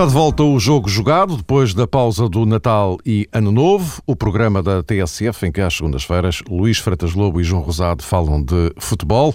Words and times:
Está 0.00 0.08
de 0.08 0.14
volta 0.14 0.42
o 0.42 0.58
jogo 0.58 0.88
jogado 0.88 1.36
depois 1.36 1.74
da 1.74 1.86
pausa 1.86 2.26
do 2.26 2.46
Natal 2.46 2.96
e 3.04 3.28
Ano 3.30 3.52
Novo. 3.52 4.02
O 4.06 4.16
programa 4.16 4.62
da 4.62 4.82
TSF, 4.82 5.44
em 5.44 5.52
que 5.52 5.60
às 5.60 5.74
segundas-feiras 5.74 6.40
Luís 6.48 6.78
Freitas 6.78 7.12
Lobo 7.12 7.38
e 7.38 7.44
João 7.44 7.60
Rosado 7.60 8.02
falam 8.02 8.42
de 8.42 8.72
futebol. 8.78 9.34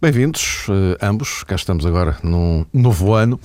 Bem-vindos, 0.00 0.66
eh, 0.68 0.96
ambos. 1.04 1.42
Cá 1.42 1.56
estamos 1.56 1.84
agora 1.84 2.16
num 2.22 2.64
novo 2.72 3.14
ano. 3.14 3.40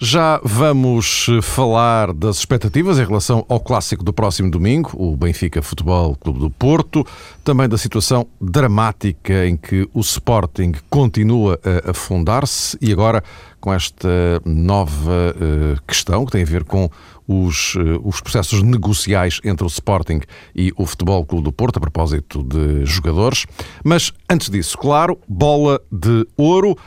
Já 0.00 0.40
vamos 0.44 1.26
eh, 1.28 1.42
falar 1.42 2.12
das 2.12 2.38
expectativas 2.38 3.00
em 3.00 3.04
relação 3.04 3.44
ao 3.48 3.58
clássico 3.58 4.04
do 4.04 4.12
próximo 4.12 4.48
domingo, 4.48 4.92
o 4.94 5.16
Benfica 5.16 5.60
Futebol 5.60 6.14
Clube 6.14 6.38
do 6.38 6.48
Porto, 6.50 7.04
também 7.42 7.68
da 7.68 7.76
situação 7.76 8.28
dramática 8.40 9.44
em 9.44 9.56
que 9.56 9.88
o 9.92 9.98
Sporting 9.98 10.74
continua 10.88 11.58
a 11.64 11.90
afundar-se 11.90 12.78
e 12.80 12.92
agora 12.92 13.24
com 13.60 13.74
esta 13.74 14.08
nova 14.44 15.34
uh, 15.34 15.82
questão 15.84 16.24
que 16.24 16.30
tem 16.30 16.42
a 16.42 16.46
ver 16.46 16.62
com 16.62 16.88
os, 17.26 17.74
uh, 17.74 18.00
os 18.04 18.20
processos 18.20 18.62
negociais 18.62 19.40
entre 19.42 19.64
o 19.64 19.66
Sporting 19.66 20.20
e 20.54 20.72
o 20.76 20.86
Futebol 20.86 21.26
Clube 21.26 21.44
do 21.44 21.52
Porto, 21.52 21.78
a 21.78 21.80
propósito 21.80 22.44
de 22.44 22.86
jogadores. 22.86 23.46
Mas 23.82 24.12
antes 24.30 24.48
disso, 24.48 24.78
claro, 24.78 25.18
bola 25.28 25.80
de 25.90 26.24
ouro 26.36 26.78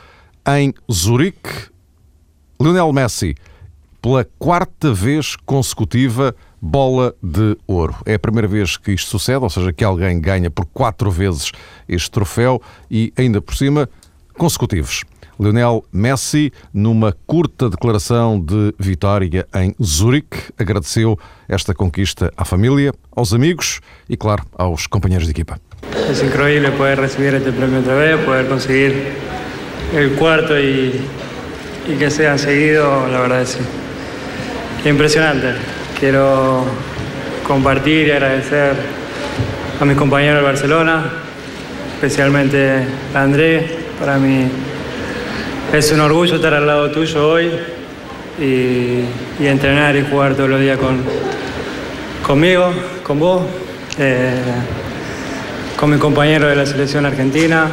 em 0.46 0.72
Zurique. 0.90 1.71
Lionel 2.62 2.92
Messi, 2.92 3.34
pela 4.00 4.24
quarta 4.38 4.94
vez 4.94 5.34
consecutiva, 5.34 6.32
bola 6.60 7.12
de 7.20 7.56
ouro. 7.66 7.96
É 8.06 8.14
a 8.14 8.18
primeira 8.20 8.46
vez 8.46 8.76
que 8.76 8.92
isto 8.92 9.10
sucede, 9.10 9.42
ou 9.42 9.50
seja, 9.50 9.72
que 9.72 9.82
alguém 9.82 10.20
ganha 10.20 10.48
por 10.48 10.64
quatro 10.66 11.10
vezes 11.10 11.50
este 11.88 12.08
troféu 12.08 12.62
e 12.88 13.12
ainda 13.16 13.42
por 13.42 13.56
cima 13.56 13.88
consecutivos. 14.38 15.02
Lionel 15.40 15.84
Messi, 15.92 16.52
numa 16.72 17.16
curta 17.26 17.68
declaração 17.68 18.38
de 18.38 18.72
vitória 18.78 19.44
em 19.56 19.74
Zurique, 19.82 20.52
agradeceu 20.56 21.18
esta 21.48 21.74
conquista 21.74 22.32
à 22.36 22.44
família, 22.44 22.94
aos 23.10 23.34
amigos 23.34 23.80
e, 24.08 24.16
claro, 24.16 24.44
aos 24.56 24.86
companheiros 24.86 25.26
de 25.26 25.32
equipa. 25.32 25.60
É 25.82 26.12
incrível 26.12 26.70
poder 26.76 27.00
receber 27.00 27.34
este 27.34 27.50
prémio 27.50 27.78
outra 27.78 27.96
vez, 27.96 28.24
poder 28.24 28.48
conseguir 28.48 28.92
o 29.92 30.16
quarto 30.16 30.52
e, 30.52 31.21
e 31.88 31.98
que 31.98 32.10
sean 32.10 32.38
seguido, 32.38 33.08
la 33.10 33.20
verdad 33.20 33.42
es 33.42 33.58
impresionante. 34.84 35.54
Quiero 35.98 36.64
compartir 37.46 38.08
y 38.08 38.10
agradecer 38.10 38.74
a 39.80 39.84
mis 39.84 39.96
compañeros 39.96 40.38
de 40.38 40.42
Barcelona, 40.42 41.04
especialmente 41.94 42.84
a 43.14 43.22
André, 43.22 43.78
para 43.98 44.18
mí 44.18 44.48
es 45.72 45.90
un 45.92 46.00
orgullo 46.00 46.36
estar 46.36 46.54
al 46.54 46.66
lado 46.66 46.90
tuyo 46.90 47.28
hoy 47.28 47.50
y, 48.38 49.42
y 49.42 49.46
entrenar 49.46 49.96
y 49.96 50.02
jugar 50.02 50.34
todos 50.34 50.50
los 50.50 50.60
días 50.60 50.78
con, 50.78 50.98
conmigo, 52.26 52.72
con 53.02 53.18
vos, 53.18 53.42
eh, 53.98 54.34
con 55.76 55.90
mi 55.90 55.98
compañero 55.98 56.48
de 56.48 56.56
la 56.56 56.66
selección 56.66 57.06
argentina, 57.06 57.68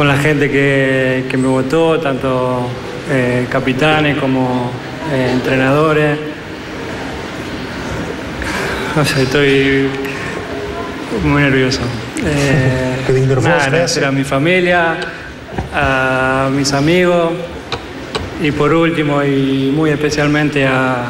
con 0.00 0.08
la 0.08 0.16
gente 0.16 0.50
que, 0.50 1.26
que 1.28 1.36
me 1.36 1.46
votó, 1.46 2.00
tanto 2.00 2.66
eh, 3.10 3.46
capitanes 3.50 4.16
como 4.16 4.70
eh, 5.12 5.28
entrenadores. 5.30 6.18
O 8.98 9.04
sea, 9.04 9.22
estoy 9.22 9.88
muy 11.22 11.42
nervioso. 11.42 11.80
Eh, 12.24 13.36
nada, 13.42 13.64
agradecer 13.64 14.06
a 14.06 14.10
mi 14.10 14.24
familia, 14.24 14.96
a 15.74 16.48
mis 16.50 16.72
amigos 16.72 17.32
y 18.42 18.52
por 18.52 18.72
último 18.72 19.22
y 19.22 19.70
muy 19.76 19.90
especialmente 19.90 20.66
a, 20.66 21.08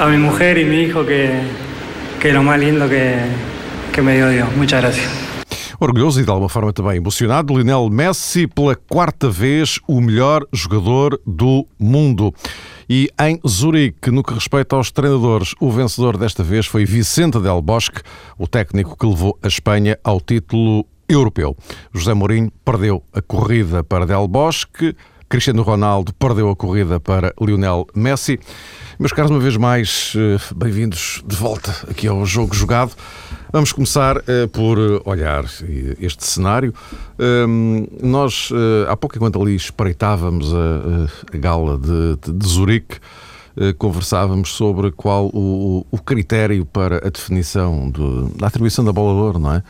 a 0.00 0.06
mi 0.06 0.16
mujer 0.16 0.58
y 0.58 0.64
mi 0.64 0.82
hijo 0.82 1.06
que, 1.06 1.30
que 2.18 2.30
es 2.30 2.34
lo 2.34 2.42
más 2.42 2.58
lindo 2.58 2.88
que, 2.88 3.18
que 3.92 4.02
me 4.02 4.16
dio 4.16 4.28
Dios. 4.30 4.48
Muchas 4.56 4.82
gracias. 4.82 5.19
Orgulhoso 5.82 6.20
e 6.20 6.24
de 6.24 6.30
alguma 6.30 6.50
forma 6.50 6.74
também 6.74 6.98
emocionado, 6.98 7.54
Lionel 7.54 7.88
Messi 7.88 8.46
pela 8.46 8.76
quarta 8.76 9.30
vez 9.30 9.80
o 9.88 9.98
melhor 9.98 10.46
jogador 10.52 11.18
do 11.26 11.66
mundo. 11.78 12.34
E 12.86 13.08
em 13.18 13.40
Zurique, 13.48 14.10
no 14.10 14.22
que 14.22 14.34
respeita 14.34 14.76
aos 14.76 14.90
treinadores, 14.90 15.54
o 15.58 15.70
vencedor 15.70 16.18
desta 16.18 16.42
vez 16.42 16.66
foi 16.66 16.84
Vicente 16.84 17.40
Del 17.40 17.62
Bosque, 17.62 18.02
o 18.36 18.46
técnico 18.46 18.94
que 18.94 19.06
levou 19.06 19.38
a 19.42 19.48
Espanha 19.48 19.98
ao 20.04 20.20
título 20.20 20.84
europeu. 21.08 21.56
José 21.94 22.12
Mourinho 22.12 22.52
perdeu 22.62 23.02
a 23.14 23.22
corrida 23.22 23.82
para 23.82 24.04
Del 24.04 24.28
Bosque, 24.28 24.94
Cristiano 25.30 25.62
Ronaldo 25.62 26.12
perdeu 26.12 26.50
a 26.50 26.56
corrida 26.56 26.98
para 26.98 27.32
Lionel 27.40 27.86
Messi. 27.94 28.38
Meus 28.98 29.12
caros, 29.12 29.30
uma 29.30 29.38
vez 29.38 29.56
mais, 29.56 30.12
eh, 30.16 30.36
bem-vindos 30.54 31.22
de 31.24 31.36
volta 31.36 31.74
aqui 31.88 32.08
ao 32.08 32.26
Jogo 32.26 32.52
Jogado. 32.52 32.92
Vamos 33.52 33.72
começar 33.72 34.18
uh, 34.18 34.48
por 34.52 34.78
olhar 35.04 35.44
este 36.00 36.24
cenário. 36.24 36.72
Um, 37.18 37.84
nós, 38.00 38.48
uh, 38.52 38.88
há 38.88 38.96
pouco, 38.96 39.16
enquanto 39.16 39.42
ali 39.42 39.56
espreitávamos 39.56 40.54
a, 40.54 41.34
a 41.34 41.36
gala 41.36 41.76
de, 41.76 42.16
de, 42.16 42.32
de 42.32 42.46
Zurique, 42.46 42.98
uh, 43.56 43.74
conversávamos 43.76 44.52
sobre 44.52 44.92
qual 44.92 45.26
o, 45.34 45.84
o, 45.90 45.98
critério 45.98 46.64
para 46.64 46.98
a 47.04 47.10
definição 47.10 47.90
do, 47.90 48.28
da 48.38 48.46
atribuição 48.46 48.84
da 48.84 48.92
bola 48.92 49.14
de 49.14 49.20
ouro, 49.20 49.38
não 49.40 49.54
é? 49.54 49.64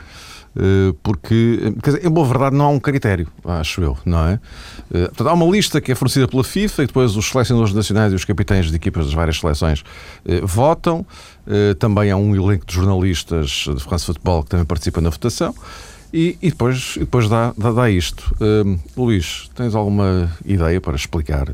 Porque, 1.02 1.72
quer 1.82 1.90
dizer, 1.90 2.06
em 2.06 2.10
boa 2.10 2.26
verdade, 2.26 2.56
não 2.56 2.64
há 2.64 2.68
um 2.68 2.80
critério, 2.80 3.28
acho 3.44 3.80
eu, 3.82 3.96
não 4.04 4.26
é? 4.28 4.40
Portanto, 4.90 5.28
há 5.28 5.32
uma 5.32 5.46
lista 5.46 5.80
que 5.80 5.92
é 5.92 5.94
fornecida 5.94 6.26
pela 6.26 6.42
FIFA 6.42 6.82
e 6.82 6.86
depois 6.86 7.16
os 7.16 7.28
selecionadores 7.28 7.74
nacionais 7.74 8.12
e 8.12 8.16
os 8.16 8.24
capitães 8.24 8.70
de 8.70 8.76
equipas 8.76 9.06
das 9.06 9.14
várias 9.14 9.38
seleções 9.38 9.84
votam. 10.42 11.06
Também 11.78 12.10
há 12.10 12.16
um 12.16 12.34
elenco 12.34 12.66
de 12.66 12.74
jornalistas 12.74 13.66
de 13.74 13.82
France 13.82 14.06
Football 14.06 14.42
que 14.42 14.50
também 14.50 14.66
participa 14.66 15.00
na 15.00 15.10
votação. 15.10 15.54
E, 16.12 16.36
e 16.42 16.50
depois, 16.50 16.94
e 16.96 17.00
depois 17.00 17.28
dá, 17.28 17.54
dá, 17.56 17.70
dá 17.70 17.88
isto. 17.88 18.34
Luís, 18.96 19.48
tens 19.54 19.76
alguma 19.76 20.30
ideia 20.44 20.80
para 20.80 20.96
explicar 20.96 21.46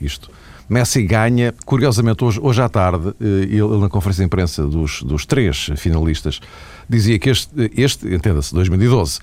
isto? 0.00 0.30
Messi 0.68 1.02
ganha, 1.02 1.54
curiosamente, 1.64 2.24
hoje, 2.24 2.40
hoje 2.42 2.62
à 2.62 2.68
tarde, 2.68 3.14
ele 3.20 3.78
na 3.78 3.88
conferência 3.88 4.22
de 4.22 4.26
imprensa 4.26 4.66
dos, 4.66 5.02
dos 5.02 5.26
três 5.26 5.70
finalistas, 5.76 6.40
dizia 6.88 7.18
que 7.18 7.30
este, 7.30 7.70
este 7.76 8.14
entenda-se, 8.14 8.54
2012, 8.54 9.20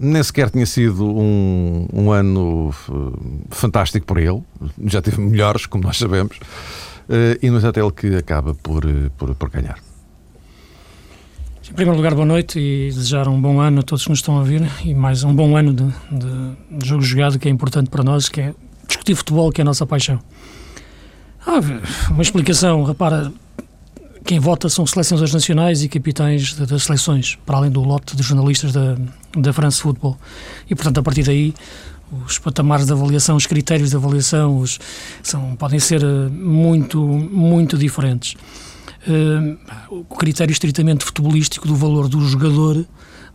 nem 0.00 0.22
sequer 0.22 0.50
tinha 0.50 0.66
sido 0.66 1.04
um, 1.06 1.86
um 1.92 2.12
ano 2.12 2.74
fantástico 3.50 4.04
para 4.04 4.20
ele, 4.20 4.42
já 4.84 5.00
teve 5.00 5.20
melhores, 5.22 5.64
como 5.66 5.84
nós 5.84 5.96
sabemos, 5.96 6.38
e 7.40 7.48
no 7.48 7.58
entanto 7.58 7.78
é 7.78 7.82
ele 7.82 7.92
que 7.92 8.16
acaba 8.16 8.54
por, 8.54 8.82
por, 9.16 9.34
por 9.34 9.48
ganhar. 9.48 9.78
Em 11.68 11.72
primeiro 11.72 11.96
lugar, 11.96 12.14
boa 12.14 12.26
noite 12.26 12.60
e 12.60 12.90
desejar 12.92 13.26
um 13.26 13.40
bom 13.40 13.60
ano 13.60 13.80
a 13.80 13.82
todos 13.82 14.04
que 14.04 14.10
nos 14.10 14.20
estão 14.20 14.36
a 14.36 14.38
ouvir 14.38 14.62
e 14.84 14.94
mais 14.94 15.24
um 15.24 15.34
bom 15.34 15.56
ano 15.56 15.74
de, 15.74 15.84
de, 15.84 16.78
de 16.78 16.88
jogo 16.88 17.02
jogado 17.02 17.38
que 17.40 17.48
é 17.48 17.50
importante 17.50 17.90
para 17.90 18.04
nós, 18.04 18.28
que 18.28 18.40
é 18.40 18.54
discutir 18.86 19.16
futebol, 19.16 19.50
que 19.50 19.60
é 19.60 19.62
a 19.62 19.64
nossa 19.64 19.84
paixão. 19.84 20.20
Ah, 21.46 21.60
uma 22.10 22.22
explicação, 22.22 22.82
repara, 22.82 23.32
quem 24.24 24.40
vota 24.40 24.68
são 24.68 24.84
seleções 24.84 25.32
nacionais 25.32 25.84
e 25.84 25.88
capitães 25.88 26.54
das 26.54 26.82
seleções, 26.82 27.38
para 27.46 27.58
além 27.58 27.70
do 27.70 27.80
lote 27.80 28.16
de 28.16 28.22
jornalistas 28.24 28.72
da, 28.72 28.96
da 29.36 29.52
France 29.52 29.80
Football. 29.80 30.18
E, 30.68 30.74
portanto, 30.74 30.98
a 30.98 31.02
partir 31.04 31.22
daí, 31.22 31.54
os 32.26 32.38
patamares 32.38 32.86
de 32.86 32.92
avaliação, 32.92 33.36
os 33.36 33.46
critérios 33.46 33.90
de 33.90 33.96
avaliação 33.96 34.58
os, 34.58 34.80
são, 35.22 35.54
podem 35.54 35.78
ser 35.78 36.04
muito, 36.30 37.00
muito 37.00 37.78
diferentes. 37.78 38.34
Uh, 39.06 39.56
o 39.88 40.16
critério 40.16 40.50
estritamente 40.50 41.04
futebolístico 41.04 41.68
do 41.68 41.76
valor 41.76 42.08
do 42.08 42.20
jogador, 42.26 42.84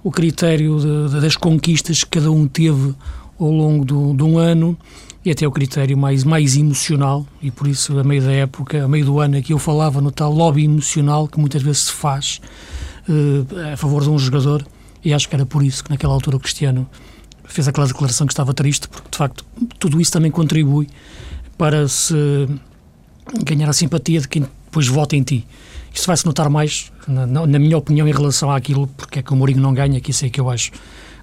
o 0.04 0.12
critério 0.12 0.78
de, 0.80 1.14
de, 1.14 1.22
das 1.22 1.38
conquistas 1.38 2.04
que 2.04 2.20
cada 2.20 2.30
um 2.30 2.46
teve 2.46 2.94
ao 3.46 3.52
longo 3.52 3.84
do, 3.84 4.14
de 4.14 4.24
um 4.24 4.38
ano, 4.38 4.78
e 5.24 5.32
até 5.32 5.48
o 5.48 5.52
critério 5.52 5.98
mais, 5.98 6.24
mais 6.24 6.56
emocional, 6.56 7.26
e 7.42 7.52
por 7.52 7.68
isso, 7.68 7.98
a 7.98 8.04
meio 8.04 8.22
da 8.22 8.32
época, 8.32 8.84
a 8.84 8.88
meio 8.88 9.06
do 9.06 9.20
ano, 9.20 9.38
aqui 9.38 9.54
eu 9.54 9.60
falava 9.60 10.02
no 10.02 10.12
tal 10.12 10.32
lobby 10.32 10.66
emocional 10.66 11.28
que 11.28 11.40
muitas 11.40 11.62
vezes 11.62 11.84
se 11.84 11.92
faz 11.92 12.42
uh, 13.08 13.74
a 13.74 13.78
favor 13.78 14.02
de 14.04 14.10
um 14.10 14.18
jogador, 14.18 14.66
e 15.04 15.14
acho 15.14 15.28
que 15.28 15.36
era 15.36 15.46
por 15.46 15.64
isso 15.64 15.84
que 15.84 15.90
naquela 15.90 16.14
altura 16.14 16.38
o 16.38 16.40
Cristiano 16.40 16.88
fez 17.46 17.68
aquela 17.68 17.88
declaração 17.88 18.26
que 18.26 18.34
estava 18.34 18.54
triste, 18.54 18.88
porque 18.88 19.10
de 19.12 19.18
facto 19.18 19.46
tudo 19.80 20.00
isso 20.00 20.12
também 20.12 20.32
contribui 20.32 20.88
para 21.58 21.88
se 21.88 22.16
ganhar 23.44 23.70
a 23.70 23.74
simpatia 23.74 24.22
de 24.22 24.28
quem 24.28 24.44
depois 24.66 24.88
vota 24.88 25.16
em 25.16 25.24
ti. 25.24 25.46
Isto 25.94 26.08
vai-se 26.08 26.26
notar 26.26 26.50
mais, 26.50 26.92
na, 27.08 27.26
na, 27.26 27.60
minha 27.60 27.78
opinião, 27.78 28.08
em 28.08 28.12
relação 28.12 28.50
àquilo 28.50 28.88
porque 28.96 29.20
é 29.20 29.22
que 29.22 29.34
o 29.34 29.36
Mourinho 29.36 29.62
não 29.62 29.74
ganha, 29.74 30.00
que 30.00 30.12
isso 30.12 30.26
é 30.26 30.30
que 30.30 30.40
eu 30.40 30.50
acho 30.50 30.72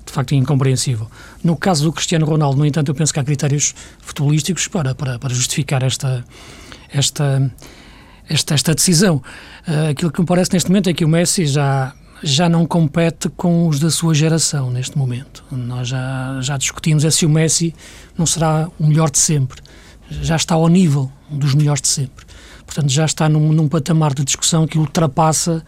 de 0.08 0.14
facto 0.14 0.34
incompreensível. 0.34 1.08
No 1.44 1.56
caso 1.56 1.84
do 1.84 1.92
Cristiano 1.92 2.26
Ronaldo, 2.26 2.58
no 2.58 2.66
entanto, 2.66 2.90
eu 2.90 2.94
penso 2.94 3.12
que 3.12 3.20
há 3.20 3.24
critérios 3.24 3.74
futebolísticos 4.00 4.66
para, 4.66 4.94
para, 4.94 5.18
para 5.18 5.34
justificar 5.34 5.82
esta, 5.82 6.24
esta, 6.92 7.52
esta, 8.28 8.54
esta 8.54 8.74
decisão. 8.74 9.16
Uh, 9.66 9.90
aquilo 9.90 10.10
que 10.10 10.20
me 10.20 10.26
parece 10.26 10.52
neste 10.52 10.70
momento 10.70 10.88
é 10.88 10.94
que 10.94 11.04
o 11.04 11.08
Messi 11.08 11.46
já, 11.46 11.94
já 12.22 12.48
não 12.48 12.66
compete 12.66 13.28
com 13.28 13.68
os 13.68 13.78
da 13.78 13.90
sua 13.90 14.14
geração 14.14 14.70
neste 14.70 14.96
momento. 14.96 15.44
Nós 15.52 15.88
já, 15.88 16.38
já 16.40 16.56
discutimos 16.56 17.04
é 17.04 17.10
se 17.10 17.26
o 17.26 17.28
Messi 17.28 17.74
não 18.16 18.26
será 18.26 18.68
o 18.78 18.86
melhor 18.86 19.10
de 19.10 19.18
sempre. 19.18 19.60
já 20.10 20.36
está 20.36 20.54
ao 20.54 20.68
nível 20.68 21.10
dos 21.30 21.54
melhores 21.54 21.82
de 21.82 21.88
sempre. 21.88 22.26
Portanto, 22.64 22.88
já 22.90 23.04
está 23.04 23.28
num, 23.28 23.52
num 23.52 23.68
patamar 23.68 24.14
de 24.14 24.24
discussão 24.24 24.66
que 24.66 24.78
ultrapassa 24.78 25.62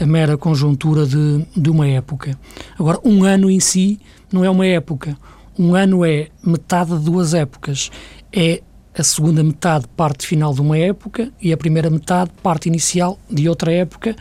a 0.00 0.06
mera 0.06 0.36
conjuntura 0.36 1.06
de, 1.06 1.44
de 1.56 1.70
uma 1.70 1.86
época. 1.86 2.38
Agora, 2.78 2.98
um 3.04 3.24
ano 3.24 3.50
em 3.50 3.60
si 3.60 4.00
não 4.32 4.44
é 4.44 4.50
uma 4.50 4.66
época. 4.66 5.16
Um 5.58 5.74
ano 5.74 6.04
é 6.04 6.28
metade 6.44 6.96
de 6.96 7.04
duas 7.04 7.34
épocas. 7.34 7.90
É 8.32 8.62
a 8.96 9.02
segunda 9.02 9.42
metade, 9.42 9.86
parte 9.96 10.26
final 10.26 10.52
de 10.52 10.60
uma 10.60 10.76
época, 10.76 11.32
e 11.40 11.52
a 11.52 11.56
primeira 11.56 11.88
metade, 11.88 12.30
parte 12.42 12.68
inicial 12.68 13.18
de 13.30 13.48
outra 13.48 13.72
época, 13.72 14.14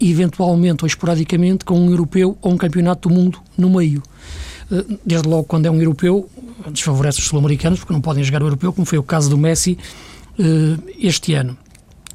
eventualmente 0.00 0.84
ou 0.84 0.86
esporadicamente 0.86 1.64
com 1.64 1.78
um 1.78 1.90
europeu 1.90 2.36
ou 2.40 2.52
um 2.52 2.56
campeonato 2.56 3.08
do 3.08 3.14
mundo 3.14 3.38
no 3.56 3.70
meio. 3.70 4.02
Eh, 4.70 4.84
desde 5.04 5.28
logo, 5.28 5.44
quando 5.44 5.66
é 5.66 5.70
um 5.70 5.78
europeu, 5.78 6.28
desfavorece 6.72 7.20
os 7.20 7.26
sul-americanos, 7.26 7.78
porque 7.78 7.92
não 7.92 8.00
podem 8.00 8.24
jogar 8.24 8.42
o 8.42 8.46
europeu, 8.46 8.72
como 8.72 8.84
foi 8.84 8.98
o 8.98 9.02
caso 9.02 9.30
do 9.30 9.38
Messi 9.38 9.78
eh, 10.38 10.76
este 10.98 11.34
ano. 11.34 11.56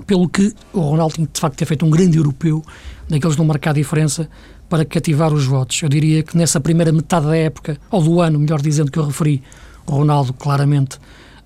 Pelo 0.05 0.27
que 0.27 0.53
o 0.73 0.81
Ronaldo 0.81 1.15
tem 1.15 1.27
de 1.31 1.39
facto 1.39 1.57
ter 1.57 1.65
feito 1.65 1.85
um 1.85 1.89
grande 1.89 2.17
europeu, 2.17 2.63
daqueles 3.09 3.35
que 3.35 3.39
não 3.39 3.45
marcar 3.45 3.71
a 3.71 3.73
diferença, 3.73 4.29
para 4.69 4.83
cativar 4.83 5.33
os 5.33 5.45
votos. 5.45 5.81
Eu 5.81 5.89
diria 5.89 6.23
que 6.23 6.37
nessa 6.37 6.59
primeira 6.59 6.91
metade 6.91 7.25
da 7.25 7.37
época, 7.37 7.77
ou 7.89 8.01
do 8.01 8.21
ano, 8.21 8.39
melhor 8.39 8.61
dizendo 8.61 8.91
que 8.91 8.99
eu 8.99 9.05
referi, 9.05 9.41
o 9.85 9.91
Ronaldo 9.91 10.33
claramente 10.33 10.97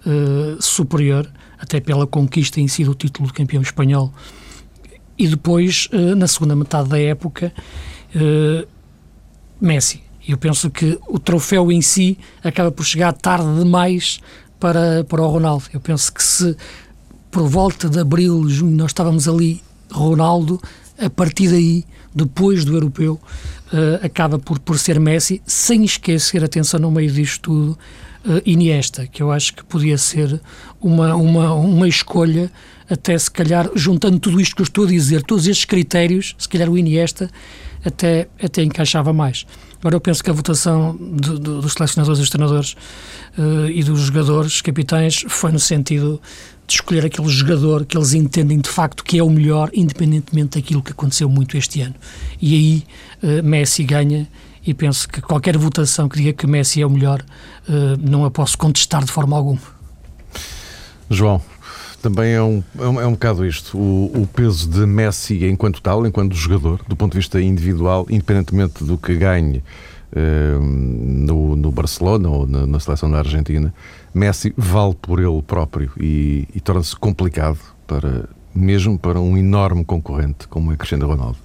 uh, 0.05 0.61
superior, 0.61 1.29
até 1.59 1.79
pela 1.79 2.07
conquista 2.07 2.61
em 2.61 2.67
si 2.67 2.83
do 2.83 2.95
título 2.95 3.27
de 3.27 3.33
campeão 3.33 3.61
espanhol. 3.61 4.13
E 5.17 5.27
depois, 5.27 5.89
uh, 5.91 6.15
na 6.15 6.27
segunda 6.27 6.55
metade 6.55 6.89
da 6.89 6.99
época, 6.99 7.53
uh, 8.15 8.67
Messi. 9.59 10.01
Eu 10.27 10.37
penso 10.37 10.69
que 10.69 10.97
o 11.07 11.17
troféu 11.17 11.71
em 11.71 11.81
si 11.81 12.17
acaba 12.43 12.71
por 12.71 12.85
chegar 12.85 13.11
tarde 13.13 13.47
demais 13.57 14.21
para, 14.59 15.03
para 15.03 15.21
o 15.21 15.27
Ronaldo. 15.27 15.65
Eu 15.73 15.79
penso 15.79 16.13
que 16.13 16.23
se 16.23 16.55
por 17.31 17.47
volta 17.47 17.89
de 17.89 17.99
abril, 17.99 18.47
junho, 18.49 18.75
nós 18.75 18.91
estávamos 18.91 19.27
ali, 19.27 19.61
Ronaldo, 19.91 20.61
a 20.97 21.09
partir 21.09 21.49
daí, 21.49 21.85
depois 22.13 22.65
do 22.65 22.75
europeu, 22.75 23.19
uh, 23.71 24.05
acaba 24.05 24.39
por, 24.39 24.59
por 24.59 24.77
ser 24.77 24.99
Messi, 24.99 25.41
sem 25.45 25.83
esquecer, 25.83 26.43
atenção 26.43 26.79
no 26.79 26.91
meio 26.91 27.11
disto 27.11 27.41
tudo, 27.41 27.77
uh, 28.25 28.41
Iniesta, 28.45 29.07
que 29.07 29.21
eu 29.21 29.31
acho 29.31 29.53
que 29.53 29.63
podia 29.63 29.97
ser 29.97 30.41
uma, 30.81 31.15
uma, 31.15 31.53
uma 31.53 31.87
escolha, 31.87 32.51
até 32.89 33.17
se 33.17 33.29
calhar, 33.29 33.69
juntando 33.75 34.19
tudo 34.19 34.41
isto 34.41 34.55
que 34.55 34.61
eu 34.61 34.65
estou 34.65 34.85
a 34.85 34.87
dizer, 34.87 35.23
todos 35.23 35.47
estes 35.47 35.65
critérios, 35.65 36.35
se 36.37 36.49
calhar 36.49 36.69
o 36.69 36.77
Iniesta 36.77 37.29
até, 37.85 38.27
até 38.41 38.63
encaixava 38.63 39.13
mais. 39.13 39.45
Agora, 39.79 39.95
eu 39.95 40.01
penso 40.01 40.21
que 40.21 40.29
a 40.29 40.33
votação 40.33 40.93
dos 40.99 41.73
selecionadores, 41.73 42.19
dos 42.19 42.29
treinadores 42.29 42.75
uh, 43.37 43.69
e 43.73 43.81
dos 43.81 44.01
jogadores, 44.01 44.61
capitães, 44.61 45.23
foi 45.29 45.51
no 45.53 45.59
sentido 45.59 46.21
de 46.69 46.75
escolher 46.75 47.06
aquele 47.06 47.27
jogador 47.27 47.83
que 47.83 47.98
eles 47.98 48.13
entendem 48.13 48.60
de 48.60 48.69
facto 48.69 49.04
que 49.04 49.18
é 49.18 49.24
o 49.24 49.30
melhor, 49.30 49.69
independentemente 49.74 50.60
daquilo 50.60 50.81
que 50.81 50.92
aconteceu 50.92 51.27
muito 51.27 51.57
este 51.57 51.81
ano. 51.81 51.95
E 52.42 52.54
aí 52.54 53.39
uh, 53.39 53.44
Messi 53.44 53.83
ganha 53.83 54.27
e 54.66 54.74
penso 54.74 55.07
que 55.07 55.19
qualquer 55.21 55.57
votação 55.57 56.07
que 56.07 56.18
diga 56.18 56.33
que 56.33 56.45
Messi 56.45 56.81
é 56.81 56.86
o 56.86 56.89
melhor, 56.89 57.21
uh, 57.68 57.98
não 58.00 58.24
a 58.24 58.31
posso 58.31 58.57
contestar 58.57 59.04
de 59.04 59.12
forma 59.12 59.36
alguma. 59.36 59.60
João, 61.10 61.42
também 62.01 62.33
é 62.33 62.42
um, 62.42 62.63
é 62.77 62.88
um, 62.88 63.01
é 63.01 63.07
um 63.07 63.13
bocado 63.13 63.45
isto. 63.45 63.75
O, 63.75 64.21
o, 64.21 64.27
peso 64.27 64.69
de 64.69 64.86
Messi 64.86 65.44
enquanto 65.45 65.81
tal, 65.81 66.06
enquanto 66.06 66.36
jogador, 66.36 66.81
do 66.88 66.95
ponto 66.95 67.13
de 67.13 67.18
vista 67.18 67.42
individual, 67.42 68.06
independentemente 68.10 68.83
do 68.83 68.95
que 68.95 69.16
ganhe 69.16 69.63
eh, 70.16 70.57
no, 70.60 71.56
no, 71.56 71.71
Barcelona 71.71 72.30
ou 72.30 72.48
na, 72.48 72.66
na, 72.66 72.80
seleção 72.80 73.12
da 73.12 73.19
Argentina, 73.19 73.71
Messi 74.13 74.53
vale 74.57 74.95
por 74.95 75.19
ele 75.19 75.41
próprio 75.41 75.91
e, 76.00 76.47
e 76.53 76.59
torna-se 76.59 76.95
complicado 76.95 77.59
para 77.88 78.29
mesmo 78.53 78.97
para 78.97 79.19
um 79.19 79.38
enorme 79.38 79.85
concorrente 79.85 80.47
como 80.47 80.73
é 80.73 80.75
Cristiano 80.75 81.07
Ronaldo. 81.07 81.38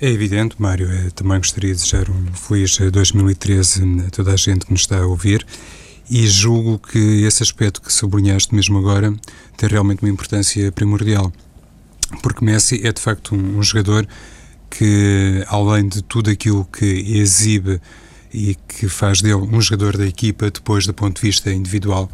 É 0.00 0.10
evidente, 0.10 0.56
Mário. 0.58 0.90
Eu 0.90 1.10
também 1.12 1.38
gostaria 1.38 1.74
de 1.74 1.80
desejar 1.80 2.10
um 2.10 2.32
feliz 2.34 2.76
2013 2.78 4.04
a 4.06 4.10
toda 4.10 4.32
a 4.32 4.36
gente 4.36 4.66
que 4.66 4.72
nos 4.72 4.82
está 4.82 4.98
a 4.98 5.06
ouvir 5.06 5.46
e 6.10 6.26
julgo 6.26 6.78
que 6.78 7.24
esse 7.24 7.42
aspecto 7.42 7.80
que 7.80 7.92
sublinhaste 7.92 8.54
mesmo 8.54 8.78
agora 8.78 9.14
tem 9.56 9.68
realmente 9.68 10.02
uma 10.02 10.10
importância 10.10 10.70
primordial. 10.72 11.32
Porque 12.22 12.44
Messi 12.44 12.86
é 12.86 12.92
de 12.92 13.00
facto 13.00 13.34
um, 13.34 13.58
um 13.58 13.62
jogador 13.62 14.06
que, 14.68 15.44
além 15.48 15.88
de 15.88 16.02
tudo 16.02 16.30
aquilo 16.30 16.64
que 16.66 16.84
exibe 16.84 17.80
e 18.34 18.56
que 18.66 18.88
faz 18.88 19.22
dele 19.22 19.36
um 19.36 19.60
jogador 19.60 19.96
da 19.96 20.04
equipa, 20.04 20.50
depois 20.50 20.86
do 20.86 20.92
ponto 20.92 21.20
de 21.20 21.22
vista 21.22 21.52
individual, 21.52 22.10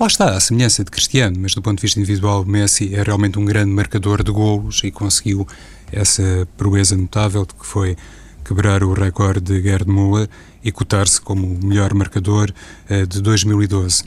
lá 0.00 0.06
está, 0.06 0.30
a 0.30 0.40
semelhança 0.40 0.82
de 0.82 0.90
Cristiano, 0.90 1.36
mas 1.38 1.54
do 1.54 1.60
ponto 1.60 1.76
de 1.76 1.82
vista 1.82 2.00
individual, 2.00 2.42
Messi 2.46 2.94
é 2.94 3.02
realmente 3.02 3.38
um 3.38 3.44
grande 3.44 3.70
marcador 3.70 4.24
de 4.24 4.32
golos 4.32 4.80
e 4.82 4.90
conseguiu 4.90 5.46
essa 5.92 6.48
proeza 6.56 6.96
notável 6.96 7.44
de 7.44 7.54
que 7.54 7.66
foi 7.66 7.94
quebrar 8.42 8.82
o 8.82 8.94
recorde 8.94 9.40
de 9.40 9.62
Gerd 9.62 9.86
Müller 9.86 10.26
e 10.64 10.72
cotar-se 10.72 11.20
como 11.20 11.46
o 11.46 11.64
melhor 11.64 11.92
marcador 11.92 12.50
uh, 12.90 13.06
de 13.06 13.20
2012. 13.20 14.04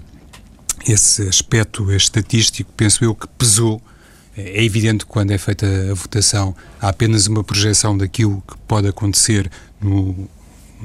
Esse 0.87 1.27
aspecto 1.27 1.91
estatístico, 1.91 2.71
penso 2.75 3.03
eu, 3.03 3.13
que 3.13 3.27
pesou. 3.37 3.79
É 4.37 4.65
evidente 4.65 5.05
que 5.05 5.11
quando 5.11 5.31
é 5.31 5.37
feita 5.37 5.65
a 5.65 5.93
votação 5.93 6.53
há 6.81 6.89
apenas 6.89 7.27
uma 7.27 7.41
projeção 7.43 7.97
daquilo 7.97 8.43
que 8.45 8.57
pode 8.67 8.85
acontecer 8.87 9.49
no, 9.79 10.27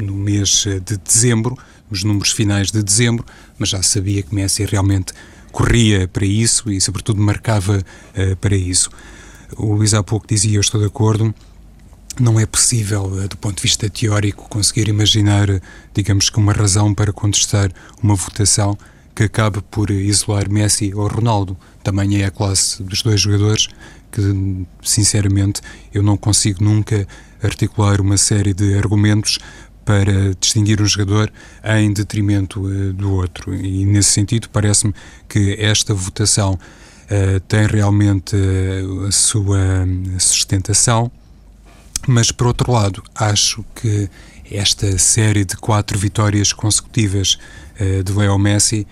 no 0.01 0.15
mês 0.15 0.65
de 0.85 0.97
dezembro, 0.97 1.57
nos 1.91 2.05
números 2.05 2.33
finais 2.33 2.71
de 2.71 2.83
dezembro, 2.83 3.25
mas 3.59 3.69
já 3.71 3.83
sabia 3.83 4.23
que 4.23 4.35
Messi 4.35 4.65
realmente 4.65 5.13
corria 5.51 6.07
para 6.07 6.25
isso 6.25 6.71
e, 6.71 6.81
sobretudo, 6.81 7.21
marcava 7.21 7.79
uh, 7.79 8.37
para 8.37 8.57
isso. 8.57 8.91
O 9.57 9.75
Luís 9.75 9.95
há 9.95 10.03
pouco 10.03 10.27
dizia, 10.27 10.57
eu 10.57 10.61
estou 10.61 10.81
de 10.81 10.87
acordo, 10.87 11.35
não 12.19 12.39
é 12.39 12.47
possível, 12.47 13.21
eh, 13.21 13.29
do 13.29 13.37
ponto 13.37 13.57
de 13.57 13.63
vista 13.63 13.89
teórico, 13.89 14.49
conseguir 14.49 14.89
imaginar, 14.89 15.49
eh, 15.49 15.61
digamos 15.95 16.29
que, 16.31 16.39
uma 16.39 16.53
razão 16.53 16.95
para 16.95 17.13
contestar 17.13 17.71
uma 18.03 18.15
votação 18.15 18.77
que 19.15 19.25
acabe 19.25 19.61
por 19.71 19.91
isolar 19.91 20.51
Messi 20.51 20.93
ou 20.95 21.09
Ronaldo. 21.09 21.57
Também 21.83 22.21
é 22.23 22.27
a 22.27 22.31
classe 22.31 22.83
dos 22.83 23.03
dois 23.03 23.21
jogadores 23.21 23.69
que, 24.11 24.67
sinceramente, 24.83 25.61
eu 25.93 26.03
não 26.03 26.17
consigo 26.17 26.63
nunca 26.63 27.07
articular 27.43 28.01
uma 28.01 28.17
série 28.17 28.53
de 28.53 28.75
argumentos 28.77 29.39
para 29.85 30.35
distinguir 30.39 30.81
um 30.81 30.87
jogador 30.87 31.33
em 31.65 31.93
detrimento 31.93 32.61
uh, 32.61 32.93
do 32.93 33.13
outro. 33.13 33.55
E, 33.55 33.85
nesse 33.85 34.11
sentido, 34.11 34.49
parece-me 34.51 34.95
que 35.29 35.57
esta 35.59 35.95
votação 35.95 36.55
uh, 36.55 37.41
tem 37.49 37.67
realmente 37.67 38.37
uh, 38.37 39.07
a 39.07 39.13
sua 39.13 39.87
sustentação 40.19 41.11
mas, 42.09 42.33
por 42.33 42.47
outro 42.47 42.73
lado, 42.73 43.03
acho 43.15 43.63
que 43.75 44.09
esta 44.51 44.97
série 44.99 45.45
de 45.45 45.55
quatro 45.55 45.99
vitórias 45.99 46.51
consecutivas 46.51 47.39
de 48.03 48.11
Leo 48.11 48.39
Messi 48.39 48.87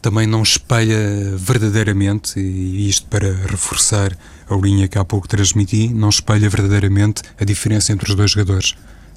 também 0.00 0.26
não 0.26 0.42
espelha 0.42 0.96
verdadeiramente, 1.36 2.40
e 2.40 2.88
isto 2.88 3.06
para 3.06 3.32
reforçar 3.46 4.16
a 4.48 4.54
linha 4.56 4.88
que 4.88 4.98
há 4.98 5.04
pouco 5.04 5.28
transmiti, 5.28 5.88
não 5.88 6.08
espelha 6.08 6.48
verdadeiramente 6.48 7.22
a 7.38 7.44
diferença 7.44 7.92
entre 7.92 8.08
os 8.08 8.14
dois 8.14 8.30
jogadores. 8.30 8.74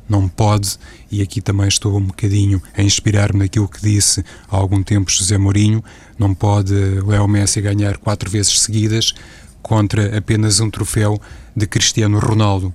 Não 0.07 0.27
pode, 0.27 0.77
e 1.09 1.21
aqui 1.21 1.41
também 1.41 1.67
estou 1.67 1.97
um 1.97 2.05
bocadinho 2.05 2.61
a 2.77 2.81
inspirar-me 2.81 3.39
naquilo 3.39 3.67
que 3.67 3.81
disse 3.81 4.23
há 4.49 4.55
algum 4.55 4.83
tempo 4.83 5.09
José 5.09 5.37
Mourinho, 5.37 5.83
não 6.19 6.33
pode 6.33 6.73
Leo 6.73 7.27
Messi 7.27 7.61
ganhar 7.61 7.97
quatro 7.97 8.29
vezes 8.29 8.61
seguidas 8.61 9.13
contra 9.61 10.17
apenas 10.17 10.59
um 10.59 10.69
troféu 10.69 11.19
de 11.55 11.65
Cristiano 11.65 12.19
Ronaldo. 12.19 12.73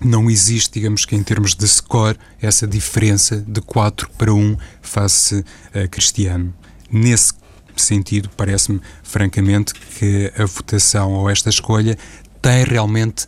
Não 0.00 0.30
existe, 0.30 0.74
digamos 0.74 1.04
que 1.04 1.14
em 1.14 1.22
termos 1.22 1.54
de 1.54 1.66
score, 1.68 2.16
essa 2.40 2.66
diferença 2.66 3.44
de 3.46 3.60
4 3.60 4.08
para 4.16 4.32
1 4.32 4.56
face 4.80 5.44
a 5.74 5.86
Cristiano. 5.88 6.54
Nesse 6.90 7.34
sentido, 7.76 8.30
parece-me, 8.36 8.80
francamente, 9.02 9.74
que 9.74 10.32
a 10.38 10.46
votação 10.46 11.12
ou 11.12 11.28
esta 11.28 11.50
escolha 11.50 11.98
tem 12.40 12.64
realmente 12.64 13.26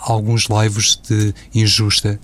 alguns 0.00 0.48
laivos 0.48 1.00
de 1.08 1.34
injusta, 1.54 2.18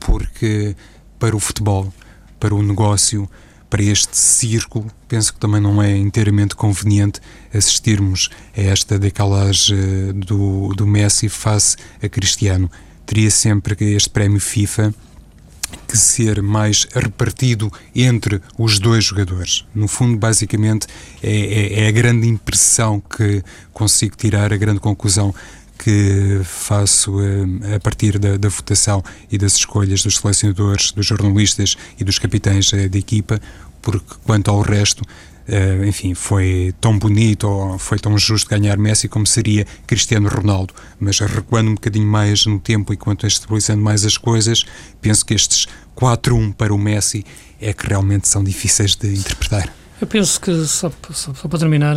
porque 0.00 0.74
para 1.18 1.36
o 1.36 1.40
futebol, 1.40 1.92
para 2.40 2.54
o 2.54 2.62
negócio, 2.62 3.30
para 3.68 3.82
este 3.84 4.16
círculo, 4.16 4.90
penso 5.06 5.32
que 5.32 5.38
também 5.38 5.60
não 5.60 5.80
é 5.80 5.96
inteiramente 5.96 6.56
conveniente 6.56 7.20
assistirmos 7.54 8.28
a 8.56 8.60
esta 8.60 8.98
decalagem 8.98 9.78
eh, 9.78 10.12
do, 10.12 10.74
do 10.74 10.86
Messi 10.86 11.28
face 11.28 11.76
a 12.02 12.08
Cristiano 12.08 12.68
teria 13.06 13.30
sempre 13.30 13.76
este 13.92 14.10
prémio 14.10 14.40
FIFA 14.40 14.94
que 15.86 15.96
ser 15.96 16.40
mais 16.42 16.86
repartido 16.94 17.72
entre 17.94 18.40
os 18.56 18.78
dois 18.78 19.04
jogadores. 19.04 19.64
No 19.74 19.88
fundo, 19.88 20.16
basicamente, 20.16 20.86
é, 21.22 21.30
é, 21.30 21.84
é, 21.84 21.88
a 21.88 21.90
grande 21.90 22.28
impressão 22.28 23.00
que 23.00 23.42
consigo 23.72 24.16
tirar, 24.16 24.52
a 24.52 24.56
grande 24.56 24.78
conclusão 24.78 25.34
que 25.82 26.42
faço 26.44 27.18
uh, 27.18 27.74
a 27.74 27.80
partir 27.80 28.18
da, 28.18 28.36
da, 28.36 28.48
votação 28.50 29.02
e 29.32 29.38
das 29.38 29.54
escolhas 29.54 30.02
dos 30.02 30.18
selecionadores, 30.18 30.92
dos 30.92 31.06
jornalistas 31.06 31.76
e 31.98 32.04
dos 32.04 32.18
capitães 32.18 32.70
uh, 32.72 32.88
da 32.88 32.98
equipa, 32.98 33.40
porque 33.80 34.14
quanto 34.24 34.50
ao 34.50 34.60
resto, 34.60 35.00
uh, 35.00 35.84
enfim, 35.86 36.12
foi 36.12 36.74
tão 36.82 36.98
bonito 36.98 37.48
ou 37.48 37.78
foi 37.78 37.98
tão 37.98 38.18
justo 38.18 38.50
ganhar 38.50 38.76
Messi 38.76 39.08
como 39.08 39.26
seria 39.26 39.66
Cristiano 39.86 40.28
Ronaldo. 40.28 40.74
Mas 40.98 41.18
recuando 41.20 41.70
um 41.70 41.74
bocadinho 41.74 42.06
mais 42.06 42.44
no 42.44 42.60
tempo 42.60 42.92
e 42.92 42.96
quanto 42.98 43.26
estabilizando 43.26 43.82
mais 43.82 44.04
as 44.04 44.18
coisas, 44.18 44.66
penso 45.00 45.24
que 45.24 45.32
estes 45.32 45.66
4-1 45.96 46.52
para 46.52 46.74
o 46.74 46.78
Messi 46.78 47.24
é 47.58 47.72
que 47.72 47.86
realmente 47.86 48.28
são 48.28 48.44
difíceis 48.44 48.94
de 48.94 49.08
interpretar. 49.08 49.72
Eu 49.98 50.06
penso 50.06 50.38
que, 50.40 50.66
só, 50.66 50.92
só, 51.12 51.32
só 51.32 51.48
para 51.48 51.58
terminar, 51.58 51.96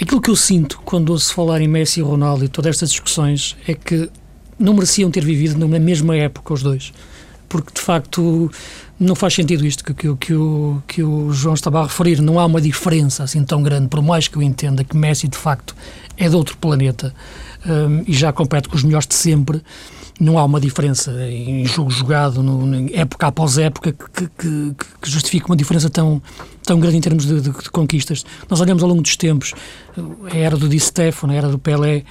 Aquilo 0.00 0.20
que 0.20 0.30
eu 0.30 0.36
sinto 0.36 0.80
quando 0.84 1.10
ouço 1.10 1.34
falar 1.34 1.60
em 1.60 1.68
Messi 1.68 2.00
e 2.00 2.02
Ronaldo 2.02 2.44
e 2.44 2.48
todas 2.48 2.70
estas 2.70 2.90
discussões 2.90 3.56
é 3.66 3.74
que 3.74 4.10
não 4.58 4.74
mereciam 4.74 5.10
ter 5.10 5.24
vivido 5.24 5.58
na 5.58 5.78
mesma 5.78 6.16
época 6.16 6.54
os 6.54 6.62
dois. 6.62 6.92
Porque, 7.48 7.72
de 7.74 7.80
facto, 7.80 8.50
não 9.02 9.14
faz 9.14 9.34
sentido 9.34 9.66
isto 9.66 9.84
que, 9.84 9.92
que, 9.92 10.16
que, 10.16 10.34
o, 10.34 10.82
que 10.86 11.02
o 11.02 11.32
João 11.32 11.54
estava 11.54 11.80
a 11.80 11.82
referir. 11.84 12.20
Não 12.20 12.38
há 12.38 12.46
uma 12.46 12.60
diferença 12.60 13.24
assim 13.24 13.44
tão 13.44 13.62
grande, 13.62 13.88
por 13.88 14.00
mais 14.02 14.28
que 14.28 14.36
eu 14.36 14.42
entenda 14.42 14.84
que 14.84 14.96
Messi, 14.96 15.28
de 15.28 15.36
facto, 15.36 15.74
é 16.16 16.28
de 16.28 16.36
outro 16.36 16.56
planeta 16.56 17.14
um, 17.66 18.04
e 18.06 18.12
já 18.12 18.32
compete 18.32 18.68
com 18.68 18.76
os 18.76 18.82
melhores 18.82 19.06
de 19.06 19.14
sempre 19.14 19.62
não 20.20 20.38
há 20.38 20.44
uma 20.44 20.60
diferença 20.60 21.10
em 21.28 21.64
jogo 21.64 21.90
jogado, 21.90 22.42
no, 22.42 22.88
época 22.92 23.26
após 23.26 23.58
época, 23.58 23.92
que, 23.92 24.28
que, 24.38 24.74
que, 25.00 25.10
justifique 25.10 25.46
uma 25.46 25.56
diferença 25.56 25.90
tão, 25.90 26.22
tão 26.62 26.78
grande 26.78 26.98
em 26.98 27.00
termos 27.00 27.26
de, 27.26 27.40
de, 27.40 27.50
de, 27.50 27.70
conquistas. 27.70 28.24
Nós 28.48 28.60
olhamos 28.60 28.82
ao 28.82 28.88
longo 28.88 29.02
dos 29.02 29.16
tempos, 29.16 29.52
a 30.30 30.36
era 30.36 30.56
do 30.56 30.68
Di 30.68 30.78
Stefano, 30.78 31.32
a 31.32 31.36
era 31.36 31.48
do 31.48 31.58
Pelé, 31.58 32.04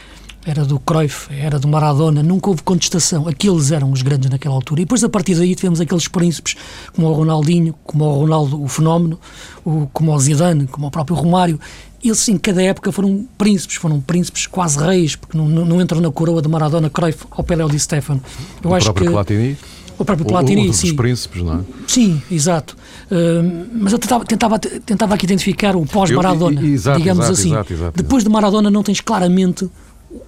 era 0.45 0.65
do 0.65 0.79
Cruyff, 0.79 1.27
era 1.31 1.59
do 1.59 1.67
Maradona, 1.67 2.23
nunca 2.23 2.49
houve 2.49 2.63
contestação. 2.63 3.27
Aqueles 3.27 3.71
eram 3.71 3.91
os 3.91 4.01
grandes 4.01 4.29
naquela 4.29 4.55
altura. 4.55 4.81
E 4.81 4.85
depois, 4.85 5.03
a 5.03 5.09
partir 5.09 5.35
daí, 5.35 5.53
tivemos 5.53 5.79
aqueles 5.79 6.07
príncipes, 6.07 6.55
como 6.93 7.07
o 7.07 7.13
Ronaldinho, 7.13 7.75
como 7.83 8.05
o 8.05 8.19
Ronaldo, 8.21 8.61
o 8.61 8.67
fenómeno, 8.67 9.19
o, 9.63 9.87
como 9.93 10.13
o 10.13 10.19
Zidane, 10.19 10.67
como 10.67 10.87
o 10.87 10.91
próprio 10.91 11.15
Romário, 11.15 11.59
eles 12.03 12.27
em 12.27 12.37
cada 12.37 12.61
época 12.63 12.91
foram 12.91 13.27
príncipes, 13.37 13.75
foram 13.75 14.01
príncipes 14.01 14.47
quase 14.47 14.79
reis, 14.79 15.15
porque 15.15 15.37
não, 15.37 15.47
não, 15.47 15.65
não 15.65 15.81
entram 15.81 16.01
na 16.01 16.11
coroa 16.11 16.41
de 16.41 16.47
Maradona, 16.47 16.89
Cruyff 16.89 17.25
ou 17.29 17.43
Pelé 17.43 17.63
ou 17.63 17.69
Di 17.69 17.79
Stefano. 17.79 18.21
Eu 18.63 18.71
o 18.71 18.73
acho 18.73 18.85
próprio 18.85 19.07
que, 19.07 19.13
Platini? 19.13 19.57
O 19.99 20.05
próprio 20.05 20.25
Platini, 20.25 20.67
o 20.67 20.73
sim. 20.73 20.95
príncipes, 20.95 21.43
não 21.43 21.59
é? 21.59 21.59
Sim, 21.87 22.19
exato. 22.31 22.75
Uh, 23.11 23.67
mas 23.73 23.93
eu 23.93 23.99
tentava, 23.99 24.25
tentava, 24.25 24.59
tentava 24.59 25.13
aqui 25.13 25.25
identificar 25.25 25.75
o 25.75 25.85
pós-Maradona, 25.85 26.59
digamos 26.59 26.73
exato, 26.95 27.31
assim. 27.31 27.51
Exato, 27.51 27.73
exato, 27.73 28.01
Depois 28.01 28.23
de 28.23 28.29
Maradona 28.31 28.71
não 28.71 28.81
tens 28.81 28.99
claramente 28.99 29.69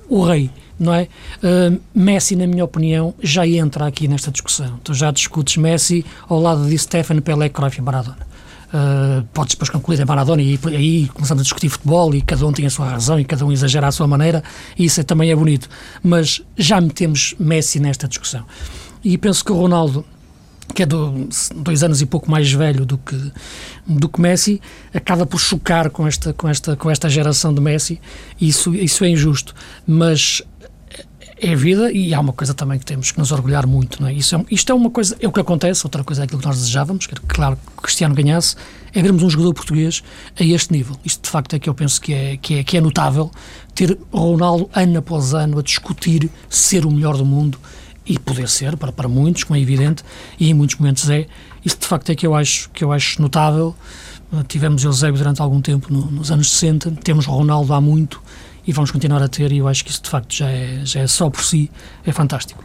o 0.10 0.24
rei, 0.24 0.50
não 0.80 0.94
é? 0.94 1.08
Uh, 1.38 1.80
Messi, 1.94 2.36
na 2.36 2.48
minha 2.48 2.63
opinião, 2.63 3.13
já 3.22 3.48
entra 3.48 3.88
aqui 3.88 4.08
nesta 4.08 4.32
discussão. 4.32 4.80
Tu 4.84 4.94
já 4.94 5.12
discutes 5.12 5.58
Messi 5.58 6.06
ao 6.28 6.40
lado 6.40 6.68
de 6.68 6.78
Stefano, 6.78 7.22
Pelé, 7.22 7.50
Cruyff 7.50 7.80
e 7.80 7.82
Maradona. 7.82 8.34
Uh, 8.74 9.24
podes 9.34 9.54
depois 9.54 9.70
concluir 9.70 10.00
em 10.00 10.06
Maradona 10.06 10.42
e 10.42 10.60
aí 10.66 11.08
começamos 11.13 11.42
a 11.42 11.44
discutir 11.44 11.70
futebol 11.70 12.16
e 12.16 12.24
cada 12.24 12.44
um 12.48 12.52
tem 12.52 12.66
a 12.66 12.72
sua 12.72 12.88
razão 12.88 13.20
e 13.20 13.24
cada 13.24 13.46
um 13.46 13.52
exagera 13.52 13.88
à 13.88 13.92
sua 13.92 14.08
maneira 14.08 14.44
e 14.75 14.86
isso 14.86 15.00
é, 15.00 15.04
também 15.04 15.30
é 15.30 15.36
bonito. 15.36 15.70
Mas 16.02 16.42
já 16.58 16.82
metemos 16.82 17.36
Messi 17.40 17.80
nesta 17.80 18.08
discussão. 18.08 18.44
E 19.04 19.16
penso 19.18 19.46
que 19.46 19.52
o 19.52 19.56
Ronaldo, 19.56 20.04
que 20.74 20.84
é 20.84 20.86
do, 20.86 21.27
dois 21.56 21.84
anos 21.84 22.01
e 22.01 22.06
pouco 22.06 22.30
mais 22.30 22.51
velho 22.51 22.86
do 22.86 22.98
que, 22.98 23.32
do 23.88 24.10
que 24.10 24.20
Messi, 24.20 24.62
acaba 24.94 25.25
por 25.25 25.39
chocar 25.39 25.89
com 25.89 26.08
esta, 26.08 26.34
com 26.34 26.48
esta, 26.48 26.75
com 26.75 26.89
esta 26.89 27.10
geração 27.10 27.53
de 27.53 27.62
Messi. 27.62 28.01
Isso, 28.39 28.74
isso 28.74 29.03
é 29.03 29.10
injusto. 29.10 29.53
Mas 29.86 30.42
é 31.44 31.56
vida 31.56 31.92
e 31.92 32.13
há 32.13 32.20
uma 32.22 32.32
coisa 32.32 32.53
também 32.53 32.80
que 32.80 32.86
temos 32.86 33.12
que 33.12 33.20
nos 33.20 33.32
orgulhar 33.34 33.68
muito, 33.68 34.01
não 34.01 34.08
é? 34.08 34.13
Isso 34.13 34.36
é, 34.36 34.46
isto 34.50 34.72
é 34.72 34.75
uma 34.75 34.89
coisa, 34.89 35.18
é 35.20 35.27
o 35.27 35.32
que 35.32 35.42
acontece, 35.42 35.86
outra 35.86 36.01
coisa 36.01 36.22
é 36.22 36.24
aquilo 36.24 36.39
que 36.39 36.46
nós 36.48 36.58
desejávamos, 36.58 37.06
que 37.06 37.15
claro 37.27 37.58
que 37.58 37.84
Cristiano 37.84 38.15
ganhasse, 38.15 38.56
é 38.94 39.01
vermos 39.01 39.24
um 39.24 39.30
jogador 39.30 39.53
português 39.53 40.01
a 40.39 40.44
este 40.44 40.72
nível. 40.72 40.96
Isto 41.03 41.24
de 41.24 41.30
facto 41.30 41.53
é 41.53 41.60
que 41.60 41.70
eu 41.70 41.74
penso 41.74 42.00
que 42.00 42.13
é, 42.13 42.38
que 42.38 42.56
é, 42.56 42.63
que 42.63 42.77
é 42.77 42.82
notável, 42.82 43.30
ter 43.75 43.98
Ronaldo 44.12 44.70
ano 44.74 45.00
após 45.00 45.34
ano 45.34 45.60
a 45.60 45.62
discutir 45.62 46.30
ser 46.50 46.86
o 46.86 46.92
melhor 46.92 47.18
do 47.18 47.25
mundo 47.25 47.60
e 48.05 48.19
poder 48.19 48.50
ser, 48.50 48.75
para, 48.77 48.91
para 48.91 49.07
muitos, 49.07 49.43
como 49.43 49.57
é 49.57 49.62
evidente, 49.62 50.03
e 50.39 50.50
em 50.50 50.53
muitos 50.53 50.77
momentos 50.77 51.10
é, 51.10 51.27
isso 51.63 51.77
de 51.79 51.88
facto 51.88 52.10
é 52.12 52.15
que 52.15 52.25
eu 52.25 52.36
acho, 52.36 52.69
que 52.72 52.83
eu 52.83 52.91
acho 52.91 53.22
notável. 53.22 53.75
Tivemos 54.48 54.83
Eusébio 54.83 55.17
durante 55.17 55.41
algum 55.41 55.62
tempo 55.62 55.93
no, 55.93 56.10
nos 56.10 56.31
anos 56.31 56.51
60, 56.51 56.91
temos 57.03 57.25
Ronaldo 57.25 57.72
há 57.74 57.79
muito, 57.79 58.22
e 58.65 58.72
vamos 58.72 58.91
continuar 58.91 59.22
a 59.22 59.27
ter, 59.27 59.51
e 59.51 59.60
eu 59.60 59.67
acho 59.67 59.86
que 59.86 59.91
isso 59.91 60.01
de 60.01 60.10
facto 60.10 60.33
já 60.33 60.50
é, 60.50 60.81
já 60.83 61.01
é 61.01 61.07
só 61.07 61.29
por 61.29 61.43
si, 61.43 61.69
é 62.05 62.12
fantástico. 62.12 62.63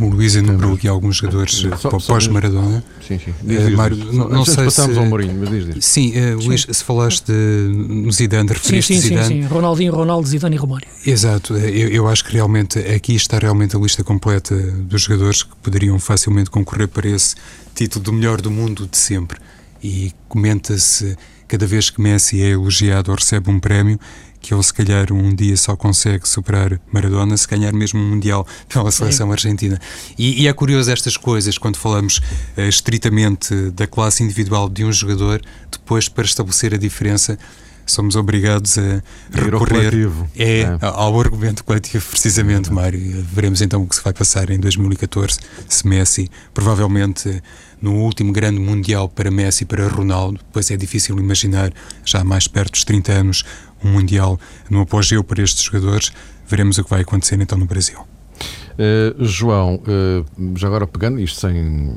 O 0.00 0.08
Luís 0.08 0.34
enumerou 0.34 0.74
aqui 0.74 0.88
alguns 0.88 1.16
jogadores 1.16 1.66
pós-Maradona. 2.06 2.84
Sim, 3.06 3.18
sim. 3.18 3.34
Diz, 3.42 3.66
diz, 3.66 3.76
Mário, 3.76 3.96
não, 4.12 4.28
não 4.28 4.44
sei 4.44 4.70
se... 4.70 4.80
ao 4.80 5.06
Mourinho, 5.06 5.34
mas 5.38 5.50
diz, 5.50 5.74
diz. 5.74 5.84
Sim, 5.84 6.12
uh, 6.12 6.38
Luís, 6.38 6.66
se 6.70 6.84
falaste 6.84 7.30
no 7.32 8.10
Zidane, 8.10 8.48
referiste 8.48 8.94
sim, 8.94 9.00
sim, 9.00 9.08
Zidane... 9.08 9.26
Sim, 9.26 9.42
sim, 9.42 9.48
Ronaldinho, 9.48 9.94
Ronaldo, 9.94 10.26
Zidane 10.26 10.56
e 10.56 10.58
Romário. 10.58 10.88
Exato. 11.06 11.56
Eh, 11.56 11.70
eu, 11.70 11.88
eu 11.88 12.08
acho 12.08 12.24
que 12.24 12.32
realmente 12.32 12.78
aqui 12.78 13.14
está 13.14 13.38
realmente 13.38 13.76
a 13.76 13.78
lista 13.78 14.02
completa 14.02 14.54
dos 14.54 15.02
jogadores 15.02 15.42
que 15.42 15.54
poderiam 15.62 15.98
facilmente 15.98 16.50
concorrer 16.50 16.88
para 16.88 17.08
esse 17.08 17.34
título 17.74 18.04
do 18.04 18.12
melhor 18.12 18.40
do 18.40 18.50
mundo 18.50 18.88
de 18.90 18.96
sempre. 18.96 19.38
E 19.82 20.12
comenta-se 20.28 21.16
cada 21.48 21.66
vez 21.66 21.90
que 21.90 22.00
Messi 22.00 22.40
é 22.40 22.50
elogiado 22.50 23.10
ou 23.10 23.16
recebe 23.16 23.50
um 23.50 23.60
prémio 23.60 23.98
que 24.42 24.52
ele 24.52 24.62
se 24.62 24.74
calhar 24.74 25.12
um 25.12 25.34
dia 25.34 25.56
só 25.56 25.76
consegue 25.76 26.28
superar 26.28 26.80
Maradona 26.92 27.36
se 27.36 27.46
ganhar 27.46 27.72
mesmo 27.72 28.00
um 28.00 28.10
Mundial 28.10 28.46
pela 28.68 28.90
seleção 28.90 29.28
Sim. 29.28 29.32
argentina. 29.32 29.80
E, 30.18 30.42
e, 30.42 30.48
é 30.48 30.52
curioso 30.52 30.90
estas 30.90 31.16
coisas 31.16 31.56
quando 31.56 31.76
falamos 31.76 32.18
uh, 32.56 32.62
estritamente 32.62 33.54
da 33.70 33.86
classe 33.86 34.22
individual 34.22 34.68
de 34.68 34.84
um 34.84 34.92
jogador, 34.92 35.40
depois 35.70 36.08
para 36.08 36.24
estabelecer 36.24 36.74
a 36.74 36.76
diferença 36.76 37.38
somos 37.86 38.16
obrigados 38.16 38.78
a 38.78 39.02
recorrer 39.32 39.92
é, 40.36 40.60
é. 40.60 40.78
ao 40.80 41.18
argumento 41.18 41.64
coletivo, 41.64 42.04
precisamente, 42.10 42.70
é. 42.70 42.72
Mário. 42.72 43.24
Veremos 43.32 43.60
então 43.60 43.82
o 43.82 43.86
que 43.86 43.96
se 43.96 44.02
vai 44.02 44.12
passar 44.12 44.50
em 44.50 44.58
2014, 44.58 45.38
se 45.68 45.86
Messi, 45.86 46.30
provavelmente 46.54 47.42
no 47.82 47.96
último 47.96 48.32
grande 48.32 48.60
Mundial 48.60 49.08
para 49.08 49.30
Messi 49.30 49.64
e 49.64 49.66
para 49.66 49.88
Ronaldo, 49.88 50.40
pois 50.52 50.70
é 50.70 50.76
difícil 50.76 51.18
imaginar, 51.18 51.72
já 52.04 52.22
mais 52.22 52.46
perto 52.46 52.72
dos 52.72 52.84
30 52.84 53.12
anos, 53.12 53.44
um 53.84 53.90
Mundial 53.90 54.38
no 54.70 54.80
apogeu 54.80 55.24
para 55.24 55.42
estes 55.42 55.64
jogadores. 55.64 56.12
Veremos 56.46 56.78
o 56.78 56.84
que 56.84 56.90
vai 56.90 57.00
acontecer 57.00 57.40
então 57.40 57.58
no 57.58 57.66
Brasil. 57.66 57.98
Uh, 57.98 59.24
João, 59.24 59.74
uh, 59.76 60.58
já 60.58 60.68
agora 60.68 60.86
pegando 60.86 61.20
isto 61.20 61.40
sem, 61.40 61.96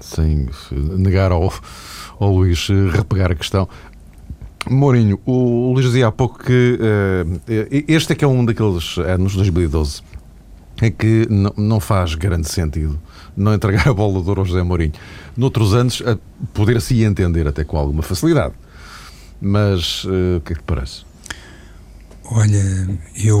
sem 0.00 0.48
negar 0.96 1.32
ao, 1.32 1.52
ao 2.18 2.32
Luís 2.32 2.68
uh, 2.68 2.88
repegar 2.90 3.32
a 3.32 3.34
questão, 3.34 3.68
Mourinho, 4.70 5.20
o 5.26 5.72
Luís 5.74 5.84
dizia 5.84 6.06
há 6.06 6.12
pouco 6.12 6.42
que 6.42 6.78
este 7.86 8.14
é 8.14 8.16
que 8.16 8.24
é 8.24 8.28
um 8.28 8.42
daqueles 8.42 8.96
anos, 8.96 9.36
2012, 9.36 10.00
em 10.80 10.90
que 10.90 11.28
não 11.54 11.78
faz 11.80 12.14
grande 12.14 12.48
sentido 12.48 12.98
não 13.36 13.54
entregar 13.54 13.88
a 13.88 13.94
bola 13.94 14.22
de 14.22 14.28
ouro 14.28 14.40
ao 14.42 14.46
José 14.46 14.62
Mourinho. 14.62 14.92
Noutros 15.36 15.74
anos, 15.74 16.02
poder-se 16.52 17.02
entender 17.02 17.46
até 17.46 17.64
com 17.64 17.76
alguma 17.76 18.02
facilidade. 18.02 18.54
Mas 19.40 20.04
o 20.04 20.40
que 20.44 20.52
é 20.52 20.56
que 20.56 20.62
te 20.62 20.66
parece? 20.66 21.04
Olha, 22.30 22.88
eu, 23.22 23.38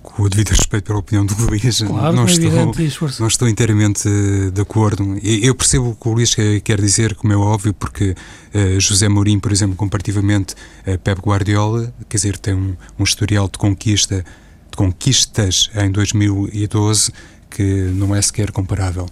com 0.00 0.22
o 0.22 0.28
devido 0.28 0.50
respeito 0.50 0.84
pela 0.84 1.00
opinião 1.00 1.26
do 1.26 1.34
Luís, 1.44 1.80
claro, 1.80 2.14
não, 2.14 2.22
é 2.22 2.26
estou, 2.26 3.10
não 3.18 3.26
estou 3.26 3.48
inteiramente 3.48 4.08
de 4.52 4.60
acordo. 4.60 5.18
Eu 5.22 5.54
percebo 5.56 5.90
o 5.90 5.96
que 5.96 6.08
o 6.08 6.12
Luís 6.12 6.34
quer 6.34 6.80
dizer, 6.80 7.16
como 7.16 7.32
é 7.32 7.36
óbvio, 7.36 7.74
porque 7.74 8.10
uh, 8.54 8.80
José 8.80 9.08
Mourinho, 9.08 9.40
por 9.40 9.50
exemplo, 9.50 9.74
comparativamente 9.74 10.54
a 10.86 10.96
Pep 10.96 11.20
Guardiola, 11.20 11.92
quer 12.08 12.16
dizer, 12.16 12.38
tem 12.38 12.54
um, 12.54 12.76
um 12.96 13.02
historial 13.02 13.48
de 13.48 13.58
conquista, 13.58 14.24
de 14.70 14.76
conquistas 14.76 15.68
em 15.74 15.90
2012 15.90 17.10
que 17.56 17.62
não 17.62 18.14
é 18.14 18.20
sequer 18.20 18.50
comparável. 18.50 19.08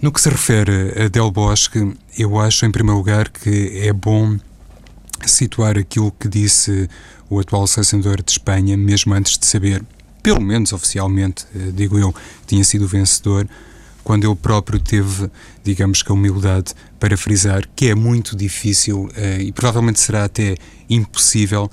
No 0.00 0.12
que 0.12 0.20
se 0.20 0.28
refere 0.28 0.94
a 1.04 1.08
Del 1.08 1.32
Bosque, 1.32 1.92
eu 2.16 2.38
acho, 2.38 2.64
em 2.64 2.70
primeiro 2.70 2.96
lugar, 2.96 3.28
que 3.28 3.80
é 3.80 3.92
bom 3.92 4.38
situar 5.26 5.76
aquilo 5.76 6.12
que 6.12 6.28
disse 6.28 6.88
o 7.28 7.40
atual 7.40 7.66
selecionador 7.66 8.22
de 8.22 8.30
Espanha, 8.30 8.76
mesmo 8.76 9.12
antes 9.14 9.36
de 9.36 9.46
saber, 9.46 9.82
pelo 10.22 10.40
menos 10.40 10.72
oficialmente, 10.72 11.44
eh, 11.56 11.72
digo 11.74 11.98
eu, 11.98 12.14
tinha 12.46 12.62
sido 12.62 12.86
vencedor, 12.86 13.48
quando 14.04 14.24
ele 14.24 14.36
próprio 14.36 14.78
teve, 14.78 15.28
digamos 15.64 16.04
que 16.04 16.12
a 16.12 16.14
humildade 16.14 16.72
para 17.00 17.16
frisar 17.16 17.68
que 17.74 17.88
é 17.88 17.94
muito 17.96 18.36
difícil 18.36 19.10
eh, 19.16 19.38
e 19.40 19.50
provavelmente 19.50 19.98
será 19.98 20.24
até 20.24 20.56
impossível 20.88 21.68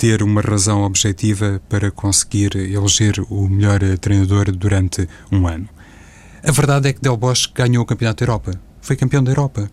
ter 0.00 0.22
uma 0.22 0.40
razão 0.40 0.82
objetiva 0.82 1.60
para 1.68 1.90
conseguir 1.90 2.56
eleger 2.56 3.16
o 3.28 3.46
melhor 3.46 3.80
treinador 3.98 4.50
durante 4.50 5.06
um 5.30 5.46
ano. 5.46 5.68
A 6.42 6.50
verdade 6.50 6.88
é 6.88 6.92
que 6.94 7.02
Del 7.02 7.18
Bosque 7.18 7.52
ganhou 7.54 7.82
o 7.82 7.86
Campeonato 7.86 8.24
da 8.24 8.30
Europa. 8.32 8.52
Foi 8.80 8.96
campeão 8.96 9.22
da 9.22 9.30
Europa. 9.30 9.70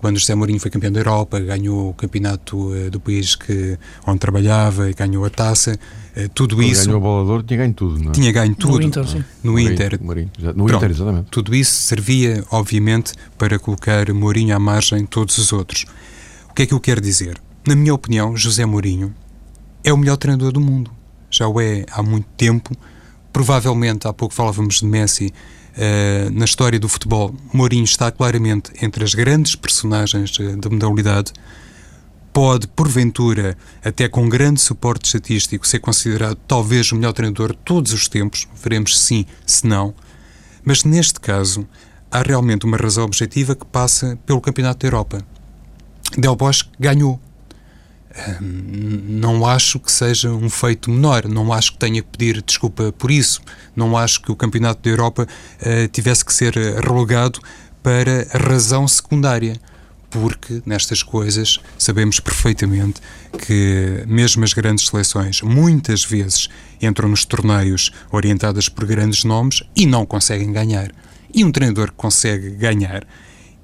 quando 0.00 0.16
José 0.18 0.34
Mourinho 0.34 0.58
foi 0.58 0.70
campeão 0.70 0.90
da 0.90 1.00
Europa, 1.00 1.38
ganhou 1.40 1.90
o 1.90 1.92
campeonato 1.92 2.56
uh, 2.56 2.88
do 2.90 2.98
país 2.98 3.36
que, 3.36 3.76
onde 4.06 4.18
trabalhava 4.20 4.88
e 4.88 4.94
ganhou 4.94 5.22
a 5.26 5.28
taça, 5.28 5.72
uh, 6.16 6.28
tudo 6.30 6.56
Quando 6.56 6.68
isso. 6.70 6.86
ganhou 6.86 6.98
o 7.00 7.02
bolador, 7.02 7.42
tinha 7.42 7.58
ganho 7.58 7.74
tudo, 7.74 7.98
não 8.02 8.10
é? 8.10 8.14
Tinha 8.14 8.32
ganho 8.32 8.54
tudo. 8.54 8.78
No 8.78 8.82
Inter, 8.86 9.06
sim. 9.06 9.24
No 9.42 9.50
Mourinho, 9.52 9.72
Inter. 9.74 9.98
Mourinho, 10.02 10.30
já- 10.38 10.52
no 10.54 10.64
Pronto. 10.64 10.76
Inter, 10.76 10.90
exatamente. 10.92 11.26
Tudo 11.30 11.54
isso 11.54 11.72
servia, 11.72 12.42
obviamente, 12.50 13.12
para 13.36 13.58
colocar 13.58 14.10
Mourinho 14.14 14.56
à 14.56 14.58
margem 14.58 15.00
de 15.02 15.08
todos 15.08 15.36
os 15.36 15.52
outros. 15.52 15.84
O 16.48 16.54
que 16.54 16.62
é 16.62 16.66
que 16.66 16.72
eu 16.72 16.80
quero 16.80 17.02
dizer? 17.02 17.38
Na 17.66 17.74
minha 17.76 17.92
opinião, 17.92 18.34
José 18.34 18.64
Mourinho 18.64 19.12
é 19.84 19.92
o 19.92 19.96
melhor 19.96 20.16
treinador 20.16 20.52
do 20.52 20.60
mundo. 20.60 20.90
Já 21.30 21.46
o 21.46 21.60
é 21.60 21.84
há 21.90 22.02
muito 22.02 22.28
tempo. 22.36 22.74
Provavelmente, 23.32 24.08
há 24.08 24.12
pouco 24.12 24.34
falávamos 24.34 24.80
de 24.80 24.86
Messi, 24.86 25.32
eh, 25.80 26.28
na 26.32 26.44
história 26.44 26.78
do 26.80 26.88
futebol, 26.88 27.32
Mourinho 27.52 27.84
está 27.84 28.10
claramente 28.10 28.72
entre 28.82 29.04
as 29.04 29.14
grandes 29.14 29.54
personagens 29.54 30.36
eh, 30.40 30.56
da 30.56 30.68
modalidade. 30.68 31.32
Pode, 32.32 32.66
porventura, 32.66 33.56
até 33.84 34.08
com 34.08 34.28
grande 34.28 34.60
suporte 34.60 35.06
estatístico, 35.06 35.66
ser 35.66 35.78
considerado 35.78 36.36
talvez 36.48 36.90
o 36.90 36.96
melhor 36.96 37.12
treinador 37.12 37.52
de 37.52 37.58
todos 37.58 37.92
os 37.92 38.08
tempos. 38.08 38.48
Veremos 38.60 38.98
se 38.98 39.06
sim, 39.06 39.26
se 39.46 39.66
não. 39.68 39.94
Mas 40.64 40.82
neste 40.82 41.20
caso, 41.20 41.64
há 42.10 42.22
realmente 42.22 42.66
uma 42.66 42.76
razão 42.76 43.04
objetiva 43.04 43.54
que 43.54 43.64
passa 43.64 44.18
pelo 44.26 44.40
Campeonato 44.40 44.80
da 44.80 44.86
Europa. 44.88 45.24
Del 46.16 46.34
Bosque 46.34 46.70
ganhou. 46.78 47.20
Não 48.40 49.46
acho 49.46 49.78
que 49.78 49.90
seja 49.90 50.30
um 50.30 50.50
feito 50.50 50.90
menor, 50.90 51.28
não 51.28 51.52
acho 51.52 51.72
que 51.72 51.78
tenha 51.78 52.02
que 52.02 52.08
pedir 52.16 52.42
desculpa 52.42 52.92
por 52.92 53.10
isso, 53.10 53.40
não 53.74 53.96
acho 53.96 54.20
que 54.22 54.32
o 54.32 54.36
Campeonato 54.36 54.82
da 54.82 54.90
Europa 54.90 55.26
eh, 55.60 55.88
tivesse 55.88 56.24
que 56.24 56.32
ser 56.32 56.56
eh, 56.56 56.80
relegado 56.80 57.40
para 57.82 58.26
razão 58.32 58.86
secundária, 58.86 59.58
porque 60.10 60.62
nestas 60.64 61.02
coisas 61.02 61.58
sabemos 61.78 62.18
perfeitamente 62.18 63.00
que 63.46 64.04
mesmo 64.06 64.44
as 64.44 64.52
grandes 64.52 64.86
seleções 64.86 65.42
muitas 65.42 66.04
vezes 66.04 66.48
entram 66.80 67.08
nos 67.08 67.24
torneios 67.24 67.92
orientadas 68.10 68.68
por 68.68 68.86
grandes 68.86 69.24
nomes 69.24 69.62
e 69.76 69.86
não 69.86 70.06
conseguem 70.06 70.52
ganhar. 70.52 70.90
E 71.32 71.44
um 71.44 71.52
treinador 71.52 71.88
que 71.88 71.96
consegue 71.96 72.50
ganhar 72.50 73.06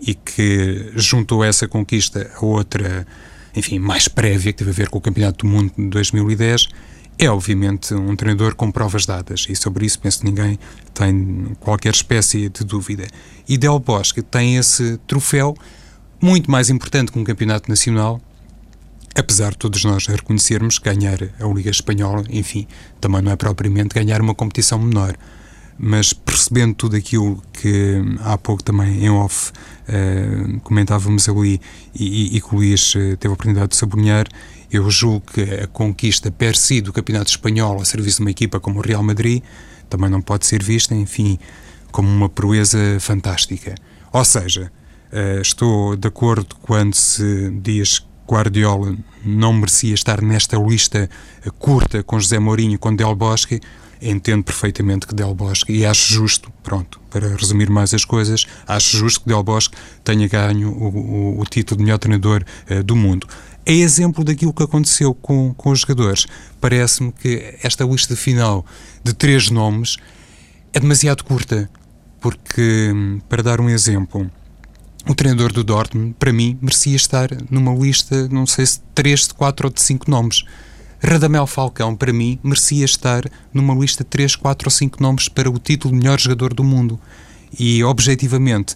e 0.00 0.14
que 0.14 0.92
juntou 0.94 1.42
essa 1.42 1.66
conquista 1.66 2.30
a 2.36 2.44
outra, 2.44 3.06
enfim, 3.54 3.78
mais 3.78 4.08
prévia, 4.08 4.52
que 4.52 4.58
teve 4.58 4.70
a 4.70 4.74
ver 4.74 4.88
com 4.88 4.98
o 4.98 5.00
Campeonato 5.00 5.44
do 5.44 5.50
Mundo 5.50 5.72
de 5.76 5.88
2010, 5.88 6.68
é 7.18 7.30
obviamente 7.30 7.94
um 7.94 8.16
treinador 8.16 8.54
com 8.56 8.70
provas 8.70 9.06
dadas 9.06 9.46
e 9.48 9.54
sobre 9.54 9.86
isso 9.86 10.00
penso 10.00 10.20
que 10.20 10.24
ninguém 10.24 10.58
tem 10.92 11.56
qualquer 11.60 11.92
espécie 11.92 12.48
de 12.48 12.64
dúvida. 12.64 13.06
E 13.48 13.56
Del 13.56 13.78
Bosque 13.78 14.20
tem 14.20 14.56
esse 14.56 14.98
troféu 15.06 15.56
muito 16.20 16.50
mais 16.50 16.70
importante 16.70 17.12
que 17.12 17.18
um 17.18 17.24
campeonato 17.24 17.68
nacional, 17.70 18.20
apesar 19.14 19.50
de 19.50 19.58
todos 19.58 19.84
nós 19.84 20.06
reconhecermos 20.06 20.78
que 20.78 20.92
ganhar 20.92 21.18
a 21.38 21.46
Liga 21.46 21.70
Espanhola, 21.70 22.24
enfim, 22.30 22.66
também 23.00 23.22
não 23.22 23.30
é 23.30 23.36
propriamente 23.36 23.94
ganhar 23.94 24.20
uma 24.20 24.34
competição 24.34 24.78
menor. 24.78 25.16
Mas 25.76 26.12
percebendo 26.12 26.74
tudo 26.74 26.96
aquilo 26.96 27.42
que 27.52 28.00
há 28.20 28.38
pouco 28.38 28.62
também 28.62 29.04
em 29.04 29.10
off 29.10 29.50
eh, 29.88 30.58
comentávamos 30.62 31.28
ali 31.28 31.60
e, 31.94 32.36
e, 32.36 32.40
que 32.40 32.54
o 32.54 32.58
Luís 32.58 32.94
eh, 32.96 33.16
teve 33.16 33.32
a 33.32 33.34
oportunidade 33.34 33.70
de 33.70 33.76
sublinhar, 33.76 34.26
eu 34.70 34.88
julgo 34.88 35.32
que 35.32 35.42
a 35.42 35.66
conquista 35.66 36.30
per 36.30 36.56
si 36.56 36.80
do 36.80 36.92
Campeonato 36.92 37.30
Espanhol 37.30 37.80
a 37.80 37.84
serviço 37.84 38.18
de 38.18 38.22
uma 38.22 38.30
equipa 38.30 38.60
como 38.60 38.78
o 38.78 38.82
Real 38.82 39.02
Madrid 39.02 39.42
também 39.88 40.08
não 40.08 40.20
pode 40.20 40.46
ser 40.46 40.62
vista, 40.62 40.94
enfim, 40.94 41.38
como 41.90 42.08
uma 42.08 42.28
proeza 42.28 42.78
fantástica. 43.00 43.74
Ou 44.12 44.24
seja, 44.24 44.72
eh, 45.12 45.40
estou 45.40 45.96
de 45.96 46.08
acordo 46.08 46.56
quando 46.62 46.94
se 46.94 47.50
diz 47.62 48.00
que 48.00 48.06
Guardiola 48.26 48.96
não 49.24 49.52
merecia 49.52 49.94
estar 49.94 50.20
nesta 50.20 50.56
lista 50.56 51.08
eh, 51.44 51.50
curta 51.58 52.02
com 52.02 52.18
José 52.18 52.38
Mourinho 52.38 52.74
e 52.74 52.78
com 52.78 52.94
Del 52.94 53.14
Bosque. 53.14 53.60
Entendo 54.06 54.44
perfeitamente 54.44 55.06
que 55.06 55.14
Del 55.14 55.34
Bosque, 55.34 55.72
e 55.72 55.86
acho 55.86 56.12
justo, 56.12 56.52
pronto, 56.62 57.00
para 57.10 57.28
resumir 57.34 57.70
mais 57.70 57.94
as 57.94 58.04
coisas, 58.04 58.44
acho 58.66 58.98
justo 58.98 59.20
que 59.22 59.28
Del 59.28 59.42
Bosque 59.42 59.76
tenha 60.04 60.28
ganho 60.28 60.68
o, 60.70 60.88
o- 60.88 61.40
o 61.40 61.44
título 61.46 61.78
de 61.78 61.84
melhor 61.84 61.98
treinador 61.98 62.44
eh, 62.68 62.82
do 62.82 62.94
mundo. 62.94 63.26
É 63.64 63.72
exemplo 63.72 64.22
daquilo 64.22 64.52
que 64.52 64.62
aconteceu 64.62 65.14
com, 65.14 65.54
com 65.54 65.70
os 65.70 65.80
jogadores. 65.80 66.26
Parece-me 66.60 67.12
que 67.12 67.56
esta 67.62 67.82
lista 67.84 68.14
final 68.14 68.66
de 69.02 69.14
três 69.14 69.48
nomes 69.50 69.96
é 70.74 70.78
demasiado 70.80 71.24
curta, 71.24 71.70
porque, 72.20 72.90
hum, 72.94 73.20
para 73.28 73.42
dar 73.42 73.58
um 73.60 73.70
exemplo, 73.70 74.30
o 75.08 75.14
treinador 75.14 75.50
do 75.52 75.64
Dortmund, 75.64 76.14
para 76.18 76.32
mim, 76.32 76.58
merecia 76.60 76.96
estar 76.96 77.28
numa 77.50 77.72
lista, 77.74 78.28
não 78.28 78.46
sei 78.46 78.66
se 78.66 78.78
de 78.80 78.84
3, 78.94 79.28
de 79.28 79.34
4 79.34 79.66
ou 79.68 79.72
de 79.72 79.80
5 79.80 80.10
nomes. 80.10 80.44
Radamel 81.04 81.46
Falcão, 81.46 81.94
para 81.94 82.14
mim, 82.14 82.38
merecia 82.42 82.84
estar 82.84 83.24
numa 83.52 83.74
lista 83.74 84.02
de 84.02 84.08
3, 84.08 84.36
4 84.36 84.66
ou 84.66 84.70
5 84.70 85.02
nomes 85.02 85.28
para 85.28 85.50
o 85.50 85.58
título 85.58 85.92
de 85.92 86.00
melhor 86.00 86.18
jogador 86.18 86.54
do 86.54 86.64
mundo. 86.64 86.98
E, 87.58 87.84
objetivamente, 87.84 88.74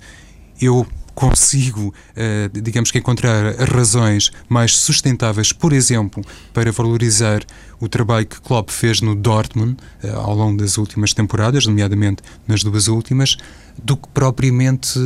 eu 0.61 0.87
consigo, 1.15 1.93
eh, 2.15 2.49
digamos 2.53 2.91
que, 2.93 2.99
encontrar 2.99 3.57
razões 3.57 4.31
mais 4.49 4.77
sustentáveis, 4.77 5.53
por 5.53 5.73
exemplo, 5.73 6.23
para 6.53 6.71
valorizar 6.71 7.43
o 7.81 7.89
trabalho 7.89 8.27
que 8.27 8.41
Klopp 8.41 8.71
fez 8.71 9.01
no 9.01 9.17
Dortmund 9.17 9.79
eh, 10.01 10.11
ao 10.11 10.35
longo 10.35 10.59
das 10.59 10.79
últimas 10.79 11.13
temporadas, 11.15 11.67
nomeadamente 11.67 12.23
nas 12.47 12.63
duas 12.63 12.87
últimas, 12.87 13.37
do 13.83 13.97
que 13.97 14.07
propriamente 14.11 14.99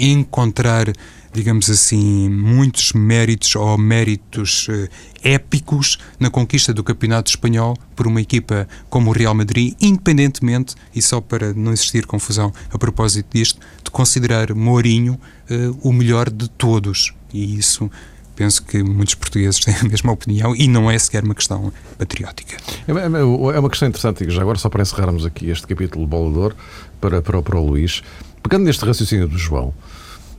encontrar, 0.00 0.86
digamos 1.34 1.68
assim, 1.68 2.28
muitos 2.30 2.92
méritos 2.92 3.56
ou 3.56 3.76
méritos 3.76 4.68
eh, 4.70 4.88
épicos 5.22 5.98
na 6.18 6.30
conquista 6.30 6.72
do 6.72 6.84
Campeonato 6.84 7.28
Espanhol 7.28 7.76
por 7.96 8.06
uma 8.06 8.20
equipa 8.20 8.68
como 8.88 9.10
o 9.10 9.12
Real 9.12 9.34
Madrid, 9.34 9.74
independentemente, 9.80 10.76
e 10.94 11.02
só 11.02 11.20
para 11.20 11.52
não 11.52 11.72
existir 11.72 12.06
confusão 12.06 12.52
a 12.72 12.78
propósito 12.78 13.26
disto, 13.36 13.60
de 13.82 13.90
considerar 13.90 14.54
Mourinho 14.54 15.18
eh, 15.50 15.70
o 15.82 15.92
melhor 15.92 16.30
de 16.30 16.48
todos. 16.48 17.12
E 17.32 17.58
isso 17.58 17.90
penso 18.36 18.62
que 18.64 18.82
muitos 18.84 19.16
portugueses 19.16 19.58
têm 19.60 19.74
a 19.74 19.84
mesma 19.84 20.12
opinião 20.12 20.54
e 20.54 20.68
não 20.68 20.88
é 20.88 20.96
sequer 20.98 21.24
uma 21.24 21.34
questão 21.34 21.72
patriótica. 21.98 22.56
É 22.86 22.92
é- 22.92 23.56
é 23.56 23.58
uma 23.60 23.70
questão 23.70 23.88
interessante, 23.88 24.24
e 24.24 24.30
já 24.30 24.40
agora 24.42 24.56
só 24.58 24.68
para 24.68 24.82
encerrarmos 24.82 25.26
aqui 25.26 25.50
este 25.50 25.66
capítulo 25.66 26.04
do 26.04 26.08
Bolador 26.08 26.54
para, 27.00 27.20
para, 27.20 27.42
para 27.42 27.58
o 27.58 27.66
Luís, 27.66 28.02
pegando 28.42 28.64
neste 28.66 28.84
raciocínio 28.84 29.26
do 29.26 29.36
João, 29.38 29.74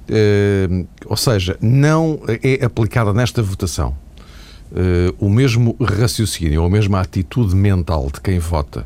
eh, 0.09 0.85
ou 1.05 1.17
seja, 1.17 1.57
não 1.61 2.19
é 2.27 2.63
aplicada 2.63 3.13
nesta 3.13 3.41
votação 3.41 3.95
eh, 4.75 5.13
o 5.19 5.29
mesmo 5.29 5.75
raciocínio 5.79 6.61
ou 6.61 6.67
a 6.67 6.69
mesma 6.69 6.99
atitude 6.99 7.55
mental 7.55 8.09
de 8.13 8.19
quem 8.19 8.39
vota 8.39 8.85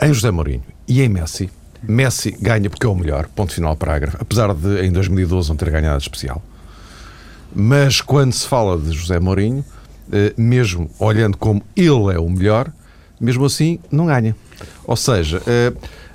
em 0.00 0.12
José 0.12 0.30
Mourinho 0.30 0.64
e 0.86 1.02
em 1.02 1.08
Messi. 1.08 1.50
Messi 1.82 2.36
ganha 2.40 2.68
porque 2.68 2.86
é 2.86 2.88
o 2.88 2.94
melhor, 2.94 3.28
ponto 3.28 3.52
final 3.52 3.76
parágrafo, 3.76 4.16
apesar 4.20 4.52
de 4.54 4.84
em 4.84 4.90
2012 4.90 5.48
não 5.50 5.56
ter 5.56 5.70
ganhado 5.70 6.00
especial. 6.00 6.42
Mas 7.54 8.00
quando 8.00 8.32
se 8.32 8.46
fala 8.46 8.76
de 8.76 8.92
José 8.92 9.20
Mourinho, 9.20 9.64
eh, 10.12 10.32
mesmo 10.36 10.90
olhando 10.98 11.36
como 11.36 11.62
ele 11.76 12.14
é 12.14 12.18
o 12.18 12.28
melhor, 12.28 12.72
mesmo 13.20 13.44
assim 13.44 13.78
não 13.90 14.06
ganha. 14.06 14.34
Ou 14.84 14.96
seja, 14.96 15.40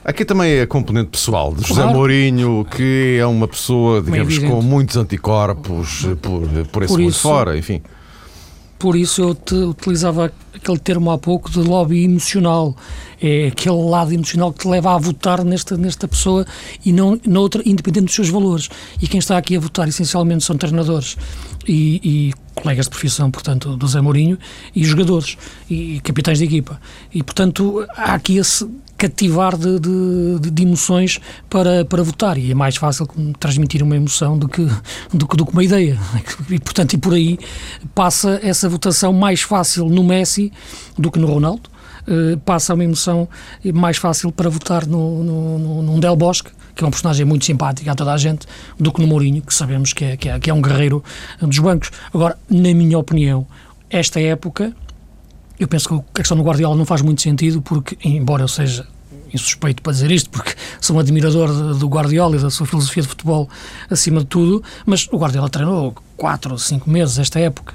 aqui 0.04 0.26
também 0.26 0.52
é 0.54 0.62
a 0.62 0.68
componente 0.68 1.10
pessoal 1.10 1.54
de 1.54 1.62
José 1.68 1.82
Claro. 1.82 1.98
Mourinho, 1.98 2.66
que 2.76 3.18
é 3.20 3.26
uma 3.26 3.48
pessoa, 3.48 4.02
digamos, 4.02 4.38
com 4.40 4.62
muitos 4.62 4.98
anticorpos 4.98 6.06
eh, 6.06 6.16
por, 6.16 6.42
por 6.72 6.84
esse 6.84 6.94
Por 6.94 7.00
mundo 7.00 7.10
isso- 7.10 7.20
fora, 7.22 7.58
enfim. 7.58 7.82
Por 8.80 8.98
isso 8.98 9.22
eu 9.22 9.34
te 9.34 9.56
utilizava 9.56 10.30
aquele 10.54 10.78
termo 10.78 11.10
há 11.10 11.18
pouco 11.18 11.50
de 11.50 11.60
lobby 11.60 12.04
emocional. 12.04 12.76
É 13.22 13.48
aquele 13.48 13.82
lado 13.82 14.12
emocional 14.14 14.52
que 14.52 14.60
te 14.60 14.68
leva 14.68 14.94
a 14.94 14.98
votar 14.98 15.42
nesta, 15.46 15.78
nesta 15.78 16.06
pessoa 16.06 16.46
e 16.86 16.92
não 16.92 17.18
noutra, 17.26 17.62
independente 17.66 18.08
dos 18.08 18.16
seus 18.16 18.28
valores. 18.28 18.68
E 19.02 19.08
quem 19.08 19.20
está 19.20 19.38
aqui 19.38 19.56
a 19.56 19.60
votar 19.62 19.88
essencialmente 19.88 20.44
são 20.44 20.58
treinadores 20.58 21.16
e, 21.66 22.02
e 22.04 22.34
colegas 22.56 22.86
de 22.86 22.92
profissão, 22.92 23.30
portanto, 23.32 23.76
do 23.76 23.88
Zé 23.88 24.02
Mourinho, 24.02 24.38
e 24.76 24.84
jogadores 24.84 25.38
e 25.70 26.00
capitães 26.02 26.38
de 26.38 26.46
equipa. 26.46 26.80
E, 27.14 27.22
portanto, 27.24 27.86
há 27.96 28.14
aqui 28.14 28.38
esse 28.38 28.70
cativar 28.98 29.58
de, 29.58 29.80
de, 29.80 30.52
de- 30.52 30.64
emoções 30.64 31.20
para, 31.50 31.84
para 31.84 32.02
votar 32.04 32.38
e 32.38 32.52
é 32.52 32.54
mais 32.56 32.78
fácil 32.78 33.06
transmitir 33.38 33.84
uma 33.84 33.98
emoção 33.98 34.38
do 34.38 34.48
que, 34.48 34.64
do, 35.14 35.26
do 35.26 35.46
que 35.46 35.52
uma 35.52 35.64
ideia 35.64 36.00
e 36.50 36.58
portanto 36.58 36.94
e 36.94 36.98
por 36.98 37.14
aí 37.14 37.38
passa 37.94 38.40
essa 38.42 38.70
votação 38.70 39.12
mais 39.12 39.42
fácil 39.42 39.90
no 39.90 40.06
Messi 40.06 40.54
do 40.98 41.12
que 41.12 41.20
no 41.20 41.28
Ronaldo 41.28 41.70
eh, 42.08 42.38
passa 42.46 42.74
uma 42.74 42.84
emoção 42.86 43.28
mais 43.74 43.98
fácil 43.98 44.32
para 44.32 44.50
votar 44.50 44.86
no, 44.86 45.22
no, 45.22 45.60
no, 45.60 45.84
num 45.84 46.00
Del 46.00 46.16
Bosque 46.16 46.52
que 46.76 46.84
é 46.84 46.88
um 46.88 46.92
personagem 46.92 47.26
muito 47.26 47.46
simpático 47.46 47.90
a 47.90 47.96
toda 47.96 48.14
a 48.14 48.18
gente 48.18 48.48
do 48.80 48.92
que 48.92 49.02
no 49.02 49.08
Mourinho 49.08 49.42
que 49.42 49.54
sabemos 49.54 49.94
que 49.94 50.06
é, 50.06 50.18
que 50.18 50.30
é, 50.30 50.40
que 50.40 50.50
é 50.50 50.54
um 50.54 50.62
guerreiro 50.62 51.04
dos 51.42 51.60
bancos. 51.60 51.92
Agora 52.14 52.38
na 52.50 52.74
minha 52.74 52.98
opinião 52.98 53.46
esta 53.90 54.20
época 54.20 54.74
eu 55.60 55.68
penso 55.68 55.88
que 55.88 55.96
a 55.96 56.04
questão 56.16 56.36
do 56.36 56.44
Guardiola 56.44 56.76
não 56.76 56.86
faz 56.86 57.02
muito 57.02 57.22
sentido 57.22 57.62
porque, 57.62 57.98
embora 58.04 58.44
eu 58.44 58.48
seja 58.48 58.88
insuspeito 59.34 59.82
para 59.82 59.94
dizer 59.94 60.12
isto, 60.12 60.30
porque 60.30 60.54
sou 60.80 60.96
um 60.96 61.00
admirador 61.00 61.76
do 61.76 61.88
Guardiola 61.88 62.36
e 62.36 62.40
da 62.40 62.50
sua 62.50 62.68
filosofia 62.68 63.02
de 63.02 63.10
futebol 63.10 63.50
acima 63.90 64.20
de 64.20 64.28
tudo, 64.28 64.64
mas 64.86 65.08
o 65.12 65.18
Guardiola 65.18 65.50
treinou 65.50 65.96
quatro 66.16 66.52
ou 66.52 66.58
cinco 66.58 66.90
meses 66.90 67.18
esta 67.18 67.40
época 67.40 67.74